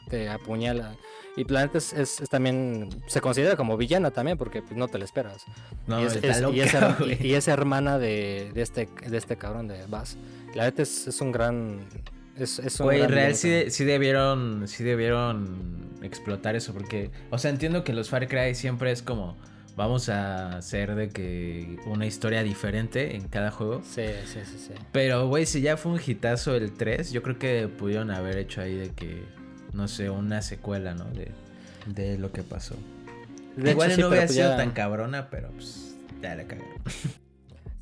te 0.08 0.28
apuñala. 0.28 0.94
Y 1.36 1.44
Planet 1.44 1.74
es, 1.76 1.92
es- 1.92 2.20
es 2.20 2.28
también, 2.28 2.88
se 3.06 3.20
considera 3.20 3.54
como 3.56 3.76
villana 3.76 4.10
también, 4.10 4.36
porque 4.38 4.60
pues, 4.62 4.76
no 4.76 4.88
te 4.88 4.98
la 4.98 5.04
esperas. 5.04 5.44
No, 5.86 6.00
y, 6.02 6.06
es, 6.06 6.16
y 6.16 6.40
loca, 6.40 6.96
y- 7.20 7.26
y 7.28 7.34
es 7.34 7.46
hermana 7.48 7.98
de, 7.98 8.50
de 8.54 8.62
este, 8.62 8.88
de 9.08 9.16
este 9.16 9.36
cabrón 9.36 9.68
de 9.68 9.86
Bass. 9.86 10.16
La 10.54 10.64
neta 10.64 10.82
es, 10.82 11.06
es 11.06 11.20
un 11.20 11.30
gran... 11.32 11.80
Es, 12.36 12.58
es 12.60 12.78
un 12.80 12.86
Güey, 12.86 12.98
gran 13.00 13.10
real 13.12 13.32
de- 13.40 13.70
sí 13.70 13.84
debieron, 13.84 14.66
sí 14.68 14.84
debieron 14.84 15.98
explotar 16.02 16.54
eso 16.56 16.72
porque, 16.72 17.10
o 17.30 17.38
sea, 17.38 17.50
entiendo 17.50 17.82
que 17.84 17.92
los 17.92 18.08
Far 18.10 18.28
Cry 18.28 18.54
siempre 18.54 18.92
es 18.92 19.02
como, 19.02 19.36
vamos 19.76 20.08
a 20.08 20.56
hacer 20.56 20.94
de 20.94 21.08
que 21.08 21.78
una 21.86 22.06
historia 22.06 22.42
diferente 22.44 23.16
en 23.16 23.26
cada 23.28 23.50
juego. 23.50 23.82
Sí, 23.84 24.02
sí, 24.24 24.38
sí, 24.44 24.58
sí. 24.68 24.72
Pero, 24.92 25.26
güey, 25.28 25.46
si 25.46 25.60
ya 25.60 25.76
fue 25.76 25.92
un 25.92 26.00
hitazo 26.04 26.54
el 26.54 26.72
3, 26.72 27.10
yo 27.12 27.22
creo 27.22 27.38
que 27.40 27.66
pudieron 27.68 28.10
haber 28.12 28.38
hecho 28.38 28.60
ahí 28.60 28.74
de 28.76 28.90
que, 28.90 29.24
no 29.78 29.88
sé, 29.88 30.10
una 30.10 30.42
secuela, 30.42 30.92
¿no? 30.94 31.04
De, 31.06 31.30
de 31.86 32.18
lo 32.18 32.30
que 32.32 32.42
pasó. 32.42 32.74
De 33.56 33.70
Igual 33.70 33.88
hecho, 33.88 33.96
sí, 33.96 34.00
no 34.02 34.08
hubiera 34.08 34.26
pues 34.26 34.34
sido 34.36 34.50
ya- 34.50 34.56
tan 34.58 34.72
cabrona, 34.72 35.30
pero 35.30 35.48
pues 35.52 35.94
ya 36.20 36.34
la 36.34 36.44
cagaron. 36.44 36.68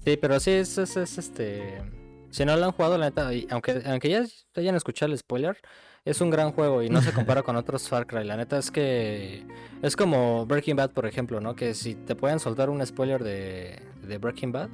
Sí, 0.05 0.17
pero 0.17 0.39
sí, 0.39 0.51
es, 0.53 0.79
es, 0.79 0.97
es, 0.97 1.19
este. 1.19 1.83
Si 2.31 2.45
no 2.45 2.57
lo 2.57 2.67
han 2.67 2.73
jugado, 2.73 2.97
la 2.99 3.07
neta, 3.07 3.33
y 3.35 3.47
aunque, 3.51 3.83
aunque 3.87 4.09
ya 4.09 4.25
hayan 4.55 4.75
escuchado 4.77 5.11
el 5.11 5.19
spoiler, 5.19 5.57
es 6.05 6.21
un 6.21 6.31
gran 6.31 6.53
juego 6.53 6.83
y 6.83 6.89
no 6.91 7.01
se 7.03 7.13
compara 7.13 7.43
con 7.43 7.57
otros 7.57 7.89
Far 7.89 8.07
Cry. 8.07 8.25
La 8.25 8.37
neta 8.37 8.59
es 8.59 8.71
que 8.71 9.45
es 9.83 9.97
como 9.97 10.47
Breaking 10.47 10.77
Bad, 10.77 10.91
por 10.91 11.07
ejemplo, 11.07 11.41
¿no? 11.41 11.57
Que 11.57 11.75
si 11.75 11.95
te 11.95 12.15
pueden 12.15 12.39
soltar 12.41 12.71
un 12.71 12.85
spoiler 12.87 13.25
de, 13.25 13.81
de 14.07 14.19
Breaking 14.19 14.53
Bad, 14.53 14.69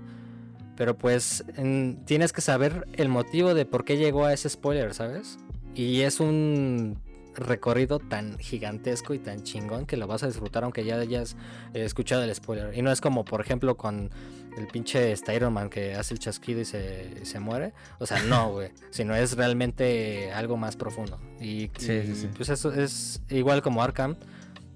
pero 0.76 0.98
pues 0.98 1.44
en- 1.56 2.04
tienes 2.04 2.32
que 2.32 2.40
saber 2.42 2.86
el 2.94 3.08
motivo 3.08 3.54
de 3.54 3.64
por 3.64 3.84
qué 3.84 3.96
llegó 3.96 4.26
a 4.26 4.32
ese 4.34 4.48
spoiler, 4.50 4.92
¿sabes? 4.92 5.38
Y 5.74 6.00
es 6.02 6.20
un 6.20 6.98
recorrido 7.34 7.98
tan 7.98 8.38
gigantesco 8.38 9.14
y 9.14 9.18
tan 9.18 9.42
chingón 9.42 9.86
que 9.86 9.96
lo 9.96 10.06
vas 10.06 10.22
a 10.22 10.26
disfrutar 10.26 10.64
aunque 10.64 10.84
ya 10.84 10.98
hayas 10.98 11.36
eh, 11.74 11.84
escuchado 11.84 12.22
el 12.22 12.34
spoiler. 12.34 12.76
Y 12.76 12.82
no 12.82 12.92
es 12.92 13.00
como, 13.00 13.24
por 13.24 13.40
ejemplo, 13.40 13.76
con 13.76 14.10
el 14.56 14.66
pinche 14.66 15.12
este 15.12 15.34
Iron 15.34 15.52
Man 15.52 15.70
que 15.70 15.94
hace 15.94 16.14
el 16.14 16.20
chasquido 16.20 16.60
y 16.60 16.64
se, 16.64 17.10
y 17.22 17.26
se 17.26 17.40
muere. 17.40 17.72
O 17.98 18.06
sea, 18.06 18.22
no, 18.24 18.52
güey. 18.52 18.70
Sino 18.90 19.14
es 19.14 19.36
realmente 19.36 20.32
algo 20.32 20.56
más 20.56 20.76
profundo. 20.76 21.18
Y, 21.40 21.70
Sí, 21.78 21.92
y, 21.92 22.06
sí, 22.06 22.14
sí. 22.14 22.28
pues 22.36 22.48
eso 22.48 22.72
es 22.72 23.22
igual 23.30 23.62
como 23.62 23.82
Arkham. 23.82 24.16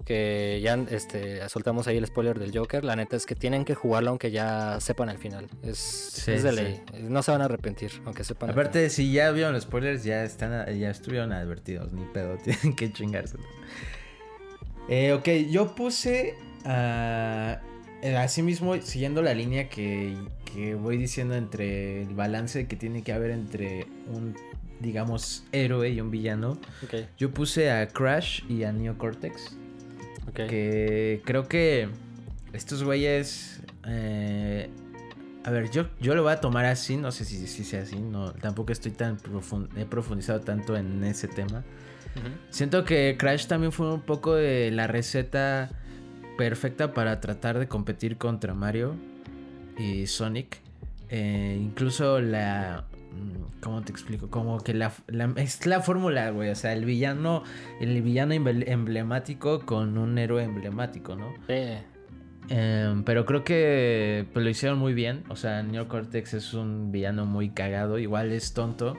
Que 0.06 0.60
ya 0.62 0.74
este, 0.90 1.46
soltamos 1.48 1.88
ahí 1.88 1.96
el 1.96 2.06
spoiler 2.06 2.38
del 2.38 2.56
Joker. 2.56 2.84
La 2.84 2.94
neta 2.94 3.16
es 3.16 3.26
que 3.26 3.34
tienen 3.34 3.64
que 3.64 3.74
jugarlo 3.74 4.10
aunque 4.10 4.30
ya 4.30 4.78
sepan 4.80 5.08
el 5.08 5.18
final. 5.18 5.48
Es, 5.62 5.76
Sí, 5.78 6.30
es 6.30 6.42
de 6.44 6.50
sí. 6.50 6.56
ley. 6.56 6.82
No 7.02 7.22
se 7.22 7.32
van 7.32 7.42
a 7.42 7.46
arrepentir, 7.46 7.90
aunque 8.04 8.22
sepan. 8.22 8.50
Aparte, 8.50 8.88
si 8.88 9.12
ya 9.12 9.30
vieron 9.32 9.52
los 9.52 9.64
spoilers, 9.64 10.04
ya 10.04 10.22
están 10.24 10.52
ya 10.78 10.90
estuvieron 10.90 11.32
advertidos, 11.32 11.92
ni 11.92 12.04
pedo, 12.04 12.36
tienen 12.44 12.74
que 12.76 12.92
chingárselo. 12.92 13.42
Eh, 14.88 15.12
ok, 15.12 15.28
yo 15.50 15.74
puse 15.74 16.36
eh, 16.64 18.16
así 18.16 18.42
mismo, 18.42 18.80
siguiendo 18.80 19.22
la 19.22 19.34
línea 19.34 19.68
que, 19.68 20.16
que 20.44 20.74
voy 20.76 20.96
diciendo 20.96 21.34
entre 21.34 22.02
el 22.02 22.14
balance 22.14 22.66
que 22.68 22.76
tiene 22.76 23.02
que 23.02 23.12
haber 23.12 23.32
entre 23.32 23.86
un, 24.12 24.36
digamos, 24.80 25.44
héroe 25.52 25.90
y 25.90 26.00
un 26.00 26.10
villano. 26.12 26.58
Yo 27.18 27.32
puse 27.32 27.70
a 27.72 27.88
Crash 27.88 28.44
y 28.48 28.62
a 28.62 28.72
Neo 28.72 28.96
Cortex. 28.96 29.56
Que 30.46 31.22
creo 31.24 31.48
que 31.48 31.88
estos 32.52 32.82
güeyes. 32.84 33.60
eh, 33.86 34.68
a 35.44 35.50
ver, 35.50 35.70
yo, 35.70 35.86
yo 36.00 36.14
lo 36.16 36.24
voy 36.24 36.32
a 36.32 36.40
tomar 36.40 36.64
así, 36.64 36.96
no 36.96 37.12
sé 37.12 37.24
si, 37.24 37.46
si 37.46 37.62
sea 37.62 37.82
así, 37.82 38.00
no, 38.00 38.32
tampoco 38.32 38.72
estoy 38.72 38.90
tan 38.90 39.16
profun- 39.16 39.68
he 39.76 39.84
profundizado 39.84 40.40
tanto 40.40 40.76
en 40.76 41.04
ese 41.04 41.28
tema. 41.28 41.62
Siento 42.50 42.84
que 42.84 43.16
Crash 43.18 43.46
también 43.46 43.70
fue 43.72 43.92
un 43.92 44.00
poco 44.00 44.34
de 44.34 44.70
la 44.70 44.86
receta 44.86 45.70
perfecta 46.38 46.94
para 46.94 47.20
tratar 47.20 47.58
de 47.58 47.68
competir 47.68 48.16
contra 48.16 48.54
Mario 48.54 48.96
y 49.78 50.06
Sonic. 50.06 50.58
Eh, 51.10 51.56
incluso 51.60 52.20
la... 52.20 52.84
¿Cómo 53.60 53.82
te 53.82 53.90
explico? 53.92 54.28
Como 54.30 54.58
que 54.60 54.74
la, 54.74 54.92
la- 55.08 55.32
es 55.36 55.66
la 55.66 55.80
fórmula, 55.80 56.30
güey. 56.30 56.50
O 56.50 56.54
sea, 56.54 56.72
el 56.72 56.84
villano, 56.84 57.42
el 57.80 58.00
villano 58.02 58.34
emble- 58.34 58.64
emblemático 58.68 59.60
con 59.66 59.98
un 59.98 60.18
héroe 60.18 60.44
emblemático, 60.44 61.16
¿no? 61.16 61.32
Sí. 61.48 61.78
Em, 62.48 63.02
pero 63.02 63.24
creo 63.26 63.42
que 63.42 64.26
pues, 64.32 64.44
lo 64.44 64.50
hicieron 64.50 64.78
muy 64.78 64.94
bien. 64.94 65.24
O 65.28 65.36
sea, 65.36 65.62
Neo 65.62 65.88
Cortex 65.88 66.34
es 66.34 66.54
un 66.54 66.92
villano 66.92 67.26
muy 67.26 67.50
cagado. 67.50 67.98
Igual 67.98 68.30
es 68.32 68.52
tonto. 68.54 68.96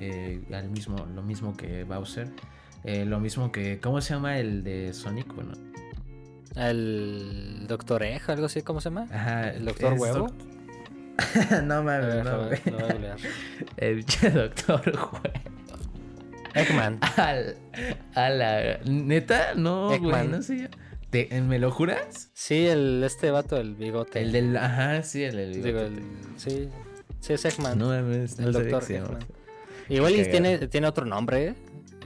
eh, 0.00 0.40
al 0.52 0.70
mismo, 0.70 0.96
lo 1.14 1.22
mismo 1.22 1.56
que 1.56 1.84
Bowser. 1.84 2.28
Eh, 2.84 3.04
lo 3.04 3.20
mismo 3.20 3.52
que. 3.52 3.78
¿Cómo 3.80 4.00
se 4.00 4.14
llama 4.14 4.38
el 4.38 4.64
de 4.64 4.92
Sonic? 4.94 5.32
Bueno. 5.34 5.52
El 6.56 7.66
Doctor 7.68 8.02
Egg, 8.02 8.22
algo 8.28 8.46
así, 8.46 8.62
¿cómo 8.62 8.80
se 8.80 8.88
llama? 8.90 9.06
Ajá. 9.12 9.50
¿El 9.50 9.64
Doctor 9.66 9.94
Huevo? 9.98 10.18
doc- 10.28 10.49
no 11.64 11.82
mames, 11.82 12.24
no, 12.24 12.46
güey. 12.46 12.60
El 13.76 13.96
pinche 13.96 14.30
Doctor 14.30 14.82
Huevo. 14.94 15.20
Eggman. 16.54 16.98
Al- 17.16 17.56
A 18.14 18.28
la. 18.30 18.78
¿Neta? 18.84 19.54
No, 19.54 19.96
güey, 19.98 20.26
no 20.28 20.42
sé. 20.42 20.68
¿Te- 21.10 21.28
¿Me 21.42 21.58
lo 21.58 21.70
juras? 21.70 22.30
Sí, 22.34 22.66
el, 22.66 23.02
este 23.04 23.30
vato, 23.30 23.56
el 23.56 23.74
bigote. 23.74 24.20
El 24.20 24.32
del. 24.32 24.56
Ajá, 24.56 25.02
sí, 25.02 25.22
el 25.24 25.36
del. 25.36 25.62
Digo, 25.62 25.80
el- 25.80 26.02
sí, 26.36 26.68
sí, 27.20 27.32
es 27.34 27.44
Eggman. 27.44 27.78
No 27.78 27.88
mames, 27.88 28.38
no 28.38 28.46
el 28.48 28.52
doctor 28.52 28.84
Eggman. 28.90 29.18
Igual 29.88 30.14
y 30.16 30.24
tiene, 30.30 30.68
tiene 30.68 30.86
otro 30.86 31.04
nombre, 31.04 31.54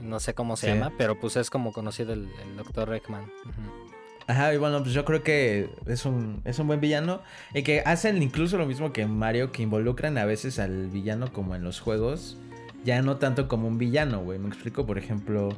no 0.01 0.19
sé 0.19 0.33
cómo 0.33 0.57
se 0.57 0.67
Sí. 0.67 0.73
llama, 0.73 0.91
pero 0.97 1.19
pues 1.19 1.35
es 1.37 1.51
como 1.51 1.71
conocido 1.71 2.13
el, 2.13 2.27
el 2.43 2.57
doctor 2.57 2.93
Eggman. 2.95 3.23
Ujú. 3.23 3.84
Ajá, 4.27 4.53
y 4.53 4.57
bueno, 4.57 4.81
pues 4.81 4.93
yo 4.93 5.05
creo 5.05 5.23
que 5.23 5.69
es 5.85 6.05
un, 6.05 6.41
es 6.45 6.57
un 6.59 6.67
buen 6.67 6.79
villano. 6.81 7.21
Y 7.53 7.63
que 7.63 7.81
hacen 7.85 8.21
incluso 8.21 8.57
lo 8.57 8.65
mismo 8.65 8.91
que 8.91 9.05
Mario, 9.05 9.51
que 9.51 9.61
involucran 9.63 10.17
a 10.17 10.25
veces 10.25 10.59
al 10.59 10.87
villano 10.87 11.31
como 11.31 11.55
en 11.55 11.63
los 11.63 11.79
juegos. 11.79 12.37
Ya 12.83 13.01
no 13.01 13.17
tanto 13.17 13.47
como 13.47 13.67
un 13.67 13.77
villano, 13.77 14.23
güey. 14.23 14.39
Me 14.39 14.47
explico, 14.47 14.85
por 14.85 14.97
ejemplo, 14.97 15.49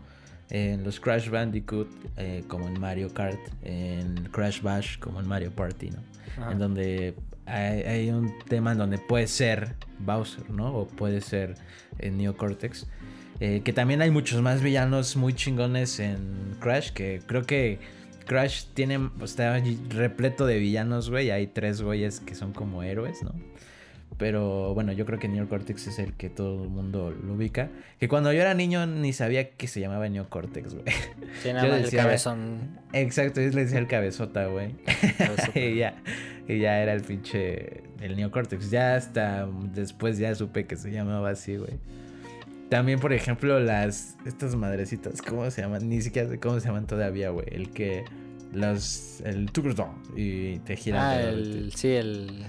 en 0.50 0.84
los 0.84 1.00
Crash 1.00 1.30
Bandicoot, 1.30 1.90
eh, 2.18 2.44
como 2.48 2.68
en 2.68 2.80
Mario 2.80 3.14
Kart, 3.14 3.40
en 3.64 4.30
Crash 4.32 4.62
Bash, 4.62 4.98
como 5.00 5.20
en 5.20 5.28
Mario 5.28 5.52
Party, 5.52 5.92
¿no? 5.92 6.00
Ajá. 6.38 6.52
En 6.52 6.60
donde 6.60 7.16
hay, 7.46 7.82
hay 7.84 8.10
un 8.10 8.34
tema 8.48 8.74
en 8.74 8.78
donde 8.78 8.98
puede 8.98 9.28
ser 9.28 9.76
Bowser, 10.00 10.50
¿no? 10.50 10.74
O 10.74 10.88
puede 10.88 11.22
ser 11.22 11.56
eh, 12.00 12.12
Neo 12.12 12.36
Cortex. 12.36 12.88
Eh, 13.40 13.62
que 13.64 13.72
también 13.72 14.02
hay 14.02 14.10
muchos 14.10 14.42
más 14.42 14.62
villanos 14.62 15.16
muy 15.16 15.34
chingones 15.34 16.00
en 16.00 16.56
Crash. 16.60 16.92
Que 16.92 17.22
creo 17.26 17.44
que 17.44 17.80
Crash 18.28 18.66
tiene. 18.74 19.10
Está 19.24 19.54
allí 19.54 19.80
repleto 19.90 20.46
de 20.46 20.60
villanos, 20.60 21.10
güey. 21.10 21.32
Hay 21.32 21.48
tres 21.48 21.82
güeyes 21.82 22.20
que 22.20 22.36
son 22.36 22.54
como 22.54 22.84
héroes, 22.84 23.24
¿no? 23.24 23.34
Pero 24.18 24.74
bueno, 24.74 24.94
yo 24.94 25.06
creo 25.06 25.20
que 25.20 25.28
Neo 25.28 25.48
Cortex 25.48 25.88
es 25.88 26.00
el 26.00 26.14
que 26.14 26.30
todo 26.30 26.64
el 26.64 26.70
mundo 26.70 27.12
lo 27.12 27.34
ubica. 27.34 27.70
Que 28.00 28.08
cuando 28.08 28.34
yo 28.34 28.42
era 28.42 28.56
niño 28.56 28.88
ni 28.88 29.14
sabía 29.14 29.50
que 29.52 29.68
se 29.68 29.80
llamaba 29.80 30.10
Neo 30.10 30.28
Cortex, 30.30 30.74
güey. 30.74 30.86
Sí, 31.44 31.50
nada 31.54 31.64
yo 31.66 31.70
más 31.70 31.78
el 31.80 31.84
decía- 31.86 32.04
cabezón. 32.04 32.80
Exacto, 32.94 33.42
yo 33.42 33.50
le 33.50 33.66
decía 33.66 33.78
el 33.78 33.88
cabezota, 33.88 34.48
güey. 34.48 34.76
y, 35.56 35.76
ya, 35.76 35.96
y 36.48 36.58
ya 36.60 36.80
era 36.82 36.94
el 36.94 37.02
pinche. 37.02 37.84
El 38.02 38.16
neocortex. 38.16 38.72
Ya 38.72 38.96
hasta 38.96 39.48
después 39.74 40.18
ya 40.18 40.34
supe 40.36 40.66
que 40.66 40.76
se 40.78 40.92
llamaba 40.92 41.30
así, 41.32 41.58
güey. 41.58 41.74
También, 42.70 43.00
por 43.00 43.14
ejemplo, 43.14 43.60
las. 43.60 44.18
Estas 44.26 44.56
madrecitas, 44.56 45.22
¿cómo 45.22 45.50
se 45.52 45.62
llaman? 45.62 45.88
Ni 45.88 46.02
siquiera 46.02 46.30
sé 46.30 46.40
cómo 46.40 46.60
se 46.60 46.68
llaman 46.68 46.86
todavía, 46.86 47.30
güey. 47.30 47.48
El 47.52 47.70
que. 47.72 48.04
Los. 48.54 49.22
El 49.22 49.52
tucurdo. 49.52 49.90
Y 50.16 50.60
te 50.60 50.76
giran. 50.76 51.02
Ah, 51.02 51.22
el, 51.22 51.72
sí, 51.76 51.90
el... 51.90 52.46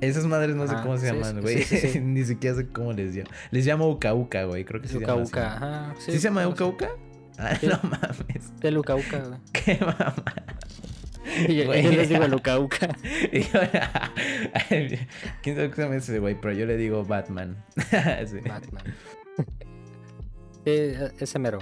Esas 0.00 0.26
madres 0.26 0.56
no 0.56 0.66
sé 0.66 0.74
Ajá, 0.74 0.82
cómo 0.82 0.96
se 0.96 1.08
sí, 1.08 1.14
llaman, 1.14 1.40
güey. 1.42 1.62
sí, 1.62 1.76
sí, 1.76 1.88
sí. 1.88 2.00
Ni 2.02 2.24
siquiera 2.24 2.56
sé 2.56 2.68
cómo 2.68 2.92
les 2.92 3.14
llamo. 3.14 3.30
Les 3.50 3.66
llamo 3.66 3.88
Uka 3.88 4.14
Uka, 4.14 4.44
güey. 4.44 4.64
Creo 4.64 4.80
que 4.80 4.88
sí 4.88 4.94
se 4.94 5.00
llama. 5.00 5.22
Uka, 5.22 5.56
ajá. 5.56 5.94
¿Sí, 5.98 6.12
se 6.12 6.18
llama 6.18 6.46
Uka. 6.48 6.64
Uka? 6.64 6.88
Ah, 7.38 7.56
no 7.62 7.80
mames. 7.82 8.52
El 8.62 8.78
Uka 8.78 8.96
Uka, 8.96 9.18
güey. 9.18 9.40
Qué 9.52 9.78
mamá. 9.80 10.14
Y 11.48 11.54
yo, 11.54 11.72
les 11.72 12.08
digo 12.08 12.24
el 12.24 12.34
Uka 12.34 12.58
Uka. 12.58 12.88
Y 13.32 13.42
yo, 13.42 13.60
¿Quién 15.42 15.56
sabe 15.56 15.70
qué 15.70 15.76
se 15.76 15.82
llama 15.82 15.96
ese 15.96 16.18
güey? 16.18 16.34
Pero 16.40 16.54
yo 16.54 16.66
le 16.66 16.76
digo 16.76 17.04
Batman. 17.04 17.56
Batman. 17.92 18.82
Sí, 20.64 20.70
e- 20.70 21.12
ese 21.18 21.38
mero. 21.38 21.58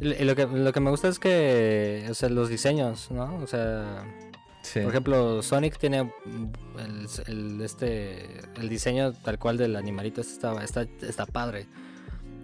Lo 0.00 0.36
que, 0.36 0.46
lo 0.46 0.72
que 0.72 0.80
me 0.80 0.90
gusta 0.90 1.08
es 1.08 1.18
que, 1.18 2.06
o 2.10 2.14
sea, 2.14 2.28
los 2.28 2.50
diseños, 2.50 3.10
¿no? 3.10 3.36
O 3.36 3.46
sea, 3.46 4.04
Sí. 4.60 4.80
por 4.80 4.90
ejemplo, 4.90 5.42
Sonic 5.42 5.78
tiene 5.78 6.12
el, 6.78 7.06
el- 7.28 7.60
este, 7.62 8.40
el 8.60 8.68
diseño 8.68 9.12
tal 9.12 9.38
cual 9.38 9.56
del 9.56 9.74
animalito, 9.76 10.20
este 10.20 10.34
está, 10.34 10.62
está, 10.62 10.82
está 11.06 11.24
padre. 11.24 11.66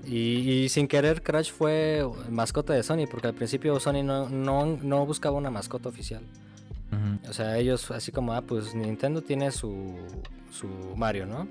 Y, 0.05 0.51
y 0.65 0.69
sin 0.71 0.89
querer, 0.89 1.23
Crash 1.23 1.53
fue 1.53 2.09
mascota 2.31 2.73
de 2.73 2.83
Sony, 2.83 3.07
porque 3.11 3.27
al 3.29 3.35
principio 3.35 3.79
Sony 3.81 4.03
no, 4.03 4.29
no, 4.31 4.65
no 4.65 5.05
buscaba 5.05 5.37
una 5.37 5.51
mascota 5.51 5.89
oficial. 5.91 6.23
O 7.29 7.33
sea, 7.33 7.57
ellos 7.59 7.91
así 7.91 8.13
como, 8.13 8.33
ah, 8.35 8.43
pues 8.43 8.75
Nintendo 8.75 9.23
tiene 9.23 9.51
su, 9.51 9.95
su 10.51 10.67
Mario, 10.97 11.25
¿no? 11.27 11.49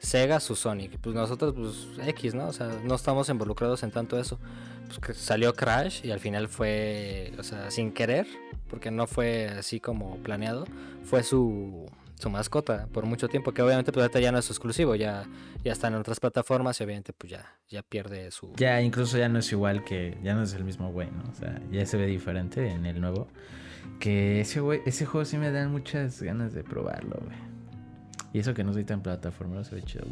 Sega, 0.00 0.40
su 0.40 0.56
Sonic. 0.56 0.98
Pues 0.98 1.14
nosotros, 1.14 1.54
pues 1.54 2.08
X, 2.08 2.34
¿no? 2.34 2.48
O 2.48 2.52
sea, 2.52 2.68
no 2.82 2.94
estamos 2.94 3.28
involucrados 3.28 3.82
en 3.82 3.90
tanto 3.90 4.18
eso. 4.18 4.38
Pues 4.86 4.98
que 4.98 5.14
salió 5.14 5.54
Crash 5.54 6.04
y 6.04 6.10
al 6.10 6.18
final 6.18 6.48
fue, 6.48 7.32
o 7.38 7.42
sea, 7.42 7.70
sin 7.70 7.92
querer, 7.92 8.26
porque 8.68 8.90
no 8.90 9.06
fue 9.06 9.46
así 9.46 9.78
como 9.78 10.16
planeado, 10.18 10.64
fue 11.04 11.22
su, 11.22 11.86
su 12.18 12.28
mascota 12.30 12.88
por 12.92 13.06
mucho 13.06 13.28
tiempo, 13.28 13.52
que 13.52 13.62
obviamente 13.62 13.92
pues 13.92 14.02
ahorita 14.02 14.18
ya 14.18 14.32
no 14.32 14.38
es 14.38 14.48
exclusivo, 14.48 14.96
ya, 14.96 15.28
ya 15.62 15.72
está 15.72 15.88
en 15.88 15.94
otras 15.94 16.18
plataformas 16.18 16.80
y 16.80 16.84
obviamente 16.84 17.12
pues 17.12 17.30
ya, 17.30 17.54
ya 17.68 17.82
pierde 17.82 18.30
su... 18.32 18.52
Ya 18.56 18.80
incluso 18.80 19.16
ya 19.16 19.28
no 19.28 19.38
es 19.38 19.52
igual 19.52 19.84
que, 19.84 20.18
ya 20.24 20.34
no 20.34 20.42
es 20.42 20.54
el 20.54 20.64
mismo 20.64 20.90
güey, 20.90 21.10
¿no? 21.10 21.30
O 21.30 21.34
sea, 21.34 21.60
ya 21.70 21.86
se 21.86 21.96
ve 21.96 22.06
diferente 22.06 22.70
en 22.70 22.86
el 22.86 23.00
nuevo. 23.00 23.28
Que 24.00 24.40
ese 24.40 24.60
güey, 24.60 24.80
ese 24.86 25.06
juego 25.06 25.24
sí 25.24 25.36
me 25.36 25.50
dan 25.50 25.70
muchas 25.70 26.20
ganas 26.22 26.52
de 26.52 26.64
probarlo, 26.64 27.16
güey. 27.24 27.49
Y 28.32 28.38
eso 28.38 28.54
que 28.54 28.62
no 28.62 28.72
soy 28.72 28.84
tan 28.84 29.02
plataformero 29.02 29.64
se 29.64 29.74
ve 29.74 29.82
chido. 29.82 30.04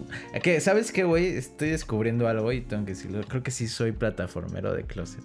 Que, 0.42 0.60
¿Sabes 0.60 0.90
qué, 0.92 1.04
güey? 1.04 1.26
Estoy 1.36 1.70
descubriendo 1.70 2.26
algo 2.26 2.50
y 2.52 2.60
tengo 2.62 2.84
que 2.84 2.92
decirlo. 2.92 3.20
Creo 3.28 3.42
que 3.44 3.50
sí 3.52 3.68
soy 3.68 3.92
plataformero 3.92 4.74
de 4.74 4.82
closet. 4.84 5.22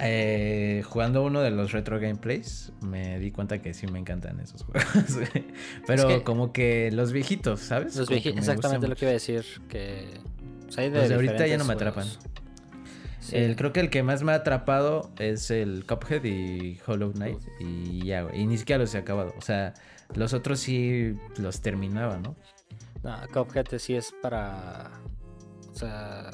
Eh, 0.00 0.82
jugando 0.86 1.24
uno 1.24 1.40
de 1.40 1.50
los 1.50 1.72
retro 1.72 1.98
gameplays, 1.98 2.72
me 2.82 3.18
di 3.18 3.32
cuenta 3.32 3.60
que 3.60 3.74
sí 3.74 3.86
me 3.88 3.98
encantan 3.98 4.38
esos 4.38 4.62
juegos. 4.62 4.84
Pero 5.86 6.06
que- 6.08 6.22
como 6.22 6.52
que 6.52 6.90
los 6.92 7.12
viejitos, 7.12 7.60
¿sabes? 7.60 7.96
Los 7.96 8.08
Como 8.08 8.20
que 8.22 8.30
vieji- 8.30 8.34
me 8.34 8.40
exactamente 8.40 8.86
lo 8.86 8.94
que 8.94 9.04
iba 9.06 9.10
a 9.10 9.14
decir, 9.14 9.44
que... 9.68 10.06
pues, 10.66 10.76
de 10.76 10.90
Los 10.90 11.08
de 11.08 11.14
ahorita 11.16 11.46
ya 11.48 11.58
no 11.58 11.64
me 11.64 11.72
atrapan. 11.74 12.06
Sí. 13.20 13.36
El, 13.36 13.56
creo 13.56 13.72
que 13.72 13.80
el 13.80 13.90
que 13.90 14.02
más 14.04 14.22
me 14.22 14.30
ha 14.32 14.36
atrapado 14.36 15.10
es 15.18 15.50
el 15.50 15.84
Cuphead 15.84 16.24
y 16.24 16.78
Hollow 16.86 17.12
Knight. 17.12 17.38
Y 17.60 18.04
ya, 18.06 18.22
güey. 18.22 18.40
Y 18.40 18.46
ni 18.46 18.56
siquiera 18.56 18.78
los 18.80 18.94
he 18.94 18.98
acabado. 18.98 19.34
O 19.36 19.42
sea, 19.42 19.74
los 20.14 20.32
otros 20.32 20.60
sí 20.60 21.16
los 21.36 21.60
terminaba, 21.60 22.18
¿no? 22.18 22.34
No, 23.02 23.16
Cuphead 23.32 23.78
sí 23.78 23.94
es 23.94 24.12
para... 24.22 24.90
O 25.72 25.74
sea... 25.74 26.30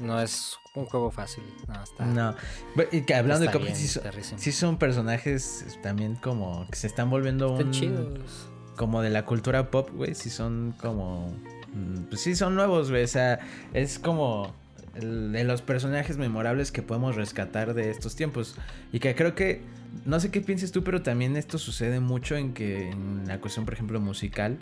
No 0.00 0.20
es 0.20 0.56
un 0.74 0.86
juego 0.86 1.10
fácil. 1.10 1.44
No, 1.68 1.82
está... 1.82 2.04
No. 2.06 2.34
Pero, 2.74 2.88
y 2.92 3.02
que 3.02 3.14
hablando 3.14 3.40
de 3.40 3.46
está 3.46 3.58
Cuphead, 3.58 3.74
bien 3.74 3.88
sí, 3.88 3.88
son- 3.88 4.38
sí 4.38 4.52
son 4.52 4.78
personajes 4.78 5.78
también 5.82 6.16
como 6.16 6.66
que 6.68 6.76
se 6.76 6.86
están 6.88 7.08
volviendo 7.10 7.52
Están 7.52 7.66
un. 7.68 7.72
chidos. 7.72 8.48
Como 8.76 9.00
de 9.02 9.10
la 9.10 9.24
cultura 9.26 9.70
pop, 9.70 9.90
güey. 9.94 10.14
Sí 10.14 10.28
son 10.30 10.74
como. 10.80 11.28
mm, 11.74 12.04
Pues 12.08 12.20
sí, 12.20 12.34
son 12.34 12.54
nuevos, 12.56 12.90
güey. 12.90 13.04
O 13.04 13.08
sea, 13.08 13.38
es 13.74 13.98
como. 14.00 14.54
de 14.94 15.44
los 15.44 15.62
personajes 15.62 16.16
memorables 16.16 16.72
que 16.72 16.82
podemos 16.82 17.14
rescatar 17.14 17.74
de 17.74 17.90
estos 17.90 18.16
tiempos. 18.16 18.56
Y 18.92 18.98
que 18.98 19.14
creo 19.14 19.34
que. 19.36 19.62
No 20.04 20.20
sé 20.20 20.30
qué 20.30 20.40
pienses 20.40 20.72
tú, 20.72 20.82
pero 20.82 21.02
también 21.02 21.36
esto 21.36 21.58
sucede 21.58 22.00
mucho 22.00 22.36
en 22.36 22.52
que. 22.52 22.90
En 22.90 23.24
la 23.26 23.38
cuestión, 23.38 23.64
por 23.64 23.74
ejemplo, 23.74 24.00
musical. 24.00 24.58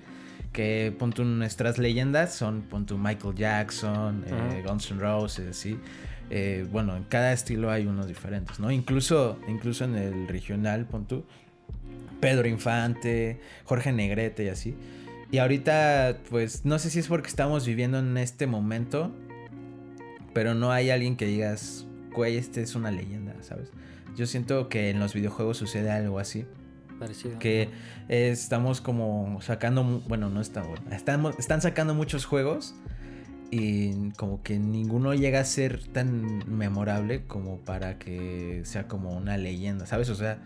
Que 0.52 0.92
pon 0.98 1.12
tú 1.12 1.24
nuestras 1.24 1.78
leyendas 1.78 2.34
son 2.34 2.62
pon 2.62 2.84
tú 2.84 2.98
Michael 2.98 3.36
Jackson, 3.36 4.24
eh. 4.26 4.64
Guns 4.66 4.90
N' 4.90 4.98
Roses, 5.00 5.46
así. 5.48 5.78
Eh, 6.30 6.66
bueno, 6.70 6.96
en 6.96 7.04
cada 7.04 7.32
estilo 7.32 7.70
hay 7.70 7.86
unos 7.86 8.08
diferentes, 8.08 8.58
¿no? 8.58 8.70
Incluso, 8.70 9.38
incluso 9.48 9.84
en 9.84 9.96
el 9.96 10.28
regional, 10.28 10.86
pon 10.86 11.06
tú. 11.06 11.24
Pedro 12.20 12.48
Infante, 12.48 13.40
Jorge 13.64 13.92
Negrete 13.92 14.44
y 14.44 14.48
así. 14.48 14.74
Y 15.32 15.38
ahorita, 15.38 16.18
pues, 16.28 16.64
no 16.64 16.78
sé 16.78 16.90
si 16.90 16.98
es 16.98 17.08
porque 17.08 17.28
estamos 17.28 17.66
viviendo 17.66 17.98
en 17.98 18.16
este 18.16 18.46
momento, 18.46 19.12
pero 20.32 20.54
no 20.54 20.72
hay 20.72 20.90
alguien 20.90 21.16
que 21.16 21.26
digas, 21.26 21.86
güey, 22.12 22.36
este 22.36 22.62
es 22.62 22.74
una 22.74 22.90
leyenda, 22.90 23.34
¿sabes? 23.42 23.70
Yo 24.20 24.26
siento 24.26 24.68
que 24.68 24.90
en 24.90 25.00
los 25.00 25.14
videojuegos 25.14 25.56
sucede 25.56 25.90
algo 25.90 26.18
así, 26.18 26.44
Parecido. 26.98 27.38
que 27.38 27.70
estamos 28.08 28.82
como 28.82 29.40
sacando, 29.40 29.82
bueno, 29.82 30.28
no 30.28 30.42
está 30.42 30.62
bueno, 30.62 30.84
estamos, 30.90 31.38
están 31.38 31.62
sacando 31.62 31.94
muchos 31.94 32.26
juegos 32.26 32.74
y 33.50 34.10
como 34.18 34.42
que 34.42 34.58
ninguno 34.58 35.14
llega 35.14 35.40
a 35.40 35.44
ser 35.46 35.82
tan 35.86 36.44
memorable 36.46 37.24
como 37.24 37.60
para 37.60 37.98
que 37.98 38.60
sea 38.64 38.86
como 38.88 39.16
una 39.16 39.38
leyenda, 39.38 39.86
¿sabes? 39.86 40.10
O 40.10 40.14
sea, 40.14 40.38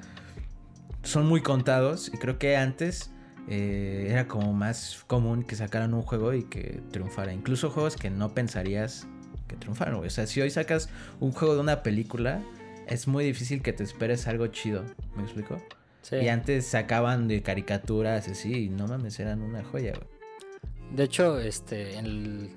son 1.03 1.27
muy 1.27 1.43
contados 1.43 2.13
y 2.15 2.19
creo 2.19 2.39
que 2.39 2.57
antes 2.57 3.11
eh, 3.49 4.07
era 4.09 4.29
como 4.29 4.53
más 4.53 5.03
común 5.09 5.43
que 5.43 5.57
sacaran 5.57 5.95
un 5.95 6.03
juego 6.03 6.33
y 6.33 6.45
que 6.45 6.81
triunfara. 6.93 7.33
Incluso 7.33 7.71
juegos 7.71 7.97
que 7.97 8.09
no 8.09 8.35
pensarías 8.35 9.09
que 9.49 9.57
triunfaran. 9.57 9.97
güey. 9.97 10.07
O 10.07 10.11
sea, 10.11 10.29
si 10.29 10.41
hoy 10.41 10.51
sacas 10.51 10.89
un 11.19 11.33
juego 11.33 11.55
de 11.55 11.61
una 11.61 11.83
película, 11.83 12.41
es 12.87 13.07
muy 13.09 13.25
difícil 13.25 13.63
que 13.63 13.73
te 13.73 13.83
esperes 13.85 14.27
algo 14.27 14.47
chido. 14.49 14.85
¿Me 15.17 15.23
explico? 15.23 15.63
Sí. 16.03 16.17
Y 16.17 16.29
antes 16.29 16.67
sacaban 16.67 17.29
de 17.29 17.43
caricaturas 17.43 18.29
así 18.29 18.65
y 18.65 18.69
no 18.69 18.87
mames, 18.87 19.19
eran 19.21 19.41
una 19.43 19.65
joya, 19.65 19.93
güey. 19.95 20.09
De 20.95 21.05
hecho, 21.05 21.41
este, 21.41 21.97
en 21.97 22.05
el- 22.07 22.51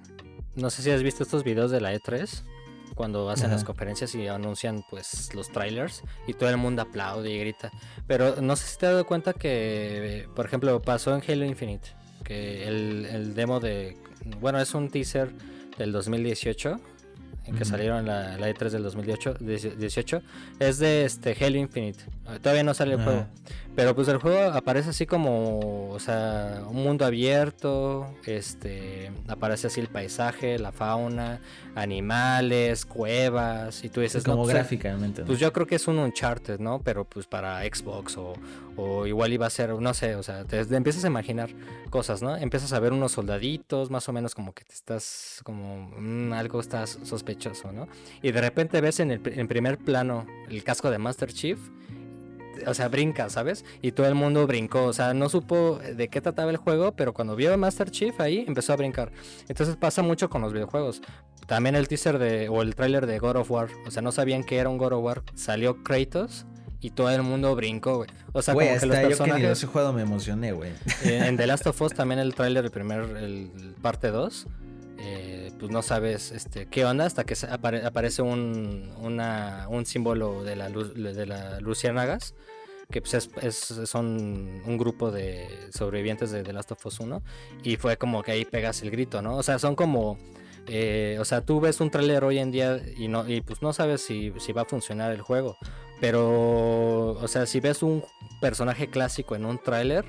no 0.56 0.70
sé 0.70 0.82
si 0.82 0.92
has 0.92 1.02
visto 1.02 1.24
estos 1.24 1.44
videos 1.44 1.72
de 1.72 1.80
la 1.82 1.94
E3, 1.94 2.44
cuando 2.96 3.30
hacen 3.30 3.46
Ajá. 3.48 3.56
las 3.56 3.64
conferencias 3.64 4.14
y 4.16 4.28
anuncian 4.28 4.84
pues 4.90 5.34
los 5.36 5.52
trailers 5.52 6.04
y 6.28 6.34
todo 6.34 6.50
el 6.50 6.58
mundo 6.58 6.82
aplaude 6.82 7.32
y 7.32 7.40
grita. 7.40 7.72
Pero 8.08 8.42
no 8.42 8.56
sé 8.56 8.66
si 8.68 8.78
te 8.80 8.88
has 8.88 8.94
dado 8.94 9.06
cuenta 9.06 9.34
que, 9.34 10.28
por 10.36 10.46
ejemplo, 10.48 10.82
pasó 10.82 11.16
en 11.16 11.22
Halo 11.28 11.46
Infinite, 11.46 11.90
que 12.24 12.68
el, 12.68 13.06
el 13.06 13.36
demo 13.36 13.60
de, 13.60 13.98
bueno, 14.42 14.60
es 14.60 14.74
un 14.74 14.90
teaser 14.90 15.32
del 15.78 15.92
2018. 15.92 16.80
En 17.48 17.56
que 17.56 17.64
Ujú. 17.64 17.72
salieron 17.72 18.06
la, 18.06 18.38
la 18.38 18.50
E3 18.50 18.70
del 18.70 18.84
2018, 18.84 19.36
18, 19.40 20.22
es 20.60 20.78
de 20.80 21.06
este 21.06 21.36
Halo 21.44 21.58
Infinite. 21.58 22.04
Todavía 22.42 22.64
no 22.64 22.74
sale 22.74 22.96
el 22.96 23.04
juego. 23.04 23.26
Pero 23.78 23.94
pues 23.94 24.08
el 24.08 24.18
juego 24.18 24.54
aparece 24.54 24.90
así 24.90 25.06
como, 25.06 25.92
o 25.92 26.00
sea, 26.00 26.64
un 26.68 26.78
mundo 26.78 27.06
abierto, 27.06 28.08
este, 28.26 29.12
aparece 29.28 29.68
así 29.68 29.80
el 29.80 29.88
paisaje, 29.88 30.58
la 30.58 30.72
fauna, 30.72 31.42
animales, 31.76 32.86
cuevas, 32.88 33.84
y 33.84 33.90
tú 33.90 34.02
dices, 34.02 34.24
Es 34.24 34.28
no, 34.28 34.34
como 34.34 34.46
pues, 34.46 34.56
gráficamente. 34.56 35.22
¿no? 35.22 35.28
pues 35.28 35.38
yo 35.38 35.54
creo 35.54 35.68
que 35.68 35.76
es 35.76 35.88
un 35.88 36.00
Uncharted, 36.00 36.60
¿no? 36.60 36.82
Pero 36.82 37.06
pues 37.06 37.28
para 37.28 37.62
Xbox 37.62 38.18
o, 38.18 38.34
o 38.78 39.06
igual 39.06 39.32
iba 39.32 39.46
a 39.46 39.52
ser, 39.52 39.70
no 39.70 39.94
sé, 39.94 40.16
o 40.16 40.24
sea, 40.24 40.44
te, 40.44 40.66
te 40.66 40.76
empiezas 40.76 41.04
a 41.04 41.08
imaginar 41.08 41.52
cosas, 41.92 42.24
¿no? 42.24 42.36
Empiezas 42.36 42.74
a 42.74 42.80
ver 42.80 42.94
unos 42.94 43.12
soldaditos, 43.12 43.92
más 43.92 44.10
o 44.10 44.12
menos 44.12 44.34
como 44.34 44.54
que 44.54 44.64
te 44.64 44.74
estás, 44.74 45.42
como, 45.44 45.92
mm, 45.96 46.34
algo 46.34 46.62
estás 46.62 46.98
sospechoso, 47.04 47.72
¿no? 47.72 47.88
Y 48.24 48.32
de 48.32 48.42
repente 48.42 48.82
ves 48.82 49.00
en 49.02 49.12
el 49.12 49.22
en 49.24 49.48
primer 49.48 49.78
plano 49.78 50.26
el 50.50 50.64
casco 50.64 50.90
de 50.90 50.98
Master 50.98 51.32
Chief. 51.32 51.60
O 52.66 52.74
sea, 52.74 52.88
brinca, 52.88 53.30
¿sabes? 53.30 53.66
Y 53.82 53.92
todo 53.92 54.08
el 54.08 54.16
mundo 54.16 54.48
brincó. 54.48 54.86
O 54.86 54.94
sea, 54.94 55.14
no 55.14 55.30
supo 55.30 55.80
de 55.80 56.08
qué 56.08 56.22
trataba 56.22 56.52
el 56.52 56.58
juego, 56.58 56.96
pero 56.96 57.14
cuando 57.14 57.36
vio 57.36 57.54
a 57.54 57.58
Master 57.58 57.92
Chief 57.92 58.20
ahí 58.20 58.46
empezó 58.48 58.74
a 58.74 58.76
brincar. 58.76 59.12
Entonces 59.48 59.76
pasa 59.76 60.02
mucho 60.02 60.30
con 60.30 60.42
los 60.42 60.54
videojuegos. 60.54 61.02
También 61.46 61.76
el 61.76 61.88
teaser 61.88 62.20
de, 62.20 62.50
o 62.50 62.62
el 62.62 62.76
tráiler 62.76 63.06
de 63.06 63.20
God 63.20 63.38
of 63.38 63.52
War. 63.52 63.70
O 63.86 63.92
sea, 63.92 64.02
no 64.02 64.12
sabían 64.12 64.44
que 64.44 64.58
era 64.58 64.70
un 64.70 64.78
God 64.78 64.94
of 64.94 65.04
War. 65.04 65.24
Salió 65.36 65.84
Kratos 65.84 66.46
y 66.80 66.92
todo 66.92 67.10
el 67.10 67.24
mundo 67.24 67.56
brincó, 67.56 67.98
güey. 67.98 68.10
O 68.34 68.42
sea, 68.42 68.54
Güey, 68.54 68.68
como 68.68 68.80
que 68.80 68.86
los 68.86 68.96
hasta 68.98 69.02
yo 69.02 69.08
que 69.08 69.14
ni 69.14 69.18
personajes... 69.18 69.50
los 69.50 69.64
he 69.64 69.68
jugado 69.68 69.94
me 69.94 70.02
emocioné, 70.02 70.52
güey. 70.52 70.72
Eh, 71.04 71.24
en 71.26 71.38
The 71.38 71.48
Last 71.48 71.66
of 71.68 71.82
Us 71.82 71.94
también 71.94 72.20
el 72.20 72.36
tráiler, 72.36 72.66
el 72.66 72.72
primer, 72.72 73.02
el 73.18 73.76
parte 73.82 74.10
2, 74.12 74.48
eh, 75.00 75.52
pues 75.60 75.72
no 75.72 75.82
sabes 75.82 76.32
este, 76.32 76.68
qué 76.68 76.86
onda 76.86 77.06
hasta 77.06 77.24
que 77.24 77.36
aparece 77.84 78.22
un, 78.22 78.94
un 78.98 79.86
símbolo 79.86 80.44
de 80.44 80.56
la, 80.56 80.70
luz, 80.70 80.94
de 80.96 81.26
la 81.26 81.60
que 82.92 83.02
pues 83.02 83.30
es, 83.42 83.90
son 83.90 84.62
un 84.66 84.78
grupo 84.78 85.12
de 85.12 85.48
sobrevivientes 85.74 86.32
de 86.32 86.44
The 86.44 86.54
Last 86.54 86.72
of 86.72 86.86
Us 86.86 87.00
1, 87.00 87.22
y 87.64 87.76
fue 87.76 87.98
como 87.98 88.24
que 88.24 88.32
ahí 88.32 88.46
pegas 88.46 88.82
el 88.82 88.92
grito, 88.92 89.22
¿no? 89.22 89.36
O 89.38 89.44
sea, 89.44 89.60
son 89.60 89.76
como... 89.76 90.18
eh, 90.68 91.18
o 91.20 91.26
sea, 91.26 91.42
tú 91.42 91.60
ves 91.60 91.80
un 91.82 91.90
tráiler 91.92 92.24
hoy 92.24 92.40
en 92.40 92.52
día 92.52 92.82
y 92.98 93.08
no 93.08 93.26
pues 93.46 93.62
no 93.62 93.74
sabes 93.74 94.02
si, 94.02 94.34
si 94.40 94.54
va 94.54 94.64
a 94.64 94.66
funcionar 94.66 95.12
el 95.12 95.22
juego. 95.22 95.58
Pero, 96.00 97.12
o 97.12 97.28
sea, 97.28 97.46
si 97.46 97.60
ves 97.60 97.82
un 97.84 98.04
personaje 98.40 98.88
clásico 98.88 99.36
en 99.36 99.46
un 99.46 99.58
tráiler, 99.58 100.06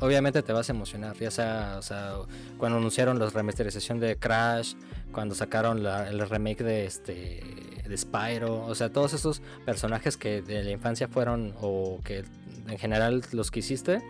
obviamente 0.00 0.42
te 0.42 0.52
vas 0.52 0.68
a 0.68 0.72
emocionar. 0.72 1.16
Ya 1.18 1.30
sea, 1.30 1.76
o 1.78 1.82
sea, 1.82 2.14
cuando 2.58 2.78
anunciaron 2.78 3.18
la 3.18 3.28
remasterización 3.30 4.00
de 4.00 4.16
Crash, 4.16 4.74
cuando 5.12 5.34
sacaron 5.34 5.82
la- 5.82 6.08
el 6.08 6.28
remake 6.28 6.62
de 6.64 6.86
este 6.86 7.42
de 7.88 7.96
Spyro, 7.96 8.66
o 8.66 8.74
sea, 8.76 8.92
todos 8.92 9.14
esos 9.14 9.42
personajes 9.66 10.16
que 10.16 10.42
de 10.42 10.62
la 10.62 10.70
infancia 10.70 11.08
fueron 11.08 11.54
o 11.60 11.98
que 12.04 12.24
en 12.68 12.78
general 12.78 13.22
los 13.32 13.50
que 13.50 13.58
hiciste, 13.60 14.00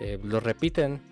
eh, 0.00 0.18
los 0.24 0.42
repiten 0.42 1.02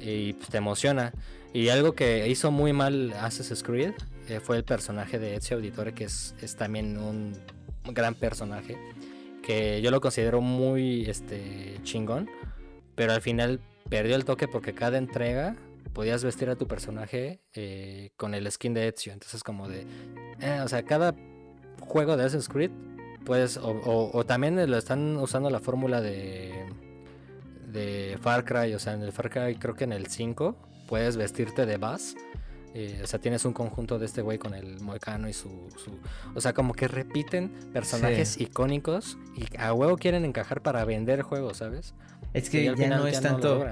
y 0.00 0.34
pues, 0.34 0.50
te 0.50 0.58
emociona. 0.58 1.12
Y 1.54 1.68
algo 1.70 1.94
que 1.94 2.28
hizo 2.28 2.50
muy 2.50 2.74
mal 2.74 3.12
Assassin's 3.14 3.62
Creed 3.62 3.92
eh, 4.28 4.38
fue 4.40 4.58
el 4.58 4.64
personaje 4.64 5.18
de 5.18 5.34
Ezio 5.36 5.56
Auditore, 5.56 5.94
que 5.94 6.04
es, 6.04 6.34
es 6.42 6.56
también 6.56 6.98
un 6.98 7.32
gran 7.84 8.14
personaje, 8.14 8.76
que 9.42 9.80
yo 9.80 9.90
lo 9.90 10.00
considero 10.02 10.42
muy 10.42 11.08
este, 11.08 11.80
chingón, 11.84 12.28
pero 13.00 13.14
al 13.14 13.22
final 13.22 13.60
perdió 13.88 14.14
el 14.14 14.26
toque 14.26 14.46
porque 14.46 14.74
cada 14.74 14.98
entrega 14.98 15.56
podías 15.94 16.22
vestir 16.22 16.50
a 16.50 16.56
tu 16.56 16.68
personaje 16.68 17.40
eh, 17.54 18.10
con 18.18 18.34
el 18.34 18.50
skin 18.52 18.74
de 18.74 18.88
Ezio, 18.88 19.14
entonces 19.14 19.42
como 19.42 19.70
de, 19.70 19.86
eh, 20.42 20.60
o 20.62 20.68
sea, 20.68 20.82
cada 20.82 21.14
juego 21.80 22.18
de 22.18 22.24
Assassin's 22.24 22.50
Creed, 22.50 22.70
pues, 23.24 23.56
o, 23.56 23.70
o- 24.12 24.24
también 24.26 24.70
lo 24.70 24.76
están 24.76 25.16
usando 25.16 25.48
la 25.48 25.60
fórmula 25.60 26.02
de 26.02 26.52
de 27.72 28.18
Far 28.20 28.44
Cry, 28.44 28.74
o 28.74 28.78
sea, 28.78 28.92
en 28.92 29.00
el 29.00 29.12
Far 29.12 29.30
Cry 29.30 29.54
creo 29.54 29.74
que 29.74 29.84
en 29.84 29.92
el 29.94 30.08
5 30.08 30.54
puedes 30.86 31.16
vestirte 31.16 31.64
de 31.64 31.78
Bass. 31.78 32.16
Eh, 32.74 33.00
o 33.02 33.06
sea, 33.06 33.18
tienes 33.20 33.44
un 33.44 33.52
conjunto 33.52 33.98
de 33.98 34.06
este 34.06 34.22
güey 34.22 34.38
con 34.38 34.54
el 34.54 34.80
moicano 34.80 35.28
y 35.28 35.32
su, 35.32 35.48
su- 35.76 35.98
O 36.34 36.40
sea, 36.40 36.52
como 36.52 36.72
que 36.72 36.86
repiten 36.86 37.52
personajes 37.72 38.40
icónicos 38.40 39.18
y 39.36 39.44
a 39.58 39.72
huevo 39.72 39.96
quieren 39.96 40.24
encajar 40.24 40.62
para 40.62 40.84
vender 40.84 41.18
el 41.18 41.22
juego, 41.24 41.52
¿sabes? 41.54 41.94
Es 42.32 42.48
que 42.48 42.64
ya 42.66 42.76
final 42.76 42.98
no 43.00 43.06
es 43.08 43.20
tanto. 43.20 43.66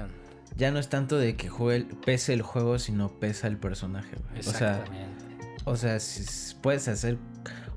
ya 0.57 0.71
no 0.71 0.79
es 0.79 0.89
tanto 0.89 1.17
de 1.17 1.35
que 1.37 1.47
juegue 1.47 1.85
pese 2.05 2.33
el 2.33 2.41
juego, 2.41 2.77
sino 2.77 3.07
pesa 3.19 3.47
el 3.47 3.57
personaje, 3.57 4.15
güey. 4.29 4.39
O 4.39 4.43
sea, 4.43 4.83
o 5.65 5.75
sea, 5.77 5.99
si 5.99 6.55
puedes 6.55 6.87
hacer. 6.89 7.17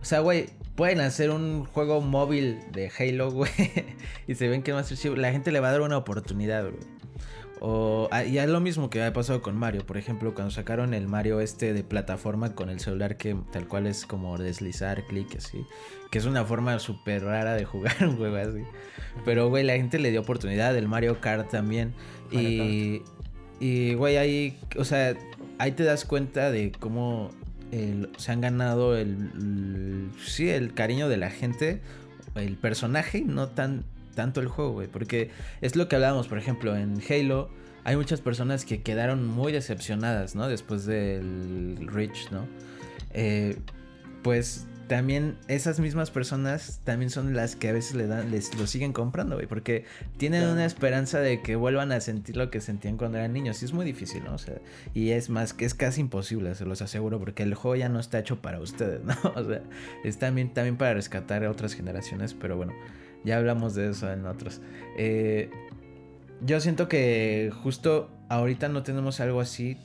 O 0.00 0.04
sea, 0.04 0.18
güey, 0.20 0.46
pueden 0.74 0.98
hacer 1.00 1.30
un 1.30 1.64
juego 1.66 2.00
móvil 2.00 2.58
de 2.72 2.90
Halo, 2.98 3.30
güey. 3.30 3.50
y 4.26 4.34
se 4.34 4.48
ven 4.48 4.62
que 4.64 4.72
Master 4.72 4.98
Chief. 4.98 5.16
La 5.16 5.30
gente 5.30 5.52
le 5.52 5.60
va 5.60 5.68
a 5.68 5.72
dar 5.72 5.82
una 5.82 5.96
oportunidad, 5.98 6.64
güey. 6.64 6.82
O, 7.64 8.08
ah, 8.10 8.24
y 8.24 8.38
es 8.38 8.48
lo 8.48 8.58
mismo 8.60 8.90
que 8.90 9.00
ha 9.04 9.12
pasado 9.12 9.40
con 9.40 9.56
Mario. 9.56 9.86
Por 9.86 9.96
ejemplo, 9.96 10.34
cuando 10.34 10.50
sacaron 10.50 10.94
el 10.94 11.06
Mario 11.06 11.40
este 11.40 11.72
de 11.72 11.84
plataforma 11.84 12.56
con 12.56 12.68
el 12.70 12.80
celular 12.80 13.16
que 13.16 13.36
tal 13.52 13.68
cual 13.68 13.86
es 13.86 14.04
como 14.04 14.36
deslizar, 14.36 15.04
clic, 15.06 15.36
así. 15.36 15.64
Que 16.10 16.18
es 16.18 16.24
una 16.26 16.44
forma 16.44 16.76
súper 16.80 17.22
rara 17.22 17.54
de 17.54 17.64
jugar 17.64 17.94
un 18.00 18.16
juego 18.16 18.34
así. 18.36 18.64
Pero, 19.24 19.48
güey, 19.48 19.62
la 19.62 19.74
gente 19.74 20.00
le 20.00 20.10
dio 20.10 20.22
oportunidad. 20.22 20.76
El 20.76 20.88
Mario 20.88 21.20
Kart 21.20 21.50
también. 21.52 21.94
Mario 22.32 22.48
Y, 22.50 23.02
y, 23.60 23.94
güey, 23.94 24.16
ahí, 24.16 24.58
o 24.76 24.84
sea, 24.84 25.14
ahí 25.58 25.70
te 25.70 25.84
das 25.84 26.04
cuenta 26.04 26.50
de 26.50 26.72
cómo 26.72 27.30
el- 27.70 28.08
se 28.16 28.32
han 28.32 28.40
ganado 28.40 28.96
el, 28.96 29.10
el- 29.36 30.10
sí, 30.26 30.48
el 30.50 30.74
cariño 30.74 31.08
de 31.08 31.16
la 31.16 31.30
gente, 31.30 31.80
el 32.34 32.56
personaje 32.56 33.18
y 33.18 33.24
no 33.24 33.50
tan 33.50 33.84
tanto 34.14 34.40
el 34.40 34.48
juego, 34.48 34.72
güey. 34.72 34.88
Porque 34.88 35.30
es 35.60 35.76
lo 35.76 35.88
que 35.88 35.96
hablábamos, 35.96 36.28
por 36.28 36.38
ejemplo, 36.38 36.76
en 36.76 37.00
Halo 37.08 37.50
hay 37.84 37.96
muchas 37.96 38.20
personas 38.20 38.64
que 38.64 38.82
quedaron 38.82 39.26
muy 39.26 39.52
decepcionadas, 39.52 40.34
¿no? 40.34 40.48
Después 40.48 40.86
del 40.86 41.88
Reach, 41.88 42.30
¿no? 42.30 42.46
Eh, 43.10 43.58
pues 44.22 44.66
también 44.86 45.38
esas 45.48 45.80
mismas 45.80 46.10
personas 46.10 46.80
también 46.84 47.10
son 47.10 47.34
las 47.34 47.56
que 47.56 47.68
a 47.68 47.72
veces 47.72 47.94
le 47.94 48.06
dan, 48.06 48.30
les 48.30 48.56
lo 48.58 48.66
siguen 48.66 48.92
comprando, 48.92 49.36
güey, 49.36 49.46
porque 49.46 49.84
tienen 50.16 50.46
una 50.46 50.64
esperanza 50.64 51.18
de 51.18 51.40
que 51.40 51.56
vuelvan 51.56 51.92
a 51.92 52.00
sentir 52.00 52.36
lo 52.36 52.50
que 52.50 52.60
sentían 52.60 52.98
cuando 52.98 53.18
eran 53.18 53.32
niños. 53.32 53.62
Y 53.62 53.64
es 53.64 53.72
muy 53.72 53.84
difícil, 53.84 54.22
¿no? 54.24 54.34
O 54.34 54.38
sea, 54.38 54.56
y 54.94 55.10
es 55.10 55.30
más 55.30 55.54
que 55.54 55.64
es 55.64 55.74
casi 55.74 56.02
imposible, 56.02 56.54
se 56.54 56.66
los 56.66 56.82
aseguro, 56.82 57.18
porque 57.18 57.42
el 57.42 57.54
juego 57.54 57.76
ya 57.76 57.88
no 57.88 58.00
está 58.00 58.18
hecho 58.18 58.42
para 58.42 58.60
ustedes, 58.60 59.02
¿no? 59.04 59.14
O 59.34 59.44
sea, 59.44 59.62
es 60.04 60.18
también, 60.18 60.52
también 60.52 60.76
para 60.76 60.94
rescatar 60.94 61.44
a 61.44 61.50
otras 61.50 61.74
generaciones, 61.74 62.34
pero 62.34 62.56
bueno, 62.56 62.74
ya 63.24 63.38
hablamos 63.38 63.74
de 63.74 63.90
eso 63.90 64.10
en 64.12 64.26
otros. 64.26 64.60
Eh, 64.96 65.50
yo 66.44 66.60
siento 66.60 66.88
que 66.88 67.52
justo 67.62 68.10
ahorita 68.28 68.68
no 68.68 68.82
tenemos 68.82 69.20
algo 69.20 69.40
así 69.40 69.76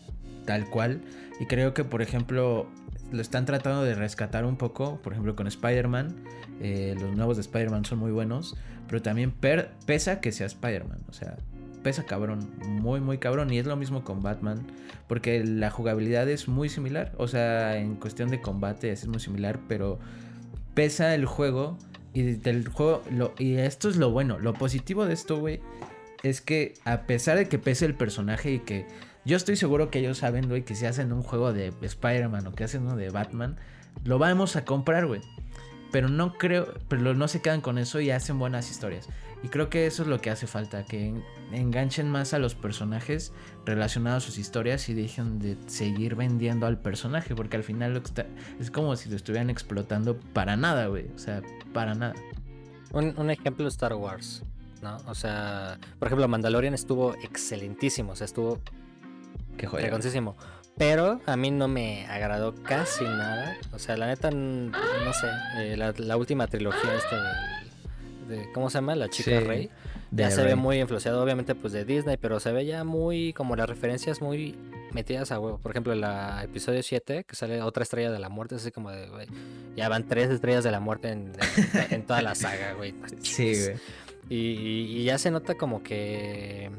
tal 0.45 0.69
cual. 0.69 1.01
Y 1.39 1.45
creo 1.45 1.75
que, 1.75 1.83
por 1.83 2.01
ejemplo, 2.01 2.67
lo 3.11 3.21
están 3.21 3.45
tratando 3.45 3.83
de 3.83 3.93
rescatar 3.93 4.45
un 4.45 4.57
poco. 4.57 4.99
Por 5.03 5.13
ejemplo, 5.13 5.35
con 5.35 5.45
Spider-Man. 5.45 6.15
eh, 6.59 6.95
los 6.99 7.15
nuevos 7.15 7.38
de 7.38 7.41
Spider-Man 7.41 7.85
son 7.85 7.99
muy 7.99 8.11
buenos. 8.11 8.55
Pero 8.88 9.01
también 9.03 9.31
pesa 9.31 10.19
que 10.19 10.31
sea 10.31 10.47
Spider-Man. 10.47 10.99
O 11.09 11.13
sea, 11.13 11.38
pesa 11.83 12.05
cabrón. 12.05 12.49
Muy, 12.65 13.01
muy 13.01 13.19
cabrón. 13.19 13.53
Y 13.53 13.59
es 13.59 13.67
lo 13.67 13.75
mismo 13.75 14.03
con 14.03 14.23
Batman. 14.23 14.65
Porque 15.07 15.43
la 15.43 15.69
jugabilidad 15.69 16.27
es 16.27 16.47
muy 16.47 16.69
similar. 16.69 17.13
O 17.17 17.27
sea, 17.27 17.77
en 17.77 17.95
cuestión 17.95 18.29
de 18.29 18.41
combate 18.41 18.91
es 18.91 19.05
muy 19.07 19.19
similar. 19.19 19.59
Pero 19.67 19.99
pesa 20.73 21.13
el 21.13 21.25
juego. 21.25 21.77
Y 22.14 22.24
del 22.24 22.68
juego. 22.68 23.03
Y 23.38 23.55
esto 23.55 23.89
es 23.89 23.97
lo 23.97 24.12
bueno. 24.12 24.39
Lo 24.39 24.53
positivo 24.53 25.05
de 25.05 25.14
esto, 25.14 25.39
güey. 25.39 25.62
Es 26.24 26.41
que 26.41 26.74
a 26.84 27.03
pesar 27.03 27.38
de 27.38 27.47
que 27.47 27.60
pese 27.60 27.86
el 27.86 27.95
personaje 27.95 28.51
y 28.51 28.60
que 28.60 28.88
yo 29.24 29.38
estoy 29.38 29.55
seguro 29.55 29.91
que 29.91 29.99
ellos 29.99 30.18
saben, 30.18 30.47
güey, 30.47 30.64
que 30.64 30.74
si 30.74 30.86
hacen 30.86 31.12
un 31.12 31.22
juego 31.22 31.53
de 31.53 31.74
Spider-Man 31.82 32.47
o 32.47 32.53
que 32.53 32.64
hacen 32.64 32.84
uno 32.84 32.95
de 32.95 33.10
Batman, 33.10 33.58
lo 34.03 34.20
vamos 34.20 34.55
a 34.55 34.66
comprar, 34.66 35.05
güey. 35.05 35.22
Pero 35.91 36.09
no 36.09 36.33
creo, 36.33 36.73
pero 36.88 37.13
no 37.13 37.27
se 37.27 37.41
quedan 37.41 37.61
con 37.61 37.77
eso 37.77 37.99
y 38.01 38.11
hacen 38.11 38.39
buenas 38.39 38.69
historias. 38.69 39.07
Y 39.43 39.49
creo 39.49 39.69
que 39.69 39.85
eso 39.85 40.01
es 40.01 40.09
lo 40.09 40.19
que 40.19 40.29
hace 40.31 40.47
falta, 40.47 40.83
que 40.83 41.07
en- 41.07 41.23
enganchen 41.53 42.09
más 42.09 42.33
a 42.33 42.39
los 42.39 42.55
personajes 42.55 43.31
relacionados 43.65 44.23
a 44.23 44.27
sus 44.27 44.38
historias 44.39 44.89
y 44.89 44.93
dejen 44.95 45.39
de 45.39 45.57
seguir 45.67 46.15
vendiendo 46.15 46.65
al 46.65 46.79
personaje, 46.81 47.35
porque 47.35 47.55
al 47.55 47.63
final 47.63 47.93
lo 47.93 48.01
que 48.01 48.07
está, 48.07 48.25
es 48.59 48.71
como 48.71 48.95
si 48.95 49.09
lo 49.09 49.15
estuvieran 49.15 49.49
explotando 49.49 50.19
para 50.33 50.57
nada, 50.57 50.88
güey. 50.88 51.05
O 51.15 51.19
sea, 51.19 51.41
para 51.73 51.93
nada. 51.93 52.15
Un, 52.91 53.13
un 53.17 53.29
ejemplo 53.29 53.67
Star 53.67 53.93
Wars, 53.93 54.43
¿no? 54.81 54.97
O 55.05 55.13
sea, 55.15 55.77
por 55.99 56.07
ejemplo, 56.07 56.27
Mandalorian 56.27 56.73
estuvo 56.73 57.13
excelentísimo, 57.15 58.13
o 58.13 58.15
sea, 58.15 58.25
estuvo 58.25 58.59
Qué 59.57 59.67
joya. 59.67 59.85
Pero 60.78 61.19
a 61.25 61.36
mí 61.36 61.49
no 61.51 61.67
me 61.67 62.05
agradó 62.07 62.53
casi 62.63 63.03
nada. 63.03 63.57
O 63.73 63.80
sea, 63.80 63.97
la 63.97 64.07
neta, 64.07 64.30
no 64.32 64.71
sé, 65.13 65.28
eh, 65.57 65.75
la, 65.78 65.93
la 65.97 66.17
última 66.17 66.45
trilogía 66.47 66.95
esta 66.95 67.23
de, 68.28 68.36
de- 68.38 68.51
¿Cómo 68.53 68.69
se 68.69 68.78
llama? 68.78 68.95
La 68.95 69.09
chica 69.09 69.32
Sí, 69.32 69.39
Rey. 69.39 69.69
Ya 70.11 70.32
se 70.32 70.41
ve 70.43 70.55
muy 70.55 70.80
influenciado, 70.80 71.21
obviamente, 71.21 71.53
pues 71.55 71.73
de 71.73 71.84
Disney, 71.84 72.15
pero 72.17 72.39
se 72.39 72.51
ve 72.51 72.65
ya 72.65 72.84
muy, 72.84 73.34
como 73.34 73.55
las 73.55 73.67
referencias 73.67 74.21
muy 74.21 74.55
metidas 74.93 75.32
a 75.32 75.39
huevo. 75.39 75.57
Por 75.57 75.71
ejemplo, 75.71 75.91
en 75.93 75.99
la 76.01 76.43
episodio 76.43 76.82
7, 76.82 77.25
que 77.28 77.36
sale 77.36 77.61
otra 77.61 77.84
estrella 77.84 78.09
de 78.11 78.19
la 78.19 78.30
muerte, 78.30 78.55
así 78.55 78.71
como 78.71 78.89
de, 78.91 79.07
güey, 79.09 79.28
ya 79.75 79.89
van 79.89 80.07
tres 80.07 80.30
estrellas 80.30 80.63
de 80.63 80.71
la 80.71 80.80
muerte 80.80 81.09
en, 81.09 81.34
en- 81.73 81.93
en 81.93 82.05
toda 82.05 82.21
la 82.21 82.36
saga, 82.36 82.73
güey. 82.73 82.93
Sí, 83.21 83.53
güey. 83.65 83.75
Y, 84.30 84.36
y- 84.38 84.97
y 84.99 85.03
ya 85.05 85.17
se 85.17 85.30
nota 85.32 85.55
como 85.55 85.84
que 85.84 86.69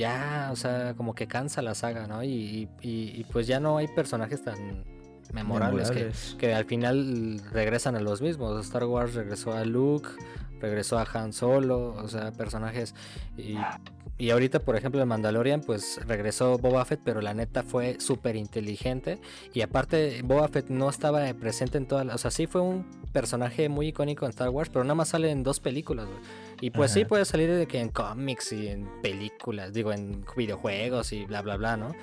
ya, 0.00 0.48
o 0.50 0.56
sea, 0.56 0.94
como 0.96 1.14
que 1.14 1.26
cansa 1.28 1.60
la 1.62 1.74
saga, 1.74 2.06
¿no? 2.06 2.24
Y, 2.24 2.68
y- 2.82 3.12
y, 3.20 3.24
pues 3.30 3.46
ya 3.46 3.60
no 3.60 3.76
hay 3.76 3.86
personajes 3.88 4.42
tan 4.42 4.84
memorables, 5.32 5.88
que, 5.90 5.94
Memorables. 5.96 6.36
que 6.38 6.54
al 6.54 6.64
final 6.64 7.40
regresan 7.52 7.94
a 7.96 8.00
los 8.00 8.20
mismos. 8.22 8.64
Star 8.66 8.84
Wars 8.84 9.14
regresó 9.14 9.52
a 9.52 9.64
Luke, 9.64 10.08
regresó 10.60 10.98
a 10.98 11.06
Han 11.14 11.32
Solo, 11.32 11.94
o 11.94 12.08
sea, 12.08 12.32
personajes. 12.32 12.94
Y, 13.36 13.56
y 14.20 14.30
ahorita, 14.30 14.60
por 14.60 14.76
ejemplo, 14.76 15.00
en 15.02 15.08
Mandalorian, 15.08 15.62
pues 15.62 15.98
regresó 16.06 16.58
Boba 16.58 16.84
Fett, 16.84 17.00
pero 17.04 17.20
la 17.20 17.34
neta 17.34 17.62
fue 17.62 17.98
súper 18.00 18.36
inteligente. 18.36 19.18
Y 19.54 19.62
aparte, 19.62 20.20
Boba 20.22 20.46
Fett 20.48 20.68
no 20.68 20.88
estaba 20.90 21.32
presente 21.34 21.78
en 21.78 21.86
todas 21.86 22.04
las. 22.06 22.14
O 22.16 22.18
sea, 22.18 22.30
sí 22.30 22.46
fue 22.46 22.60
un 22.60 22.84
personaje 23.12 23.68
muy 23.68 23.88
icónico 23.88 24.26
en 24.26 24.30
Star 24.30 24.50
Wars, 24.50 24.68
pero 24.70 24.84
nada 24.84 24.94
más 24.94 25.08
sale 25.08 25.30
en 25.30 25.42
dos 25.42 25.58
películas, 25.60 26.06
güey. 26.06 26.18
Y 26.60 26.70
pues 26.70 26.90
sí 26.92 27.04
puede 27.06 27.24
salir 27.24 27.50
de 27.50 27.66
que 27.66 27.80
en 27.80 27.88
cómics 27.88 28.52
y 28.52 28.68
en 28.68 28.86
películas, 29.02 29.72
digo, 29.72 29.92
en 29.92 30.24
videojuegos 30.36 31.12
y 31.12 31.24
bla, 31.24 31.40
bla, 31.42 31.56
bla, 31.56 31.76
¿no? 31.78 31.94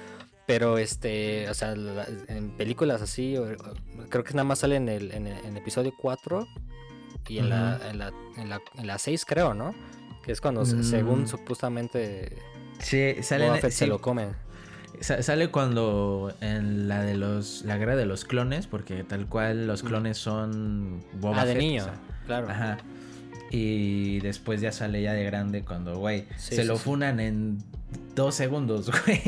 Pero 0.47 0.77
este, 0.79 1.47
o 1.49 1.53
sea, 1.53 1.73
en 1.73 2.49
películas 2.57 3.01
así, 3.01 3.37
o- 3.37 3.43
o- 3.43 4.09
creo 4.09 4.23
que 4.23 4.31
nada 4.33 4.45
más 4.45 4.59
sale 4.59 4.77
en 4.77 4.89
el, 4.89 5.11
en 5.11 5.27
el- 5.27 5.45
en 5.45 5.57
episodio 5.57 5.93
4 6.01 6.47
y 7.27 7.37
en, 7.39 7.49
la, 7.49 7.79
en, 7.91 7.99
la, 7.99 8.13
en, 8.37 8.49
la, 8.49 8.61
en 8.77 8.87
la 8.87 8.97
6, 8.97 9.25
creo, 9.25 9.53
¿no? 9.53 9.75
Que 10.27 10.33
es 10.33 10.41
cuando, 10.41 10.63
se- 10.65 10.83
según 10.83 11.23
Mm. 11.23 11.27
supuestamente, 11.27 12.37
Sí, 12.79 13.15
sale 13.23 13.45
Boba 13.47 13.57
Fett 13.57 13.71
se 13.71 13.87
lo 13.87 13.99
comen. 14.01 14.29
Sa- 14.99 15.23
Sale 15.23 15.49
cuando 15.49 16.31
en 16.41 16.87
la 16.87 17.01
de 17.01 17.15
los 17.15 17.63
la 17.65 17.77
guerra 17.77 17.95
de 17.95 18.05
los 18.05 18.23
clones, 18.25 18.67
porque 18.67 19.03
tal 19.03 19.25
cual 19.27 19.65
los 19.65 19.81
clones 19.83 20.17
son 20.19 21.03
Boba 21.19 21.41
ah, 21.41 21.45
de 21.45 21.53
Fett, 21.53 21.61
niño, 21.61 21.81
o 21.81 21.85
sea, 21.85 21.95
claro. 22.27 22.49
ajá. 22.49 22.77
Y 23.49 24.19
después 24.19 24.59
ya 24.61 24.71
sale 24.71 25.01
ya 25.01 25.13
de 25.13 25.23
grande 25.23 25.63
cuando, 25.63 25.97
güey, 25.97 26.25
Sí, 26.37 26.55
se 26.55 26.61
sí, 26.63 26.67
lo 26.67 26.75
sí. 26.77 26.83
funan 26.83 27.19
en 27.19 27.59
dos 28.15 28.35
segundos, 28.35 28.91
güey. 29.05 29.21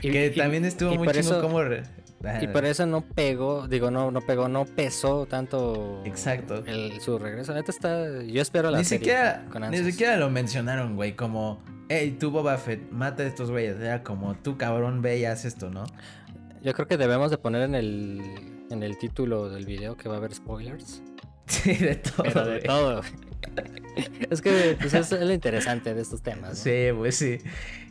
Que 0.00 0.32
y- 0.34 0.38
también 0.38 0.64
estuvo 0.64 0.94
muy 0.94 1.08
chingo 1.08 1.18
eso- 1.20 1.40
como... 1.42 1.62
re- 1.62 1.84
Y 2.40 2.46
por 2.48 2.64
eso 2.64 2.86
no 2.86 3.00
pegó, 3.02 3.66
digo, 3.66 3.90
no, 3.90 4.10
no 4.10 4.20
pegó, 4.20 4.48
no 4.48 4.64
pesó 4.64 5.26
tanto 5.26 6.02
Exacto. 6.04 6.62
el, 6.66 7.00
su 7.00 7.18
regreso. 7.18 7.52
Neta 7.54 7.70
está, 7.70 8.22
yo 8.22 8.40
espero 8.42 8.70
la 8.70 8.78
Ni 8.78 8.84
serie 8.84 8.98
siquiera, 8.98 9.44
con 9.50 9.68
ni 9.70 9.78
siquiera 9.78 10.16
lo 10.16 10.30
mencionaron, 10.30 10.94
güey, 10.94 11.16
como, 11.16 11.60
hey, 11.88 12.16
tú 12.18 12.30
Boba 12.30 12.58
Fett, 12.58 12.90
mata 12.90 13.22
a 13.22 13.26
estos 13.26 13.50
güeyes. 13.50 13.80
Era 13.80 14.02
como, 14.02 14.34
tú 14.34 14.56
cabrón, 14.56 15.02
ve 15.02 15.18
y 15.18 15.24
haz 15.24 15.44
esto, 15.44 15.70
¿no? 15.70 15.84
Yo 16.62 16.74
creo 16.74 16.86
que 16.86 16.96
debemos 16.96 17.30
de 17.30 17.38
poner 17.38 17.62
en 17.62 17.74
el, 17.74 18.20
en 18.70 18.82
el 18.82 18.98
título 18.98 19.48
del 19.48 19.66
video 19.66 19.96
que 19.96 20.08
va 20.08 20.16
a 20.16 20.18
haber 20.18 20.34
spoilers. 20.34 21.02
Sí, 21.46 21.74
de 21.74 21.96
todo. 21.96 22.22
Pero 22.22 22.46
de 22.46 22.60
todo. 22.60 23.02
es 24.30 24.40
que 24.40 24.76
pues, 24.80 24.94
es 24.94 25.10
lo 25.10 25.32
interesante 25.32 25.92
de 25.92 26.00
estos 26.00 26.22
temas. 26.22 26.50
¿no? 26.50 26.54
Sí, 26.54 26.86
pues 26.96 27.16
sí. 27.16 27.38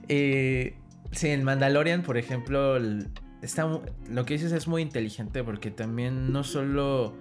Y 0.07 0.73
sí, 1.11 1.27
en 1.29 1.43
Mandalorian, 1.43 2.01
por 2.01 2.17
ejemplo, 2.17 2.77
el- 2.77 3.09
está, 3.41 3.79
lo 4.09 4.25
que 4.25 4.33
dices 4.33 4.51
es 4.51 4.67
muy 4.67 4.81
inteligente 4.81 5.43
porque 5.43 5.71
también 5.71 6.31
no 6.31 6.43
solo 6.43 7.13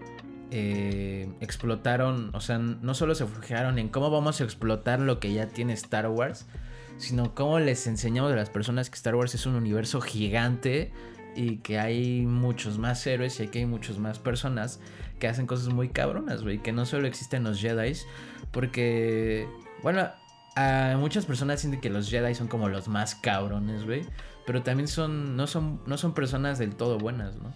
eh, 0.51 1.29
explotaron, 1.41 2.31
o 2.35 2.41
sea, 2.41 2.59
no 2.59 2.95
solo 2.95 3.15
se 3.15 3.27
fijaron 3.27 3.79
en 3.79 3.89
cómo 3.89 4.11
vamos 4.11 4.41
a 4.41 4.45
explotar 4.45 5.01
lo 5.01 5.21
que 5.21 5.33
ya 5.33 5.47
tiene 5.49 5.73
Star 5.75 6.09
Wars, 6.09 6.47
sino 6.99 7.35
cómo 7.35 7.59
les 7.59 7.87
enseñamos 7.87 8.33
a 8.33 8.37
las 8.37 8.51
personas 8.51 8.91
que 8.91 8.97
Star 8.97 9.15
Wars 9.15 9.35
es 9.35 9.47
un 9.47 9.55
universo 9.55 10.01
gigante 10.01 10.93
y 11.35 11.59
que 11.59 11.79
hay 11.79 12.27
muchos 12.27 12.79
más 12.79 13.07
héroes 13.07 13.39
y 13.41 13.49
que 13.49 13.61
hay 13.61 13.67
muchos 13.67 13.99
más 13.99 14.19
personas 14.19 14.81
que 15.19 15.29
hacen 15.29 15.47
cosas 15.47 15.73
muy 15.73 15.91
cabronas, 15.91 16.43
güey, 16.43 16.59
que 16.59 16.73
no 16.73 16.87
solo 16.87 17.07
existen 17.07 17.45
los 17.45 17.61
Jedi, 17.61 17.93
porque, 18.51 19.47
bueno, 19.83 20.09
a 20.57 20.97
muchas 20.99 21.27
personas 21.27 21.61
sienten 21.61 21.81
que 21.81 21.91
los 21.91 22.11
Jedi 22.11 22.35
son 22.35 22.49
como 22.49 22.69
los 22.69 22.89
más 22.89 23.15
cabrones, 23.15 23.85
güey. 23.85 24.05
Pero 24.47 24.63
también 24.63 24.89
son 24.89 25.37
no 25.37 25.47
son 25.47 25.81
no 25.87 25.97
son 25.99 26.15
personas 26.15 26.59
del 26.59 26.75
todo 26.75 26.99
buenas, 26.99 27.37
¿no? 27.37 27.53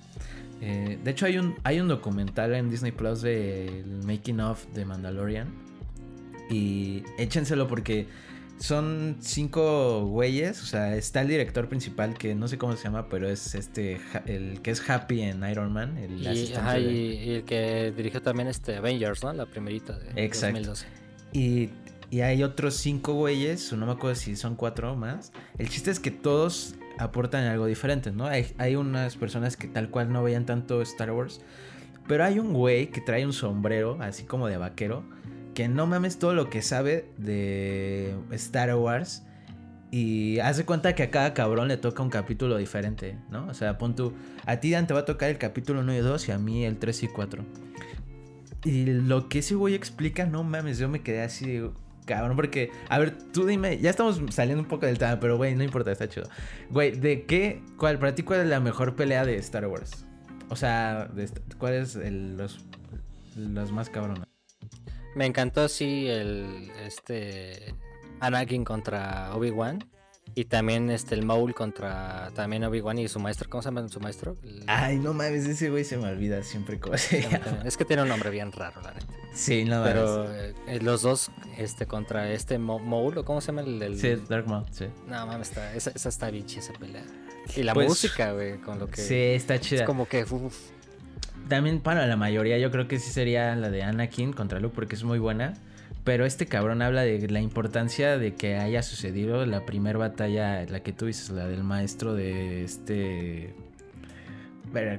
Eh, 0.61 0.99
de 1.03 1.11
hecho 1.11 1.27
hay 1.27 1.39
un 1.39 1.57
hay 1.65 1.81
un 1.81 1.89
documental 1.89 2.55
en 2.55 2.71
Disney 2.71 2.93
Plus 2.93 3.23
de 3.23 3.85
making 4.05 4.41
of 4.41 4.65
de 4.75 4.85
Mandalorian 4.85 5.49
y 6.51 7.03
échenselo 7.19 7.67
porque 7.67 8.07
son 8.59 9.17
cinco 9.21 10.07
güeyes, 10.07 10.63
o 10.63 10.67
sea, 10.67 10.95
está 10.97 11.23
el 11.23 11.29
director 11.29 11.69
principal 11.69 12.15
que 12.17 12.37
no 12.37 12.47
sé 12.47 12.57
cómo 12.57 12.77
se 12.77 12.85
llama, 12.85 13.09
pero 13.09 13.29
es 13.29 13.55
este, 13.57 14.01
el 14.27 14.63
que 14.63 14.71
es 14.71 14.89
Happy 14.89 15.23
en 15.23 15.43
Iron 15.51 15.73
Man, 15.73 15.99
el 15.99 16.23
Y, 16.23 16.27
asistente 16.29 16.61
ajá, 16.61 16.75
de- 16.75 16.93
y- 16.93 17.15
y 17.25 17.31
el 17.33 17.45
que 17.45 17.93
dirigió 17.97 18.23
también 18.23 18.47
este 18.49 18.77
Avengers, 18.77 19.25
¿no? 19.25 19.33
La 19.33 19.47
primerita 19.47 19.99
de 19.99 20.25
Exacto. 20.25 20.59
2012. 20.59 20.87
Y, 21.33 21.71
y 22.15 22.21
hay 22.21 22.45
otros 22.45 22.77
cinco 22.77 23.15
güeyes, 23.15 23.73
no 23.73 23.87
me 23.87 23.91
acuerdo 23.91 24.15
si 24.15 24.37
son 24.37 24.55
cuatro 24.55 24.93
o 24.93 24.95
más. 24.95 25.33
El 25.59 25.69
chiste 25.69 25.91
es 25.91 25.99
que 25.99 26.13
todos 26.13 26.77
aportan 26.97 27.43
algo 27.43 27.67
diferente, 27.67 28.13
¿no? 28.13 28.27
Hay, 28.27 28.55
hay 28.57 28.77
unas 28.77 29.17
personas 29.17 29.57
que 29.57 29.67
tal 29.67 29.91
cual 29.91 30.13
no 30.13 30.23
veían 30.23 30.47
tanto 30.47 30.81
Star 30.83 31.11
Wars. 31.11 31.41
Pero 32.07 32.25
hay 32.25 32.39
un 32.39 32.53
güey 32.53 32.93
que 32.93 33.01
trae 33.01 33.27
un 33.27 33.33
sombrero, 33.33 33.99
así 34.01 34.23
como 34.23 34.47
de 34.47 34.59
vaquero, 34.59 35.03
que 35.55 35.67
no 35.67 35.89
mames 35.89 36.21
todo 36.21 36.35
lo 36.35 36.51
que 36.51 36.63
sabe 36.63 37.11
de 37.19 38.15
Star 38.31 38.73
Wars. 38.77 39.25
Y 39.91 40.39
hace 40.39 40.65
cuenta 40.65 40.95
que 40.95 41.03
a 41.03 41.11
cada 41.11 41.35
cabrón 41.35 41.67
le 41.67 41.79
toca 41.79 42.01
un 42.01 42.11
capítulo 42.11 42.57
diferente, 42.59 43.19
¿no? 43.29 43.49
O 43.49 43.55
sea, 43.55 43.77
pon 43.77 43.97
tú, 43.97 44.13
a 44.47 44.61
ti 44.61 44.71
Dan 44.71 44.87
te 44.87 44.95
va 44.95 45.01
a 45.01 45.05
tocar 45.05 45.31
el 45.31 45.39
capítulo 45.39 45.81
1 45.81 45.95
y 45.95 45.99
2 45.99 46.29
y 46.29 46.31
a 46.31 46.39
mí 46.39 46.65
el 46.65 46.79
3 46.79 47.03
y 47.03 47.09
4. 47.09 47.45
Y 48.67 48.85
lo 48.85 49.29
que 49.29 49.41
ese 49.41 49.57
güey 49.57 49.75
explica, 49.75 50.27
no 50.27 50.45
mames, 50.45 50.79
yo 50.79 50.89
me 50.89 51.03
quedé 51.03 51.21
así, 51.21 51.61
cabrón, 52.05 52.37
porque, 52.37 52.71
a 52.89 52.99
ver, 52.99 53.17
tú 53.33 53.47
dime, 53.47 53.79
ya 53.79 53.91
estamos 53.91 54.21
saliendo 54.31 54.63
un 54.63 54.69
poco 54.69 54.87
del 54.87 54.99
tema, 54.99 55.19
pero 55.21 55.37
güey, 55.37 55.55
no 55.55 55.65
importa, 55.65 55.93
está 55.93 56.09
chido. 56.09 56.29
Güey, 56.71 56.93
¿de 56.93 57.25
qué, 57.25 57.63
cuál, 57.77 57.99
para 57.99 58.15
ti 58.15 58.23
cuál 58.23 58.41
es 58.41 58.47
la 58.47 58.61
mejor 58.61 58.95
pelea 58.97 59.25
de 59.25 59.37
Star 59.37 59.67
Wars? 59.67 60.05
O 60.49 60.57
sea, 60.57 61.07
de 61.07 61.29
¿cuál 61.59 61.75
es 61.75 61.97
los, 61.97 62.65
los 63.37 63.73
más 63.73 63.91
cabrones? 63.91 64.25
Me 65.15 65.27
encantó 65.27 65.69
sí 65.69 66.07
el 66.09 66.71
este 66.85 67.75
Anakin 68.21 68.65
contra 68.65 69.35
Obi-Wan 69.35 69.79
y 70.35 70.47
también 70.47 70.91
este 70.91 71.15
el 71.15 71.25
Maul 71.25 71.55
contra 71.55 72.31
también 72.35 72.65
Obi-Wan 72.65 72.99
y 72.99 73.09
su 73.09 73.21
maestro, 73.21 73.49
¿cómo 73.49 73.63
se 73.63 73.69
llama 73.69 73.89
su 73.89 74.01
maestro? 74.01 74.37
El- 74.43 74.65
Ay, 74.67 74.99
no 74.99 75.13
mames, 75.15 75.47
ese 75.47 75.71
güey 75.71 75.85
se 75.85 75.97
me 75.97 76.09
olvida 76.09 76.43
siempre 76.43 76.81
cómo 76.81 76.97
se 76.99 77.23
llama. 77.23 77.63
es 77.65 77.77
que 77.77 77.85
tiene 77.85 78.03
un 78.03 78.09
nombre 78.09 78.31
bien 78.31 78.51
raro, 78.53 78.81
la 78.83 78.93
neta. 78.93 79.07
Sí, 79.33 79.65
no 79.65 79.81
mames. 79.81 79.93
Pero 79.93 80.33
eh, 80.35 80.81
los 80.83 81.03
dos 81.03 81.31
este 81.57 81.87
contra 81.87 82.31
este 82.33 82.59
Maul, 82.59 83.17
¿o 83.19 83.25
cómo 83.25 83.41
se 83.41 83.49
llama 83.49 83.61
el, 83.63 83.81
el- 83.83 83.99
Sí, 83.99 84.15
Dark 84.29 84.47
Maul, 84.49 84.65
sí. 84.73 84.87
No, 85.07 85.27
mames, 85.27 85.49
está, 85.51 85.75
esa, 85.75 85.91
esa 85.95 86.09
está 86.09 86.31
bien 86.31 86.47
chida 86.47 86.61
esa 86.63 86.73
pelea. 86.75 87.05
Y 87.57 87.63
la 87.63 87.75
Pues, 87.75 87.89
música, 87.89 88.33
güey, 88.33 88.59
con 88.59 88.79
lo 88.79 88.89
que 88.89 89.03
Sí, 89.03 89.15
está 89.15 89.61
chida. 89.61 89.81
es 89.81 89.87
como 89.87 90.09
que 90.09 90.25
uf, 90.25 90.57
También 91.49 91.81
para 91.81 92.07
la 92.07 92.17
mayoría 92.17 92.57
yo 92.59 92.71
creo 92.71 92.89
que 92.89 92.99
sí 92.99 93.11
sería 93.11 93.55
la 93.55 93.69
de 93.71 93.83
Anakin 93.83 94.33
contra 94.33 94.61
Luke 94.61 94.75
porque 94.75 94.95
es 94.95 95.05
muy 95.05 95.19
buena. 95.19 95.53
Pero 96.05 96.27
este 96.27 96.47
cabrón 96.47 96.83
habla 96.83 97.03
de 97.03 97.27
la 97.29 97.41
importancia 97.41 98.19
de 98.19 98.35
que 98.35 98.57
haya 98.57 98.83
sucedido 98.83 99.47
la 99.47 99.65
primera 99.65 99.99
batalla, 99.99 100.65
la 100.67 100.81
que 100.81 100.93
tú 100.93 101.07
dices, 101.07 101.31
la 101.31 101.49
del 101.49 101.65
maestro 101.65 102.15
de 102.15 102.63
este... 102.63 103.55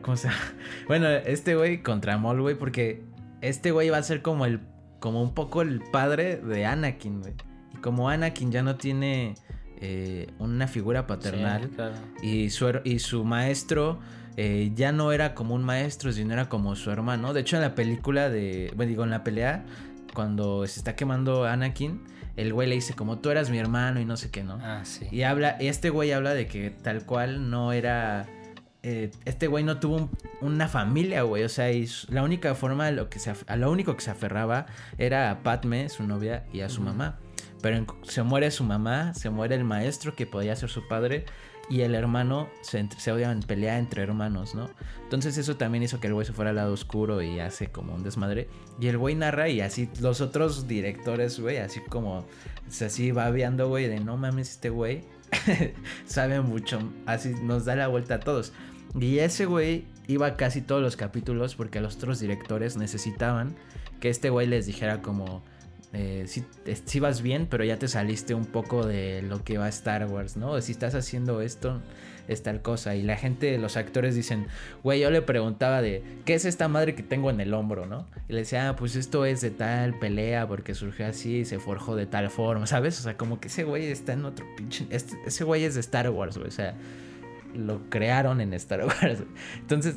¿Cómo 0.02 0.18
se 0.18 0.30
llama? 0.30 0.40
Bueno, 0.88 1.08
este 1.10 1.56
güey 1.56 1.84
contra 1.84 2.18
Maul, 2.18 2.42
güey, 2.42 2.56
porque 2.56 3.04
este 3.42 3.72
güey 3.72 3.90
va 3.90 3.98
a 3.98 4.04
ser 4.04 4.22
como 4.22 4.46
el... 4.46 4.60
Como 5.00 5.22
un 5.22 5.36
poco 5.36 5.62
el 5.62 5.82
padre 5.82 6.38
de 6.38 6.66
Anakin, 6.66 7.22
güey. 7.22 7.34
Y 7.76 7.78
como 7.78 8.10
Anakin 8.10 8.52
ya 8.52 8.64
no 8.64 8.76
tiene 8.76 9.36
eh, 9.80 10.28
una 10.40 10.68
figura 10.68 11.06
paternal, 11.06 11.64
sí, 11.64 11.70
claro. 11.76 11.96
y 12.24 12.50
su, 12.50 12.80
y 12.84 12.98
su 12.98 13.24
maestro 13.24 14.00
eh, 14.38 14.72
ya 14.76 14.92
no 14.92 15.12
era 15.12 15.34
como 15.34 15.56
un 15.56 15.64
maestro, 15.64 16.12
sino 16.12 16.34
era 16.34 16.50
como 16.50 16.76
su 16.76 16.92
hermano. 16.92 17.34
De 17.34 17.42
hecho, 17.42 17.56
en 17.56 17.62
la 17.62 17.76
película 17.76 18.30
de. 18.30 18.72
Bueno, 18.76 18.90
digo, 18.90 19.04
en 19.04 19.10
la 19.10 19.24
pelea, 19.24 19.66
cuando 20.16 20.66
se 20.66 20.80
está 20.80 20.96
quemando 20.96 21.46
Anakin, 21.46 22.02
el 22.36 22.52
güey 22.54 22.68
le 22.68 22.74
dice, 22.76 22.96
como 22.96 23.20
tú 23.20 23.30
eras 23.30 23.52
mi 23.52 23.60
hermano 23.60 24.00
y 24.00 24.06
no 24.06 24.18
sé 24.18 24.32
qué, 24.32 24.44
¿no? 24.44 24.58
Ah, 24.64 24.82
sí. 24.84 25.08
Y 25.12 25.22
habla, 25.22 25.52
este 25.60 25.92
güey 25.92 26.12
habla 26.12 26.34
de 26.34 26.48
que 26.48 26.72
tal 26.72 27.06
cual 27.06 27.52
no 27.52 27.72
era. 27.72 28.26
eh, 28.88 29.10
este 29.26 29.48
güey 29.48 29.64
no 29.64 29.80
tuvo 29.80 29.96
un- 29.98 30.10
una 30.42 30.68
familia, 30.68 31.24
güey. 31.24 31.44
O 31.44 31.50
sea, 31.50 31.72
y 31.72 31.88
la 32.10 32.22
única 32.24 32.54
forma 32.56 32.88
a 32.88 32.92
lo, 32.92 33.10
que 33.10 33.18
se, 33.20 33.34
a 33.48 33.56
lo 33.56 33.72
único 33.72 33.96
que 33.96 34.02
se 34.02 34.12
aferraba 34.12 34.66
era 34.98 35.32
a 35.32 35.40
Padme, 35.44 35.90
su 35.90 36.04
novia, 36.06 36.46
y 36.54 36.62
a 36.62 36.70
su 36.70 36.82
mamá. 36.82 37.18
Pero 37.62 37.78
en- 37.78 37.88
se 38.04 38.22
muere 38.22 38.52
su 38.52 38.64
mamá, 38.64 39.14
se 39.16 39.30
muere 39.32 39.56
el 39.56 39.64
maestro 39.64 40.16
que 40.16 40.28
podía 40.28 40.56
ser 40.56 40.70
su 40.70 40.88
padre. 40.88 41.26
Y 41.70 41.82
el 41.82 41.96
hermano 41.96 42.48
se, 42.62 42.88
se 42.98 43.12
odian, 43.12 43.42
pelea 43.42 43.80
entre 43.80 44.04
hermanos, 44.04 44.54
¿no? 44.54 44.70
Entonces 45.04 45.38
eso 45.38 45.56
también 45.56 45.84
hizo 45.84 46.00
que 46.00 46.08
el 46.08 46.14
güey 46.14 46.26
se 46.26 46.34
fuera 46.34 46.52
al 46.52 46.58
lado 46.58 46.74
oscuro 46.74 47.22
y 47.22 47.40
hace 47.40 47.68
como 47.68 47.96
un 47.96 48.04
desmadre. 48.04 48.48
Y 48.80 48.88
el 48.88 48.98
güey 48.98 49.16
narra 49.16 49.50
y 49.50 49.62
así 49.62 49.90
los 50.00 50.22
otros 50.22 50.68
directores, 50.68 51.40
güey, 51.40 51.58
así 51.58 51.80
como, 51.80 52.26
así 52.82 53.12
babeando, 53.12 53.68
güey, 53.68 53.88
de 53.88 54.00
no 54.00 54.18
mames, 54.18 54.52
este 54.52 54.70
güey 54.70 55.04
sabe 56.06 56.42
mucho, 56.42 56.80
así 57.06 57.34
nos 57.42 57.66
da 57.66 57.76
la 57.76 57.88
vuelta 57.88 58.16
a 58.16 58.20
todos. 58.20 58.54
Y 59.00 59.20
ese 59.20 59.46
güey 59.46 59.86
iba 60.08 60.38
casi 60.38 60.62
todos 60.62 60.82
los 60.82 60.96
capítulos 60.96 61.56
porque 61.56 61.82
los 61.82 61.96
otros 61.96 62.20
directores 62.20 62.78
necesitaban 62.78 63.56
que 64.00 64.10
este 64.10 64.30
güey 64.30 64.48
les 64.48 64.66
dijera 64.66 65.02
como, 65.02 65.44
eh, 65.98 66.26
si, 66.28 66.44
eh, 66.66 66.76
si 66.84 67.00
vas 67.00 67.22
bien, 67.22 67.48
pero 67.50 67.64
ya 67.64 67.80
te 67.80 67.88
saliste 67.88 68.34
un 68.34 68.46
poco 68.46 68.86
de 68.86 69.22
lo 69.22 69.46
que 69.46 69.58
va 69.58 69.70
Star 69.70 70.06
Wars, 70.08 70.36
¿no? 70.36 70.60
Si 70.60 70.74
estás 70.74 70.94
haciendo 70.94 71.40
esto, 71.40 71.82
es 72.28 72.44
tal 72.44 72.62
cosa. 72.62 72.96
Y 72.96 73.04
la 73.04 73.16
gente, 73.16 73.58
los 73.58 73.78
actores 73.78 74.14
dicen, 74.14 74.48
güey, 74.84 75.00
yo 75.00 75.10
le 75.10 75.22
preguntaba 75.22 75.82
de, 75.82 76.04
¿qué 76.26 76.34
es 76.34 76.44
esta 76.44 76.68
madre 76.68 76.96
que 76.96 77.04
tengo 77.04 77.30
en 77.30 77.40
el 77.40 77.54
hombro, 77.54 77.86
no? 77.86 78.08
Y 78.28 78.34
le 78.34 78.40
decía, 78.40 78.68
ah, 78.68 78.76
pues 78.76 78.98
esto 78.98 79.24
es 79.24 79.40
de 79.40 79.52
tal 79.52 79.98
pelea 79.98 80.46
porque 80.50 80.76
surgió 80.76 81.08
así 81.08 81.38
y 81.38 81.46
se 81.46 81.60
forjó 81.60 81.96
de 81.96 82.08
tal 82.08 82.30
forma, 82.30 82.68
¿sabes? 82.68 83.00
O 83.00 83.04
sea, 83.04 83.16
como 83.16 83.40
que 83.40 83.48
ese 83.48 83.64
güey 83.64 83.86
está 83.86 84.12
en 84.12 84.26
otro 84.26 84.46
pinche... 84.58 84.86
ese 84.90 85.44
güey 85.46 85.64
es 85.64 85.76
de 85.76 85.80
Star 85.80 86.10
Wars, 86.10 86.38
güey, 86.38 86.50
o 86.50 86.52
sea, 86.52 86.76
lo 87.56 87.90
crearon 87.90 88.42
en 88.42 88.54
Star 88.54 88.86
Wars. 88.86 89.24
Entonces, 89.62 89.96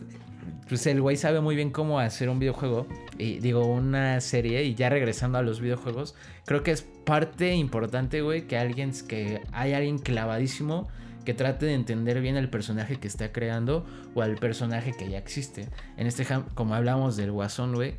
pues 0.69 0.87
el 0.87 1.01
güey 1.01 1.17
sabe 1.17 1.41
muy 1.41 1.57
bien 1.57 1.71
cómo 1.71 1.99
hacer 1.99 2.29
un 2.29 2.39
videojuego, 2.39 2.87
y 3.17 3.39
digo, 3.39 3.67
una 3.67 4.21
serie, 4.21 4.65
y 4.65 4.75
ya 4.75 4.89
regresando 4.89 5.39
a 5.39 5.43
los 5.43 5.61
videojuegos, 5.61 6.15
creo 6.45 6.63
que 6.63 6.71
es 6.71 6.83
parte 6.83 7.55
importante, 7.55 8.21
güey, 8.21 8.47
que 8.47 8.59
alguien, 8.59 8.93
que 9.07 9.41
hay 9.53 9.73
alguien 9.73 9.99
clavadísimo 9.99 10.89
que 11.25 11.35
trate 11.35 11.67
de 11.67 11.75
entender 11.75 12.21
bien 12.23 12.37
el 12.37 12.49
personaje 12.49 12.97
que 12.97 13.07
está 13.07 13.33
creando 13.33 13.85
o 14.15 14.23
al 14.23 14.37
personaje 14.37 14.95
que 14.97 15.11
ya 15.11 15.19
existe. 15.19 15.69
En 15.99 16.07
este, 16.07 16.27
como 16.55 16.75
hablamos 16.75 17.17
del 17.17 17.33
Guasón, 17.33 17.75
güey. 17.75 17.97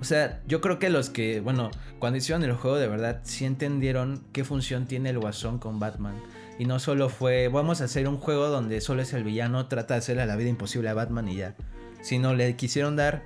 O 0.00 0.04
sea, 0.04 0.40
yo 0.46 0.60
creo 0.60 0.80
que 0.80 0.90
los 0.90 1.08
que, 1.08 1.40
bueno, 1.40 1.70
cuando 2.00 2.18
hicieron 2.18 2.42
el 2.42 2.52
juego 2.52 2.78
de 2.78 2.88
verdad, 2.88 3.20
sí 3.22 3.44
entendieron 3.44 4.24
qué 4.32 4.42
función 4.42 4.86
tiene 4.86 5.10
el 5.10 5.20
Guasón 5.20 5.58
con 5.58 5.78
Batman. 5.78 6.16
Y 6.58 6.64
no 6.64 6.78
solo 6.78 7.08
fue, 7.08 7.48
vamos 7.48 7.80
a 7.80 7.84
hacer 7.84 8.08
un 8.08 8.16
juego 8.16 8.48
donde 8.48 8.80
solo 8.80 9.02
es 9.02 9.12
el 9.12 9.24
villano, 9.24 9.66
trata 9.66 9.94
de 9.94 9.98
hacerle 9.98 10.26
la 10.26 10.36
vida 10.36 10.48
imposible 10.48 10.88
a 10.88 10.94
Batman 10.94 11.28
y 11.28 11.36
ya. 11.36 11.54
Sino 12.00 12.34
le 12.34 12.56
quisieron 12.56 12.96
dar 12.96 13.22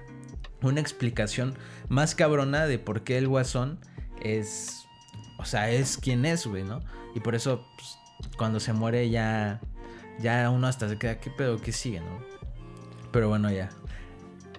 una 0.63 0.81
explicación 0.81 1.55
más 1.89 2.15
cabrona 2.15 2.67
de 2.67 2.79
por 2.79 3.03
qué 3.03 3.19
el 3.19 3.29
Guasón 3.29 3.79
es, 4.21 4.87
o 5.39 5.45
sea, 5.45 5.71
es 5.71 5.97
quien 5.97 6.25
es, 6.25 6.47
güey, 6.47 6.65
¿no? 6.65 6.81
Y 7.15 7.21
por 7.21 7.35
eso, 7.35 7.67
pues, 7.77 7.99
cuando 8.37 8.61
se 8.61 8.73
muere 8.73 9.09
ya, 9.11 9.61
ya 10.21 10.51
uno 10.51 10.67
hasta 10.67 10.89
se 10.89 10.99
queda, 10.99 11.21
¿qué 11.21 11.31
pedo? 11.31 11.61
¿Qué 11.61 11.73
sigue, 11.73 12.01
no? 12.01 12.21
Pero 13.13 13.29
bueno, 13.29 13.51
ya. 13.51 13.71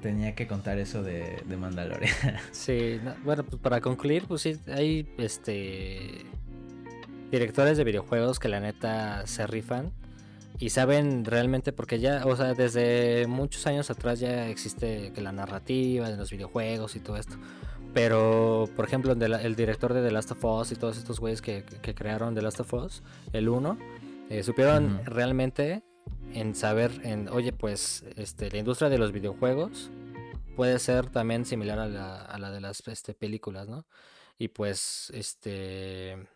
Tenía 0.02 0.34
que 0.34 0.48
contar 0.48 0.80
eso 0.80 1.04
de, 1.04 1.44
de 1.46 1.58
Mandalorian. 1.58 2.16
Sí, 2.52 3.00
no, 3.04 3.14
bueno, 3.24 3.44
pues 3.44 3.62
para 3.62 3.82
concluir, 3.82 4.26
pues 4.28 4.42
sí, 4.42 4.60
hay 4.68 5.08
este 5.18 6.26
directores 7.32 7.78
de 7.78 7.84
videojuegos 7.84 8.40
que 8.40 8.50
la 8.50 8.60
neta 8.60 9.26
se 9.26 9.48
rifan 9.48 9.92
y 10.60 10.70
saben 10.70 11.26
realmente 11.26 11.72
porque 11.72 12.00
ya, 12.00 12.26
o 12.26 12.36
sea, 12.36 12.54
desde 12.54 13.26
muchos 13.28 13.66
años 13.66 13.90
atrás 13.90 14.20
ya 14.20 14.48
existe 14.48 15.12
que 15.14 15.22
la 15.22 15.32
narrativa 15.32 16.10
de 16.10 16.18
los 16.18 16.30
videojuegos 16.30 16.96
y 16.96 17.00
todo 17.00 17.18
esto. 17.18 17.38
Pero, 17.94 18.70
por 18.76 18.86
ejemplo, 18.86 19.14
el 19.14 19.56
director 19.56 19.94
de 19.94 20.04
The 20.04 20.12
Last 20.12 20.32
of 20.32 20.46
Us 20.46 20.72
y 20.72 20.76
todos 20.76 20.98
estos 20.98 21.20
güeyes 21.20 21.42
que, 21.42 21.64
que 21.82 21.96
crearon 21.96 22.36
The 22.36 22.42
Last 22.42 22.60
of 22.60 22.74
Us, 22.74 23.02
el 23.34 23.50
1, 23.50 23.78
eh, 24.30 24.44
supieron 24.44 24.96
Ujú. 24.96 25.04
realmente 25.06 25.84
en 26.34 26.56
saber, 26.56 27.02
en, 27.04 27.28
oye, 27.30 27.52
pues 27.52 28.06
este, 28.16 28.50
la 28.52 28.60
industria 28.60 28.90
de 28.90 28.98
los 28.98 29.12
videojuegos 29.12 29.90
puede 30.56 30.80
ser 30.80 31.08
también 31.08 31.46
similar 31.46 31.80
a 31.80 31.88
la, 31.88 32.22
a 32.22 32.38
la 32.38 32.52
de 32.52 32.62
las 32.62 32.88
este, 32.88 33.14
películas, 33.14 33.68
¿no? 33.68 33.86
Y 34.38 34.50
pues, 34.50 35.12
este, 35.14 36.28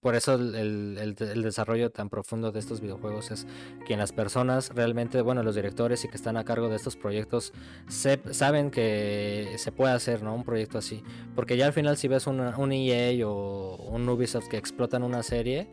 por 0.00 0.14
eso 0.14 0.34
el, 0.34 0.54
el- 0.54 0.98
el 1.00 1.14
de- 1.14 1.32
el 1.32 1.42
desarrollo 1.42 1.90
tan 1.90 2.08
profundo 2.10 2.52
de 2.52 2.58
estos 2.60 2.80
videojuegos 2.80 3.30
es 3.30 3.46
que 3.86 3.96
las 3.96 4.12
personas 4.12 4.70
realmente, 4.74 5.20
bueno, 5.22 5.42
los 5.42 5.54
directores 5.54 6.04
y 6.04 6.08
que 6.08 6.16
están 6.16 6.36
a 6.36 6.44
cargo 6.44 6.68
de 6.68 6.76
estos 6.76 6.96
proyectos 6.96 7.52
sep- 7.88 8.32
saben 8.32 8.70
que 8.70 9.54
se 9.58 9.72
puede 9.72 9.94
hacer, 9.94 10.22
¿no? 10.22 10.34
Un 10.34 10.44
proyecto 10.44 10.78
así. 10.78 11.02
Porque 11.34 11.56
ya 11.56 11.66
al 11.66 11.72
final 11.72 11.96
si 11.96 12.08
ves 12.08 12.26
una- 12.26 12.56
un 12.58 12.72
EA 12.72 13.26
o 13.26 13.76
un 13.90 14.08
Ubisoft 14.08 14.48
que 14.48 14.56
explotan 14.58 15.02
una 15.02 15.22
serie, 15.22 15.68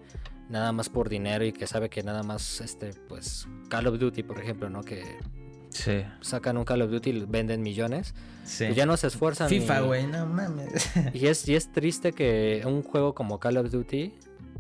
nada 0.49 0.71
más 0.71 0.89
por 0.89 1.09
dinero 1.09 1.43
y 1.45 1.51
que 1.51 1.67
sabe 1.67 1.89
que 1.89 2.03
nada 2.03 2.23
más, 2.23 2.61
este, 2.61 2.91
pues, 3.07 3.47
Call 3.69 3.87
of 3.87 3.99
Duty, 3.99 4.23
por 4.23 4.39
ejemplo, 4.39 4.69
¿no? 4.69 4.81
Que 4.83 5.03
Sí. 5.73 6.03
sacan 6.21 6.57
un 6.57 6.63
Call 6.65 6.81
of 6.81 6.91
Duty 6.91 7.09
y 7.09 7.25
venden 7.25 7.61
millones. 7.61 8.13
Sí. 8.45 8.65
Pues 8.65 8.75
ya 8.75 8.85
no 8.85 8.97
se 8.97 9.07
esfuerzan. 9.07 9.49
FIFA, 9.49 9.81
güey, 9.81 10.07
no 10.07 10.25
mames. 10.25 10.89
Y 11.13 11.27
es, 11.27 11.47
y 11.47 11.55
es 11.55 11.71
triste 11.71 12.13
que 12.13 12.61
un 12.65 12.83
juego 12.83 13.13
como 13.15 13.39
Call 13.39 13.57
of 13.57 13.71
Duty, 13.71 14.13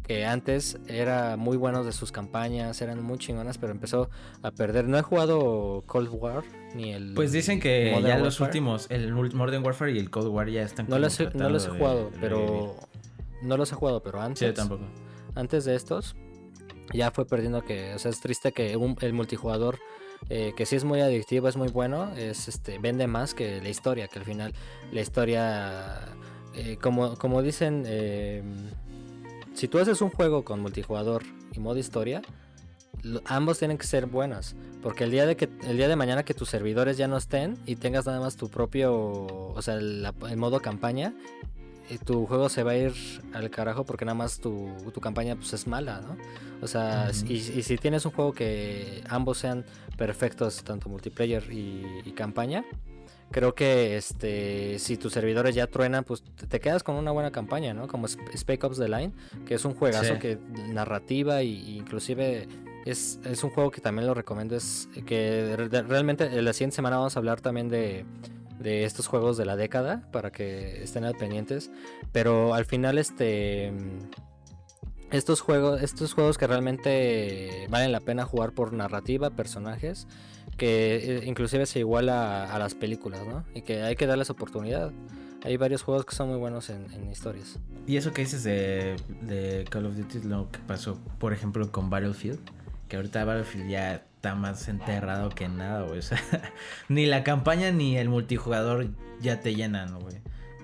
que 0.03 0.25
antes 0.25 0.77
era 0.87 1.37
muy 1.37 1.55
bueno 1.57 1.83
de 1.83 1.91
sus 1.93 2.11
campañas, 2.11 2.81
eran 2.81 3.01
muy 3.03 3.17
chingonas, 3.17 3.57
pero 3.57 3.71
empezó 3.71 4.09
a 4.41 4.51
perder. 4.51 4.87
No 4.87 4.97
he 4.97 5.01
jugado 5.01 5.83
Cold 5.85 6.09
War 6.11 6.43
ni 6.75 6.91
el. 6.93 7.13
Pues 7.13 7.31
dicen 7.31 7.59
que 7.59 7.91
Modern 7.93 8.07
ya 8.07 8.17
los 8.23 8.39
últimos, 8.41 8.87
el 8.89 9.13
Modern 9.13 9.63
Warfare 9.63 9.91
y 9.93 9.99
el 9.99 10.09
Cold 10.09 10.27
War 10.27 10.49
ya 10.49 10.63
están 10.63 10.87
No 10.89 10.97
los, 10.99 11.19
he, 11.19 11.29
no 11.33 11.49
los 11.49 11.65
he 11.67 11.69
jugado, 11.69 12.11
pero. 12.19 12.75
No 13.41 13.57
los 13.57 13.71
he 13.71 13.75
jugado, 13.75 14.01
pero 14.01 14.21
antes. 14.21 14.39
Sí, 14.39 14.45
yo 14.45 14.53
tampoco. 14.53 14.83
antes 15.35 15.65
de 15.65 15.75
estos, 15.75 16.15
ya 16.93 17.11
fue 17.11 17.25
perdiendo 17.25 17.61
que, 17.63 17.93
o 17.93 17.99
sea, 17.99 18.11
es 18.11 18.21
triste 18.21 18.51
que 18.53 18.77
un- 18.77 18.95
el 19.01 19.11
multijugador, 19.13 19.79
eh, 20.29 20.53
que 20.55 20.65
sí 20.65 20.75
es 20.75 20.83
muy 20.83 21.01
adictivo, 21.01 21.47
es 21.47 21.57
muy 21.57 21.69
bueno, 21.69 22.13
es 22.15 22.47
este 22.47 22.79
vende 22.79 23.07
más 23.07 23.33
que 23.33 23.61
la 23.61 23.69
historia, 23.69 24.07
que 24.07 24.19
al 24.19 24.25
final 24.25 24.53
la 24.91 25.01
historia, 25.01 25.99
eh, 26.55 26.77
como, 26.81 27.15
como 27.17 27.41
dicen, 27.41 27.83
eh, 27.85 28.43
si 29.53 29.67
tú 29.67 29.79
haces 29.79 30.01
un 30.01 30.09
juego 30.09 30.43
con 30.43 30.59
multijugador 30.61 31.23
y 31.53 31.59
modo 31.59 31.77
historia, 31.77 32.21
ambos 33.25 33.59
tienen 33.59 33.77
que 33.77 33.85
ser 33.85 34.05
buenas, 34.05 34.55
porque 34.81 35.03
el 35.03 35.11
día 35.11 35.25
de 35.25 35.35
que 35.35 35.49
el 35.67 35.77
día 35.77 35.87
de 35.87 35.95
mañana 35.95 36.23
que 36.23 36.33
tus 36.33 36.49
servidores 36.49 36.97
ya 36.97 37.07
no 37.07 37.17
estén 37.17 37.57
y 37.65 37.75
tengas 37.75 38.05
nada 38.05 38.19
más 38.19 38.37
tu 38.37 38.49
propio, 38.49 38.93
o 38.93 39.61
sea, 39.61 39.75
el 39.75 40.37
modo 40.37 40.61
campaña, 40.61 41.13
tu 41.97 42.25
juego 42.25 42.49
se 42.49 42.63
va 42.63 42.71
a 42.71 42.77
ir 42.77 42.93
al 43.33 43.49
carajo 43.49 43.83
porque 43.85 44.05
nada 44.05 44.15
más 44.15 44.39
tu, 44.39 44.69
tu 44.93 45.01
campaña 45.01 45.35
pues 45.35 45.53
es 45.53 45.67
mala, 45.67 46.01
¿no? 46.01 46.17
O 46.61 46.67
sea, 46.67 47.11
y, 47.27 47.33
y 47.33 47.63
si 47.63 47.77
tienes 47.77 48.05
un 48.05 48.11
juego 48.11 48.33
que 48.33 49.03
ambos 49.09 49.37
sean 49.37 49.65
perfectos, 49.97 50.63
tanto 50.63 50.89
multiplayer 50.89 51.43
y, 51.51 51.85
y 52.05 52.11
campaña, 52.13 52.63
creo 53.31 53.53
que 53.55 53.97
este 53.97 54.77
si 54.79 54.97
tus 54.97 55.11
servidores 55.13 55.55
ya 55.55 55.67
truenan, 55.67 56.03
pues 56.03 56.23
te 56.47 56.59
quedas 56.59 56.83
con 56.83 56.95
una 56.95 57.11
buena 57.11 57.31
campaña, 57.31 57.73
¿no? 57.73 57.87
Como 57.87 58.05
Sp- 58.07 58.31
Spec 58.37 58.63
Ops 58.63 58.77
The 58.79 58.87
Line, 58.87 59.11
que 59.45 59.55
es 59.55 59.65
un 59.65 59.73
juegazo 59.73 60.13
Sí. 60.13 60.19
que 60.19 60.37
narrativa 60.69 61.43
y 61.43 61.77
inclusive 61.77 62.47
es, 62.85 63.19
es 63.25 63.43
un 63.43 63.49
juego 63.49 63.71
que 63.71 63.81
también 63.81 64.07
lo 64.07 64.13
recomiendo, 64.13 64.55
es 64.55 64.87
que 65.05 65.55
realmente 65.57 66.25
en 66.25 66.45
la 66.45 66.53
siguiente 66.53 66.75
semana 66.75 66.97
vamos 66.97 67.15
a 67.15 67.19
hablar 67.19 67.39
también 67.41 67.69
de 67.69 68.05
de 68.59 68.83
estos 68.85 69.07
juegos 69.07 69.37
de 69.37 69.45
la 69.45 69.55
década 69.55 70.07
para 70.11 70.31
que 70.31 70.83
estén 70.83 71.03
al 71.03 71.15
pendientes. 71.15 71.71
Pero 72.11 72.53
al 72.53 72.65
final, 72.65 72.97
este. 72.97 73.73
Estos 75.11 75.41
juegos, 75.41 75.83
estos 75.83 76.13
juegos 76.13 76.39
que 76.39 76.47
realmente 76.47 77.67
valen 77.69 77.91
la 77.91 77.99
pena 77.99 78.25
jugar 78.25 78.53
por 78.53 78.73
narrativa, 78.73 79.29
personajes, 79.29 80.07
que 80.57 80.95
eh, 80.95 81.21
inclusive 81.25 81.67
se 81.67 81.79
iguala 81.79 82.51
a, 82.51 82.57
las 82.57 82.73
películas, 82.73 83.21
¿no? 83.27 83.45
Y 83.53 83.61
que 83.61 83.83
hay 83.83 83.95
que 83.95 84.07
darles 84.07 84.31
oportunidad. 84.31 84.91
Hay 85.43 85.57
varios 85.57 85.83
juegos 85.83 86.05
que 86.05 86.15
son 86.15 86.29
muy 86.29 86.39
buenos 86.39 86.71
en, 86.71 87.11
historias. 87.11 87.59
Y 87.85 87.97
eso 87.97 88.11
que 88.11 88.23
dices 88.23 88.43
de, 88.43 88.95
de 89.21 89.65
Call 89.69 89.85
of 89.85 89.95
Duty 89.95 90.21
lo 90.23 90.49
que 90.49 90.57
pasó, 90.59 90.97
por 91.19 91.31
ejemplo, 91.31 91.71
con 91.71 91.91
Battlefield. 91.91 92.39
Que 92.93 92.97
ahorita 92.97 93.25
Battlefield 93.25 93.69
ya 93.71 93.95
está 93.95 94.35
más 94.35 94.67
enterrado 94.67 95.29
que 95.29 95.49
nada, 95.49 95.81
güey. 95.81 95.97
O 95.97 96.01
sea, 96.03 96.21
ni 96.89 97.07
la 97.07 97.23
campaña 97.23 97.71
ni 97.71 97.97
el 97.97 98.07
multijugador 98.07 98.87
ya 99.19 99.39
te 99.39 99.55
llenan, 99.55 99.99
güey. 99.99 100.17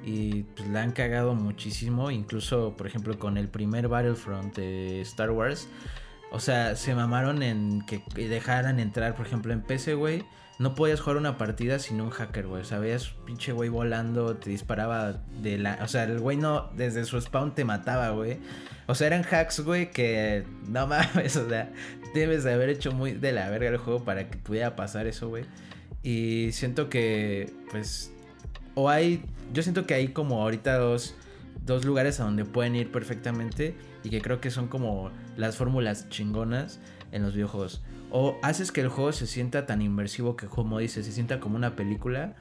Y 0.05 0.43
pues 0.43 0.69
la 0.69 0.84
han 0.84 0.91
cagado 0.91 1.34
muchísimo. 1.34 2.11
Incluso, 2.11 2.75
por 2.77 2.86
ejemplo, 2.86 3.17
con 3.17 3.38
el 3.38 3.47
primer 3.47 3.88
Battlefront 3.88 4.55
de 4.57 5.01
Star 5.01 5.32
Wars. 5.32 5.69
O 6.32 6.39
sea, 6.39 6.75
se 6.75 6.93
mamaron 6.93 7.41
en 7.41 7.82
que 7.82 8.01
dejaran 8.15 8.80
entrar, 8.80 9.15
por 9.15 9.25
ejemplo, 9.25 9.51
en 9.51 9.61
PC, 9.61 9.95
güey. 9.95 10.23
No 10.59 10.75
podías 10.75 10.99
jugar 10.99 11.17
una 11.17 11.38
partida 11.38 11.80
sin 11.80 12.01
un 12.01 12.09
hacker, 12.09 12.45
güey. 12.45 12.61
O 12.61 12.65
sea, 12.65 12.80
veías 12.80 13.13
pinche 13.25 13.53
güey 13.53 13.69
volando, 13.69 14.36
te 14.36 14.49
disparaba 14.49 15.13
de 15.41 15.57
la... 15.57 15.80
O 15.82 15.88
sea, 15.88 16.03
el 16.03 16.19
güey 16.19 16.38
no, 16.38 16.69
desde 16.75 17.05
su 17.05 17.19
spawn 17.19 17.55
te 17.55 17.63
mataba, 17.63 18.09
güey. 18.09 18.39
O 18.86 18.93
sea, 18.93 19.07
eran 19.07 19.23
hacks, 19.23 19.61
güey, 19.61 19.89
que... 19.91 20.43
No 20.67 20.86
mames, 20.88 21.38
o 21.38 21.47
sea, 21.47 21.71
debes 22.13 22.43
de 22.43 22.53
haber 22.53 22.69
hecho 22.69 22.91
muy 22.91 23.13
de 23.13 23.32
la 23.32 23.49
verga 23.49 23.69
el 23.69 23.77
juego 23.77 24.03
para 24.03 24.30
que 24.30 24.38
pudiera 24.38 24.75
pasar 24.75 25.07
eso, 25.07 25.30
güey. 25.30 25.45
Y 26.03 26.51
siento 26.51 26.89
que, 26.89 27.51
pues... 27.71 28.11
O 28.75 28.89
hay... 28.89 29.23
Yo 29.53 29.63
siento 29.63 29.88
que 29.88 29.93
hay 29.93 30.09
como 30.09 30.41
ahorita 30.41 30.77
dos, 30.77 31.15
dos 31.66 31.86
lugares 31.86 32.20
a 32.20 32.24
donde 32.24 32.45
pueden 32.45 32.76
ir 32.76 32.91
perfectamente 32.91 33.76
y 34.03 34.10
que 34.10 34.22
creo 34.22 34.41
que 34.41 34.51
son 34.51 34.68
como 34.68 35.12
las 35.38 35.57
fórmulas 35.57 36.10
chingonas 36.10 36.80
en 37.12 37.24
los 37.24 37.34
videojuegos. 37.34 37.84
O 38.12 38.38
haces 38.41 38.72
que 38.72 38.82
el 38.82 38.88
juego 38.88 39.12
se 39.12 39.28
sienta 39.28 39.66
tan 39.66 39.82
inmersivo 39.82 40.36
que, 40.36 40.47
como 40.47 40.80
dices, 40.80 41.05
se 41.05 41.12
sienta 41.12 41.39
como 41.39 41.55
una 41.55 41.76
película. 41.76 42.36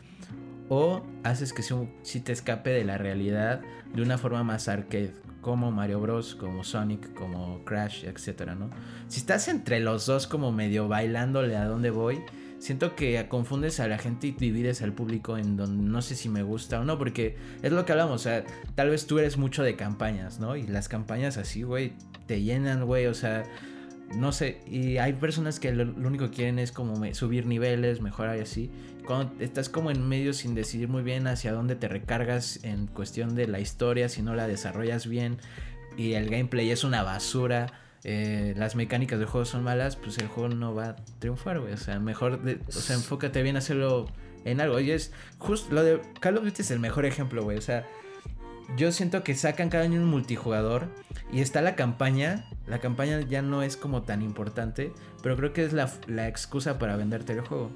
O 0.71 1.03
haces 1.25 1.53
que 1.53 1.63
si 2.03 2.21
te 2.21 2.33
escape 2.33 2.71
de 2.71 2.85
la 2.85 2.99
realidad 2.99 3.63
de 3.95 4.03
una 4.03 4.19
forma 4.19 4.45
más 4.45 4.69
arcade, 4.69 5.15
como 5.41 5.71
Mario 5.71 6.01
Bros, 6.01 6.35
como 6.35 6.63
Sonic, 6.65 7.15
como 7.15 7.65
Crash, 7.65 8.05
etcétera, 8.05 8.55
¿no? 8.55 8.69
Si 9.07 9.21
estás 9.21 9.49
entre 9.49 9.81
los 9.81 10.05
dos 10.05 10.27
como 10.27 10.53
medio 10.53 10.89
bailándole 10.89 11.57
a 11.57 11.65
dónde 11.65 11.91
voy, 11.91 12.21
siento 12.59 12.97
que 12.97 13.27
confundes 13.29 13.81
a 13.81 13.89
la 13.89 13.99
gente 13.99 14.29
y 14.29 14.33
divides 14.33 14.83
al 14.83 14.93
público 14.93 15.39
en 15.39 15.57
donde 15.57 15.83
no 15.83 16.03
sé 16.03 16.15
si 16.15 16.29
me 16.29 16.43
gusta 16.43 16.81
o 16.81 16.85
no, 16.85 16.99
porque 16.99 17.37
es 17.63 17.73
lo 17.73 17.85
que 17.85 17.93
hablamos, 17.93 18.21
o 18.21 18.25
sea, 18.25 18.45
tal 18.75 18.91
vez 18.91 19.07
tú 19.07 19.19
eres 19.19 19.37
mucho 19.37 19.63
de 19.63 19.77
campañas, 19.77 20.41
¿no? 20.41 20.57
Y 20.57 20.67
las 20.67 20.89
campañas 20.89 21.37
así, 21.37 21.63
güey, 21.63 21.93
te 22.27 22.43
llenan, 22.43 22.85
güey, 22.85 23.07
o 23.07 23.15
sea, 23.15 23.45
no 24.15 24.33
sé, 24.33 24.61
y 24.67 24.99
hay 24.99 25.13
personas 25.15 25.61
que 25.61 25.73
lo, 25.73 25.85
lo 25.85 26.09
único 26.09 26.31
que 26.31 26.37
quieren 26.37 26.59
es 26.59 26.73
como 26.73 27.15
subir 27.15 27.47
niveles, 27.47 28.01
mejorar 28.01 28.39
y 28.39 28.41
así. 28.41 28.71
Cuando 29.07 29.43
estás 29.43 29.69
como 29.69 29.91
en 29.91 30.07
medio 30.07 30.35
sin 30.35 30.55
decidir 30.55 30.89
muy 30.89 31.03
bien 31.03 31.27
hacia 31.27 31.53
dónde 31.53 31.77
te 31.77 31.89
recargas 31.89 32.63
en 32.63 32.87
cuestión 32.87 33.35
de 33.35 33.47
la 33.47 33.61
historia, 33.61 34.09
si 34.09 34.21
no 34.21 34.35
la 34.35 34.47
desarrollas 34.47 35.07
bien 35.07 35.39
y 35.97 36.13
el 36.13 36.31
gameplay 36.31 36.71
es 36.71 36.85
una 36.85 37.03
basura, 37.03 37.73
eh, 38.05 38.55
las 38.57 38.77
mecánicas 38.77 39.19
del 39.19 39.29
juego 39.29 39.45
son 39.45 39.65
malas, 39.65 39.97
pues 39.97 40.19
el 40.19 40.29
juego 40.29 40.49
no 40.49 40.75
va 40.75 40.91
a 40.91 40.97
triunfar, 41.19 41.61
güey. 41.61 41.73
O 41.73 41.79
sea, 41.79 41.99
mejor, 41.99 42.41
o 42.69 42.73
sea, 42.73 42.97
enfócate 42.97 43.43
bien 43.43 43.57
a 43.57 43.59
hacerlo 43.59 44.07
en 44.45 44.61
algo. 44.61 44.81
Y 44.81 44.91
es 44.91 45.13
justo 45.39 45.75
lo 45.75 45.83
de 45.83 46.01
Call 46.21 46.37
of 46.37 46.45
Duty 46.45 46.63
es 46.63 46.71
el 46.71 46.81
mejor 46.81 47.05
ejemplo, 47.07 47.43
güey. 47.43 47.59
O 47.59 47.63
sea, 47.63 47.87
yo 48.77 48.93
siento 48.93 49.25
que 49.25 49.35
sacan 49.35 49.71
cada 49.71 49.85
año 49.85 50.01
un 50.01 50.07
multijugador 50.07 50.89
y 51.33 51.41
está 51.41 51.61
la 51.63 51.75
campaña. 51.75 52.49
La 52.67 52.81
campaña 52.81 53.21
ya 53.23 53.43
no 53.43 53.63
es 53.63 53.77
como 53.77 54.03
tan 54.03 54.23
importante, 54.23 54.93
pero 55.23 55.37
creo 55.37 55.53
que 55.53 55.65
es 55.65 55.73
la, 55.73 55.91
la 56.07 56.29
excusa 56.29 56.79
para 56.79 56.97
venderte 56.97 57.33
el 57.33 57.41
juego. 57.41 57.71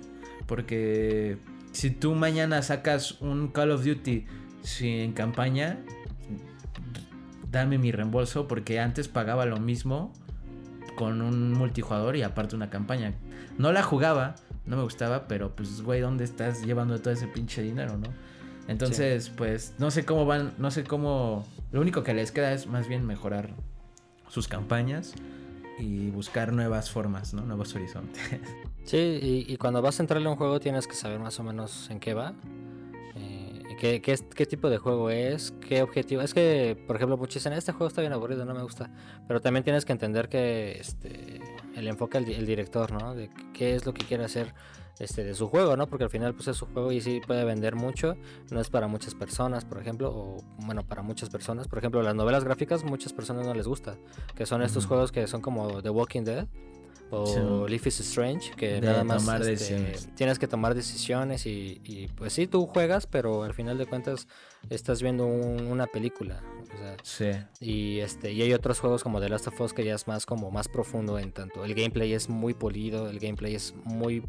Porque 0.47 1.39
si 1.73 1.91
tú 1.91 2.14
mañana 2.14 2.62
sacas 2.62 3.20
un 3.20 3.49
Call 3.49 3.70
of 3.70 3.85
Duty 3.85 4.27
sin 4.62 5.12
campaña, 5.12 5.79
dame 7.53 7.78
mi 7.78 7.92
reembolso 7.92 8.48
porque 8.48 8.80
antes 8.80 9.07
pagaba 9.07 9.46
lo 9.46 9.59
mismo 9.61 10.12
con 10.96 11.22
un 11.22 11.53
multijugador 11.53 12.16
y 12.16 12.22
aparte 12.22 12.57
una 12.57 12.70
campaña. 12.70 13.14
No 13.59 13.72
la 13.72 13.82
jugaba, 13.82 14.34
no 14.66 14.76
me 14.76 14.82
gustaba, 14.82 15.28
pero 15.28 15.55
pues 15.55 15.82
güey, 15.82 16.00
¿dónde 16.00 16.24
estás 16.24 16.64
llevando 16.64 17.00
todo 17.00 17.12
ese 17.14 17.28
pinche 17.28 17.62
dinero, 17.62 17.98
no? 17.98 18.09
Entonces, 18.68 19.28
pues 19.30 19.74
no 19.78 19.90
sé 19.90 20.05
cómo 20.05 20.24
van, 20.24 20.53
no 20.59 20.70
sé 20.70 20.84
cómo... 20.84 21.46
Lo 21.72 21.80
único 21.80 22.03
que 22.03 22.14
les 22.14 22.32
queda 22.32 22.53
es 22.53 22.66
más 22.66 22.88
bien 22.88 23.05
mejorar 23.07 23.50
sus 24.28 24.48
campañas 24.48 25.14
y 25.78 26.11
buscar 26.11 26.53
nuevas 26.53 26.90
formas, 26.90 27.34
¿no? 27.34 27.42
Nuevos 27.42 27.74
horizontes. 27.74 28.22
Sí, 28.84 28.96
y, 28.98 29.53
y 29.53 29.57
cuando 29.59 29.80
vas 29.80 30.00
a 30.00 30.03
entrarle 30.03 30.26
a 30.26 30.30
un 30.30 30.36
juego 30.36 30.59
tienes 30.59 30.88
que 30.88 30.94
saber 30.94 31.20
más 31.20 31.38
o 31.38 31.44
menos 31.44 31.88
en 31.90 32.00
qué 32.00 32.14
va. 32.14 32.34
Qué, 33.83 34.01
qué, 34.01 34.16
qué 34.37 34.47
tipo 34.47 34.70
de 34.70 34.78
juego 34.78 35.11
es, 35.11 35.53
qué 35.68 35.83
objetivo. 35.83 36.22
Es 36.22 36.33
que, 36.33 36.80
por 36.87 36.95
ejemplo, 36.95 37.16
muchos 37.16 37.35
dicen, 37.35 37.53
este 37.53 37.72
juego 37.72 37.89
está 37.89 38.01
bien 38.01 38.12
aburrido, 38.12 38.45
no 38.45 38.55
me 38.55 38.62
gusta. 38.62 38.89
Pero 39.26 39.41
también 39.41 39.64
tienes 39.64 39.85
que 39.85 39.91
entender 39.91 40.28
que 40.28 40.78
este, 40.78 41.41
el 41.74 41.89
enfoque 41.89 42.20
di- 42.20 42.35
el 42.35 42.47
director, 42.47 42.93
¿no? 42.93 43.12
De 43.16 43.28
qué 43.53 43.74
es 43.74 43.85
lo 43.85 43.93
que 43.93 44.07
quiere 44.07 44.24
hacer 44.24 44.55
este, 45.01 45.24
de 45.24 45.35
su 45.35 45.49
juego, 45.49 45.76
¿no? 45.76 45.89
Porque 45.89 46.05
al 46.05 46.11
final 46.11 46.33
pues 46.33 46.47
es 46.47 46.57
su 46.59 46.66
juego 46.66 46.93
y 46.93 47.01
sí 47.01 47.20
puede 47.26 47.45
vender 47.45 47.74
mucho. 47.74 48.14
No 48.53 48.61
es 48.61 48.70
para 48.70 48.87
muchas 48.87 49.16
personas, 49.16 49.64
por 49.64 49.80
ejemplo, 49.80 50.12
o 50.14 50.37
bueno, 50.64 50.87
para 50.87 51.03
muchas 51.03 51.28
personas. 51.28 51.66
Por 51.66 51.78
ejemplo, 51.78 52.03
las 52.03 52.14
novelas 52.14 52.45
gráficas 52.45 52.85
muchas 52.85 53.12
personas 53.12 53.45
no 53.47 53.53
les 53.53 53.66
gusta. 53.66 53.97
Que 54.37 54.47
son 54.47 54.62
estos 54.62 54.85
Ujú. 54.85 54.91
juegos 54.95 55.11
que 55.11 55.26
son 55.26 55.41
como 55.41 55.83
The 55.83 55.91
Walking 55.91 56.22
Dead 56.22 56.47
o 57.14 57.26
Sí. 57.26 57.70
Life 57.70 57.88
is 57.90 58.00
Strange, 58.00 58.50
que 58.56 58.80
De 58.80 58.80
nada 58.80 59.04
más 59.04 59.24
este, 59.46 59.94
tienes 60.16 60.38
que 60.38 60.48
tomar 60.48 60.74
decisiones 60.74 61.46
y, 61.46 61.80
y, 61.84 62.08
pues 62.08 62.32
sí, 62.32 62.46
tú 62.46 62.66
juegas, 62.66 63.06
pero 63.06 63.44
al 63.44 63.54
final 63.54 63.78
de 63.78 63.86
cuentas 63.86 64.26
estás 64.70 65.02
viendo 65.02 65.26
un- 65.26 65.66
una 65.66 65.86
película. 65.86 66.42
o 66.62 66.74
sea, 66.74 66.96
Sí. 67.02 67.30
y 67.60 67.98
este 68.00 68.32
y 68.32 68.40
hay 68.42 68.52
otros 68.54 68.80
juegos 68.80 69.02
como 69.02 69.20
The 69.20 69.28
Last 69.28 69.46
of 69.46 69.60
Us 69.60 69.72
que 69.74 69.84
ya 69.84 69.94
es 69.94 70.06
más 70.08 70.24
como 70.26 70.50
más 70.50 70.68
profundo 70.68 71.18
en 71.18 71.32
tanto 71.32 71.64
el 71.64 71.74
gameplay 71.74 72.12
es 72.14 72.28
muy 72.30 72.54
polido, 72.54 73.08
el 73.10 73.18
gameplay 73.20 73.54
es 73.54 73.74
muy 73.84 74.24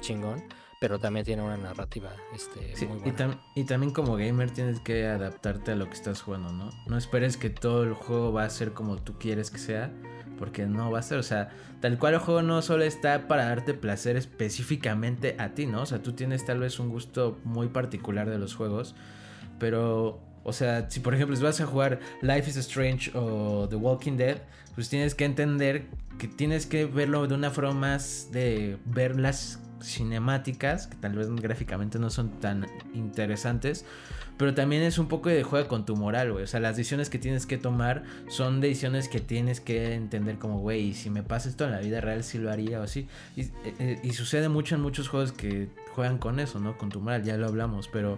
chingón, 0.00 0.42
pero 0.80 0.98
también 0.98 1.24
tiene 1.26 1.42
una 1.42 1.56
narrativa 1.56 2.12
este, 2.34 2.74
Sí, 2.76 2.86
muy 2.86 2.98
y, 2.98 3.00
buena. 3.00 3.16
tam- 3.18 3.40
y 3.54 3.64
también 3.64 3.92
como 3.92 4.16
gamer 4.16 4.50
tienes 4.50 4.80
que 4.80 5.06
adaptarte 5.06 5.72
a 5.72 5.76
lo 5.76 5.86
que 5.86 5.94
estás 5.94 6.22
jugando, 6.22 6.52
¿no? 6.52 6.70
No 6.86 6.96
esperes 6.98 7.36
que 7.36 7.50
todo 7.50 7.82
el 7.82 7.92
juego 7.94 8.32
va 8.32 8.44
a 8.44 8.50
ser 8.50 8.72
como 8.72 8.96
tú 9.02 9.18
quieres 9.18 9.50
que 9.50 9.58
sea, 9.58 9.92
porque 10.38 10.66
no 10.66 10.90
va 10.90 11.00
a 11.00 11.02
ser, 11.02 11.18
o 11.18 11.22
sea, 11.22 11.50
tal 11.80 11.98
cual 11.98 12.14
el 12.14 12.20
juego 12.20 12.42
no 12.42 12.62
solo 12.62 12.84
está 12.84 13.28
para 13.28 13.46
darte 13.46 13.74
placer 13.74 14.16
específicamente 14.16 15.36
a 15.38 15.50
ti, 15.50 15.66
¿no? 15.66 15.82
O 15.82 15.86
sea, 15.86 16.02
tú 16.02 16.12
tienes 16.12 16.44
tal 16.44 16.60
vez 16.60 16.78
un 16.78 16.88
gusto 16.88 17.38
muy 17.44 17.68
particular 17.68 18.28
de 18.28 18.38
los 18.38 18.54
juegos, 18.54 18.94
pero, 19.58 20.20
o 20.44 20.52
sea, 20.52 20.90
si 20.90 21.00
por 21.00 21.14
ejemplo 21.14 21.38
vas 21.40 21.60
a 21.60 21.66
jugar 21.66 22.00
Life 22.22 22.50
is 22.50 22.56
Strange 22.56 23.10
o 23.14 23.66
The 23.68 23.76
Walking 23.76 24.16
Dead, 24.16 24.38
pues 24.74 24.88
tienes 24.88 25.14
que 25.14 25.24
entender 25.24 25.86
que 26.18 26.28
tienes 26.28 26.66
que 26.66 26.86
verlo 26.86 27.26
de 27.26 27.34
una 27.34 27.50
forma 27.50 27.72
más 27.72 28.28
de 28.32 28.78
ver 28.84 29.18
las 29.18 29.60
cinemáticas, 29.82 30.86
que 30.86 30.96
tal 30.96 31.14
vez 31.14 31.28
gráficamente 31.30 31.98
no 31.98 32.10
son 32.10 32.40
tan 32.40 32.66
interesantes, 32.94 33.84
pero 34.36 34.54
también 34.54 34.82
es 34.82 34.98
un 34.98 35.08
poco 35.08 35.28
de 35.28 35.42
juega 35.42 35.66
con 35.66 35.86
tu 35.86 35.96
moral, 35.96 36.32
güey. 36.32 36.44
O 36.44 36.46
sea, 36.46 36.60
las 36.60 36.76
decisiones 36.76 37.08
que 37.08 37.18
tienes 37.18 37.46
que 37.46 37.56
tomar 37.56 38.04
son 38.28 38.60
decisiones 38.60 39.08
que 39.08 39.20
tienes 39.20 39.60
que 39.60 39.94
entender 39.94 40.38
como, 40.38 40.58
güey, 40.58 40.92
si 40.94 41.08
me 41.08 41.22
pasa 41.22 41.48
esto 41.48 41.64
en 41.64 41.70
la 41.70 41.80
vida 41.80 42.00
real, 42.00 42.22
sí 42.22 42.38
lo 42.38 42.50
haría 42.50 42.80
o 42.80 42.82
así. 42.82 43.08
Y, 43.34 43.42
eh, 43.42 43.50
eh, 43.78 44.00
y 44.02 44.12
sucede 44.12 44.48
mucho 44.48 44.74
en 44.74 44.82
muchos 44.82 45.08
juegos 45.08 45.32
que 45.32 45.68
juegan 45.94 46.18
con 46.18 46.38
eso, 46.38 46.60
¿no? 46.60 46.76
Con 46.76 46.90
tu 46.90 47.00
moral, 47.00 47.22
ya 47.22 47.36
lo 47.36 47.46
hablamos, 47.46 47.88
pero 47.88 48.16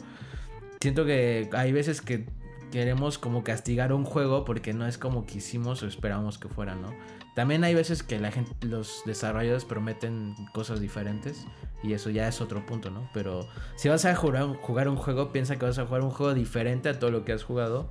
siento 0.81 1.05
que 1.05 1.49
hay 1.53 1.73
veces 1.73 2.01
que 2.01 2.25
queremos 2.73 3.19
como 3.19 3.45
castigar 3.45 3.93
un 3.93 4.05
juego 4.05 4.45
porque 4.45 4.75
no 4.75 4.87
es 4.87 4.99
como 4.99 5.25
quisimos 5.25 5.83
o 5.83 5.87
esperamos 5.87 6.39
que 6.39 6.49
fuera, 6.49 6.75
¿no? 6.75 6.93
También 7.39 7.63
hay 7.63 7.73
veces 7.73 8.03
que 8.03 8.19
la 8.19 8.33
gente, 8.33 8.51
los 8.67 9.03
desarrolladores 9.07 9.65
prometen 9.65 10.35
cosas 10.53 10.81
diferentes 10.81 11.47
y 11.85 11.93
eso 11.93 12.11
ya 12.11 12.27
es 12.27 12.41
otro 12.41 12.67
punto, 12.67 12.91
¿no? 12.91 13.09
Pero 13.15 13.49
si 13.77 13.89
vas 13.89 14.05
a 14.07 14.17
jugar, 14.17 14.57
jugar 14.57 14.89
un 14.89 14.97
juego, 14.97 15.31
piensa 15.31 15.57
que 15.57 15.65
vas 15.65 15.79
a 15.79 15.87
jugar 15.87 16.03
un 16.03 16.11
juego 16.11 16.35
diferente 16.35 16.89
a 16.89 16.99
todo 16.99 17.13
lo 17.13 17.25
que 17.25 17.31
has 17.33 17.45
jugado 17.45 17.89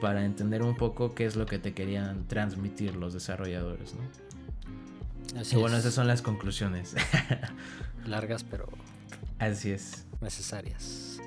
para 0.00 0.24
entender 0.24 0.62
un 0.62 0.76
poco 0.76 1.12
qué 1.12 1.26
es 1.26 1.34
lo 1.34 1.44
que 1.44 1.58
te 1.58 1.74
querían 1.74 2.28
transmitir 2.28 2.94
los 2.94 3.12
desarrolladores, 3.14 3.94
¿no? 3.96 5.40
Así 5.40 5.56
y 5.56 5.58
bueno, 5.58 5.74
es, 5.76 5.80
esas 5.80 5.94
son 5.94 6.06
las 6.06 6.22
conclusiones. 6.22 6.94
largas 8.06 8.44
pero 8.44 8.68
Así 9.40 9.72
es. 9.72 10.06
necesarias. 10.20 11.18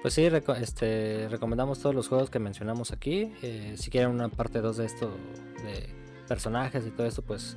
Pues 0.00 0.14
sí, 0.14 0.22
reco- 0.30 0.56
este, 0.58 1.28
recomendamos 1.30 1.78
todos 1.80 1.94
los 1.94 2.08
juegos 2.08 2.30
que 2.30 2.38
mencionamos 2.38 2.90
aquí. 2.90 3.34
Eh, 3.42 3.74
si 3.76 3.90
quieren 3.90 4.08
una 4.12 4.30
parte 4.30 4.62
2 4.62 4.78
de 4.78 4.86
esto, 4.86 5.14
de 5.62 6.05
personajes 6.26 6.86
y 6.86 6.90
todo 6.90 7.06
esto, 7.06 7.22
pues 7.22 7.56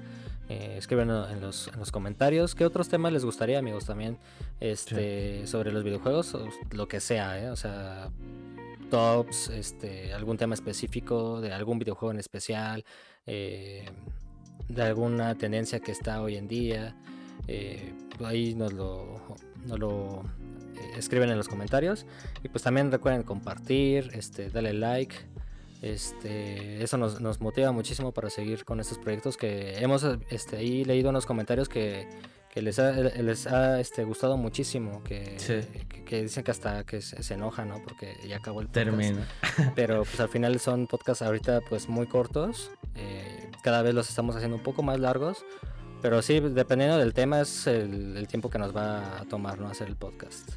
eh, 0.50 0.76
escríbenlo 0.78 1.30
en 1.30 1.42
los, 1.42 1.68
en 1.68 1.80
los 1.80 1.92
comentarios. 1.92 2.56
¿Qué 2.56 2.66
otros 2.66 2.90
temas 2.90 3.14
les 3.14 3.24
gustaría, 3.24 3.60
amigos, 3.60 3.86
también? 3.86 4.18
Este, 4.60 5.46
Sobre 5.46 5.72
los 5.72 5.84
videojuegos, 5.84 6.34
o 6.36 6.48
lo 6.72 6.88
que 6.88 7.00
sea, 7.00 7.40
¿eh? 7.40 7.50
O 7.50 7.56
sea, 7.56 8.10
tops, 8.90 9.50
este, 9.50 10.14
algún 10.14 10.38
tema 10.38 10.56
específico 10.56 11.40
de 11.42 11.54
algún 11.54 11.78
videojuego 11.78 12.12
en 12.12 12.20
especial, 12.20 12.84
eh, 13.28 13.86
de 14.68 14.82
alguna 14.82 15.36
tendencia 15.36 15.80
que 15.80 15.92
está 15.92 16.22
hoy 16.22 16.36
en 16.36 16.48
día. 16.48 16.96
ahí 18.24 18.56
nos 18.56 18.74
lo, 18.74 19.22
nos 19.66 19.80
lo 19.80 20.24
escriben 20.98 21.30
en 21.30 21.38
los 21.38 21.48
comentarios. 21.48 22.06
Y 22.44 22.50
pues 22.50 22.64
también 22.64 22.92
recuerden 22.92 23.24
compartir, 23.24 24.10
este, 24.14 24.50
darle 24.50 24.74
like. 24.74 25.16
Este, 25.82 26.84
eso 26.84 26.98
nos, 26.98 27.22
nos 27.22 27.40
motiva 27.42 27.72
muchísimo 27.72 28.12
para 28.12 28.30
seguir 28.30 28.66
con 28.66 28.80
estos 28.80 28.98
proyectos 28.98 29.38
que 29.38 29.78
hemos 29.80 30.06
este, 30.30 30.58
ahí 30.58 30.84
leído 30.86 31.10
unos 31.10 31.26
comentarios 31.26 31.70
que, 31.70 32.08
que 32.54 32.62
les 32.62 32.80
ha, 32.80 32.92
les 32.92 33.48
ha 33.48 33.80
este, 33.80 34.04
gustado 34.04 34.36
muchísimo, 34.38 35.04
que, 35.04 35.40
Sí. 35.40 35.62
que, 35.88 36.04
que 36.04 36.22
dicen 36.24 36.44
que 36.44 36.52
hasta 36.52 36.84
que 36.84 37.02
se, 37.02 37.24
se 37.24 37.34
enojan, 37.36 37.70
¿no? 37.70 37.82
Porque 37.84 38.16
ya 38.28 38.38
acabó 38.38 38.62
el 38.62 38.68
podcast. 38.68 38.88
Pero 39.76 40.04
pues 40.04 40.20
al 40.20 40.30
final 40.30 40.60
son 40.60 40.88
podcasts 40.88 41.22
ahorita 41.22 41.62
pues 41.70 41.88
muy 41.88 42.08
cortos. 42.08 42.72
eh, 42.96 43.50
cada 43.64 43.82
vez 43.82 43.94
los 43.94 44.10
estamos 44.10 44.36
haciendo 44.36 44.58
un 44.58 44.64
poco 44.64 44.84
más 44.84 45.00
largos. 45.00 45.46
Pero 46.02 46.22
sí, 46.22 46.40
dependiendo 46.40 46.98
del 46.98 47.14
tema 47.14 47.42
es 47.42 47.68
el, 47.68 48.16
el 48.16 48.28
tiempo 48.28 48.50
que 48.50 48.58
nos 48.58 48.74
va 48.76 49.20
a 49.20 49.26
tomar, 49.26 49.60
¿no? 49.60 49.68
Hacer 49.68 49.88
el 49.90 49.98
podcast. 49.98 50.50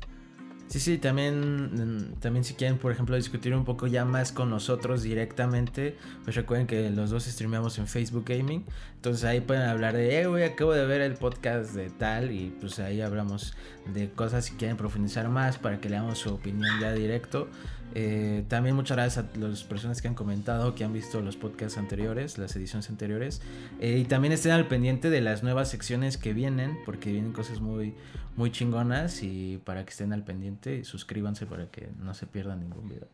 Sí, 0.72 0.80
sí, 0.80 0.96
también, 0.96 2.06
mm, 2.08 2.14
también 2.20 2.44
si 2.44 2.54
quieren, 2.54 2.78
por 2.78 2.92
ejemplo, 2.92 3.14
discutir 3.14 3.54
un 3.54 3.66
poco 3.66 3.86
ya 3.88 4.06
más 4.06 4.32
con 4.32 4.48
nosotros 4.48 5.02
directamente, 5.02 5.98
pues 6.24 6.34
recuerden 6.34 6.66
que 6.66 6.88
los 6.88 7.10
dos 7.10 7.24
streameamos 7.24 7.76
en 7.76 7.86
Facebook 7.86 8.24
Gaming, 8.26 8.64
entonces 8.94 9.22
ahí 9.24 9.42
pueden 9.42 9.68
hablar 9.68 9.94
de, 9.94 10.22
eh, 10.22 10.26
güey, 10.26 10.44
acabo 10.44 10.72
de 10.72 10.86
ver 10.86 11.02
el 11.02 11.12
podcast 11.12 11.74
de 11.74 11.90
tal 11.90 12.32
y 12.32 12.56
pues 12.58 12.78
ahí 12.78 13.02
hablamos 13.02 13.52
de 13.92 14.08
cosas 14.12 14.46
si 14.46 14.54
quieren 14.54 14.78
profundizar 14.78 15.28
más 15.28 15.58
para 15.58 15.78
que 15.78 15.90
leamos 15.90 16.16
su 16.20 16.32
opinión 16.32 16.80
ya 16.80 16.94
directo. 16.94 17.50
Eh, 17.94 18.44
también 18.48 18.74
muchas 18.74 18.96
gracias 18.96 19.24
a 19.24 19.38
las 19.38 19.64
personas 19.64 20.00
que 20.00 20.08
han 20.08 20.14
comentado, 20.14 20.74
que 20.74 20.84
han 20.84 20.92
visto 20.92 21.20
los 21.20 21.36
podcasts 21.36 21.78
anteriores, 21.78 22.38
las 22.38 22.54
ediciones 22.56 22.88
anteriores. 22.88 23.42
Eh, 23.80 23.98
y 23.98 24.04
también 24.04 24.32
estén 24.32 24.52
al 24.52 24.66
pendiente 24.66 25.10
de 25.10 25.20
las 25.20 25.42
nuevas 25.42 25.68
secciones 25.68 26.16
que 26.16 26.32
vienen, 26.32 26.78
porque 26.84 27.12
vienen 27.12 27.32
cosas 27.32 27.60
muy, 27.60 27.94
muy 28.36 28.50
chingonas. 28.50 29.22
Y 29.22 29.60
para 29.64 29.84
que 29.84 29.90
estén 29.90 30.12
al 30.12 30.24
pendiente, 30.24 30.84
suscríbanse 30.84 31.46
para 31.46 31.66
que 31.66 31.90
no 31.98 32.14
se 32.14 32.26
pierdan 32.26 32.60
ningún 32.60 32.88
video. 32.88 33.08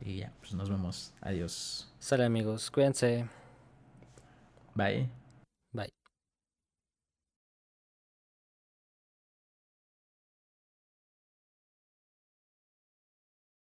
Y 0.00 0.18
ya, 0.18 0.32
pues 0.40 0.54
nos 0.54 0.70
vemos. 0.70 1.12
Adiós. 1.20 1.92
Sale 1.98 2.24
amigos, 2.24 2.70
cuídense. 2.70 3.26
Bye. 4.74 5.19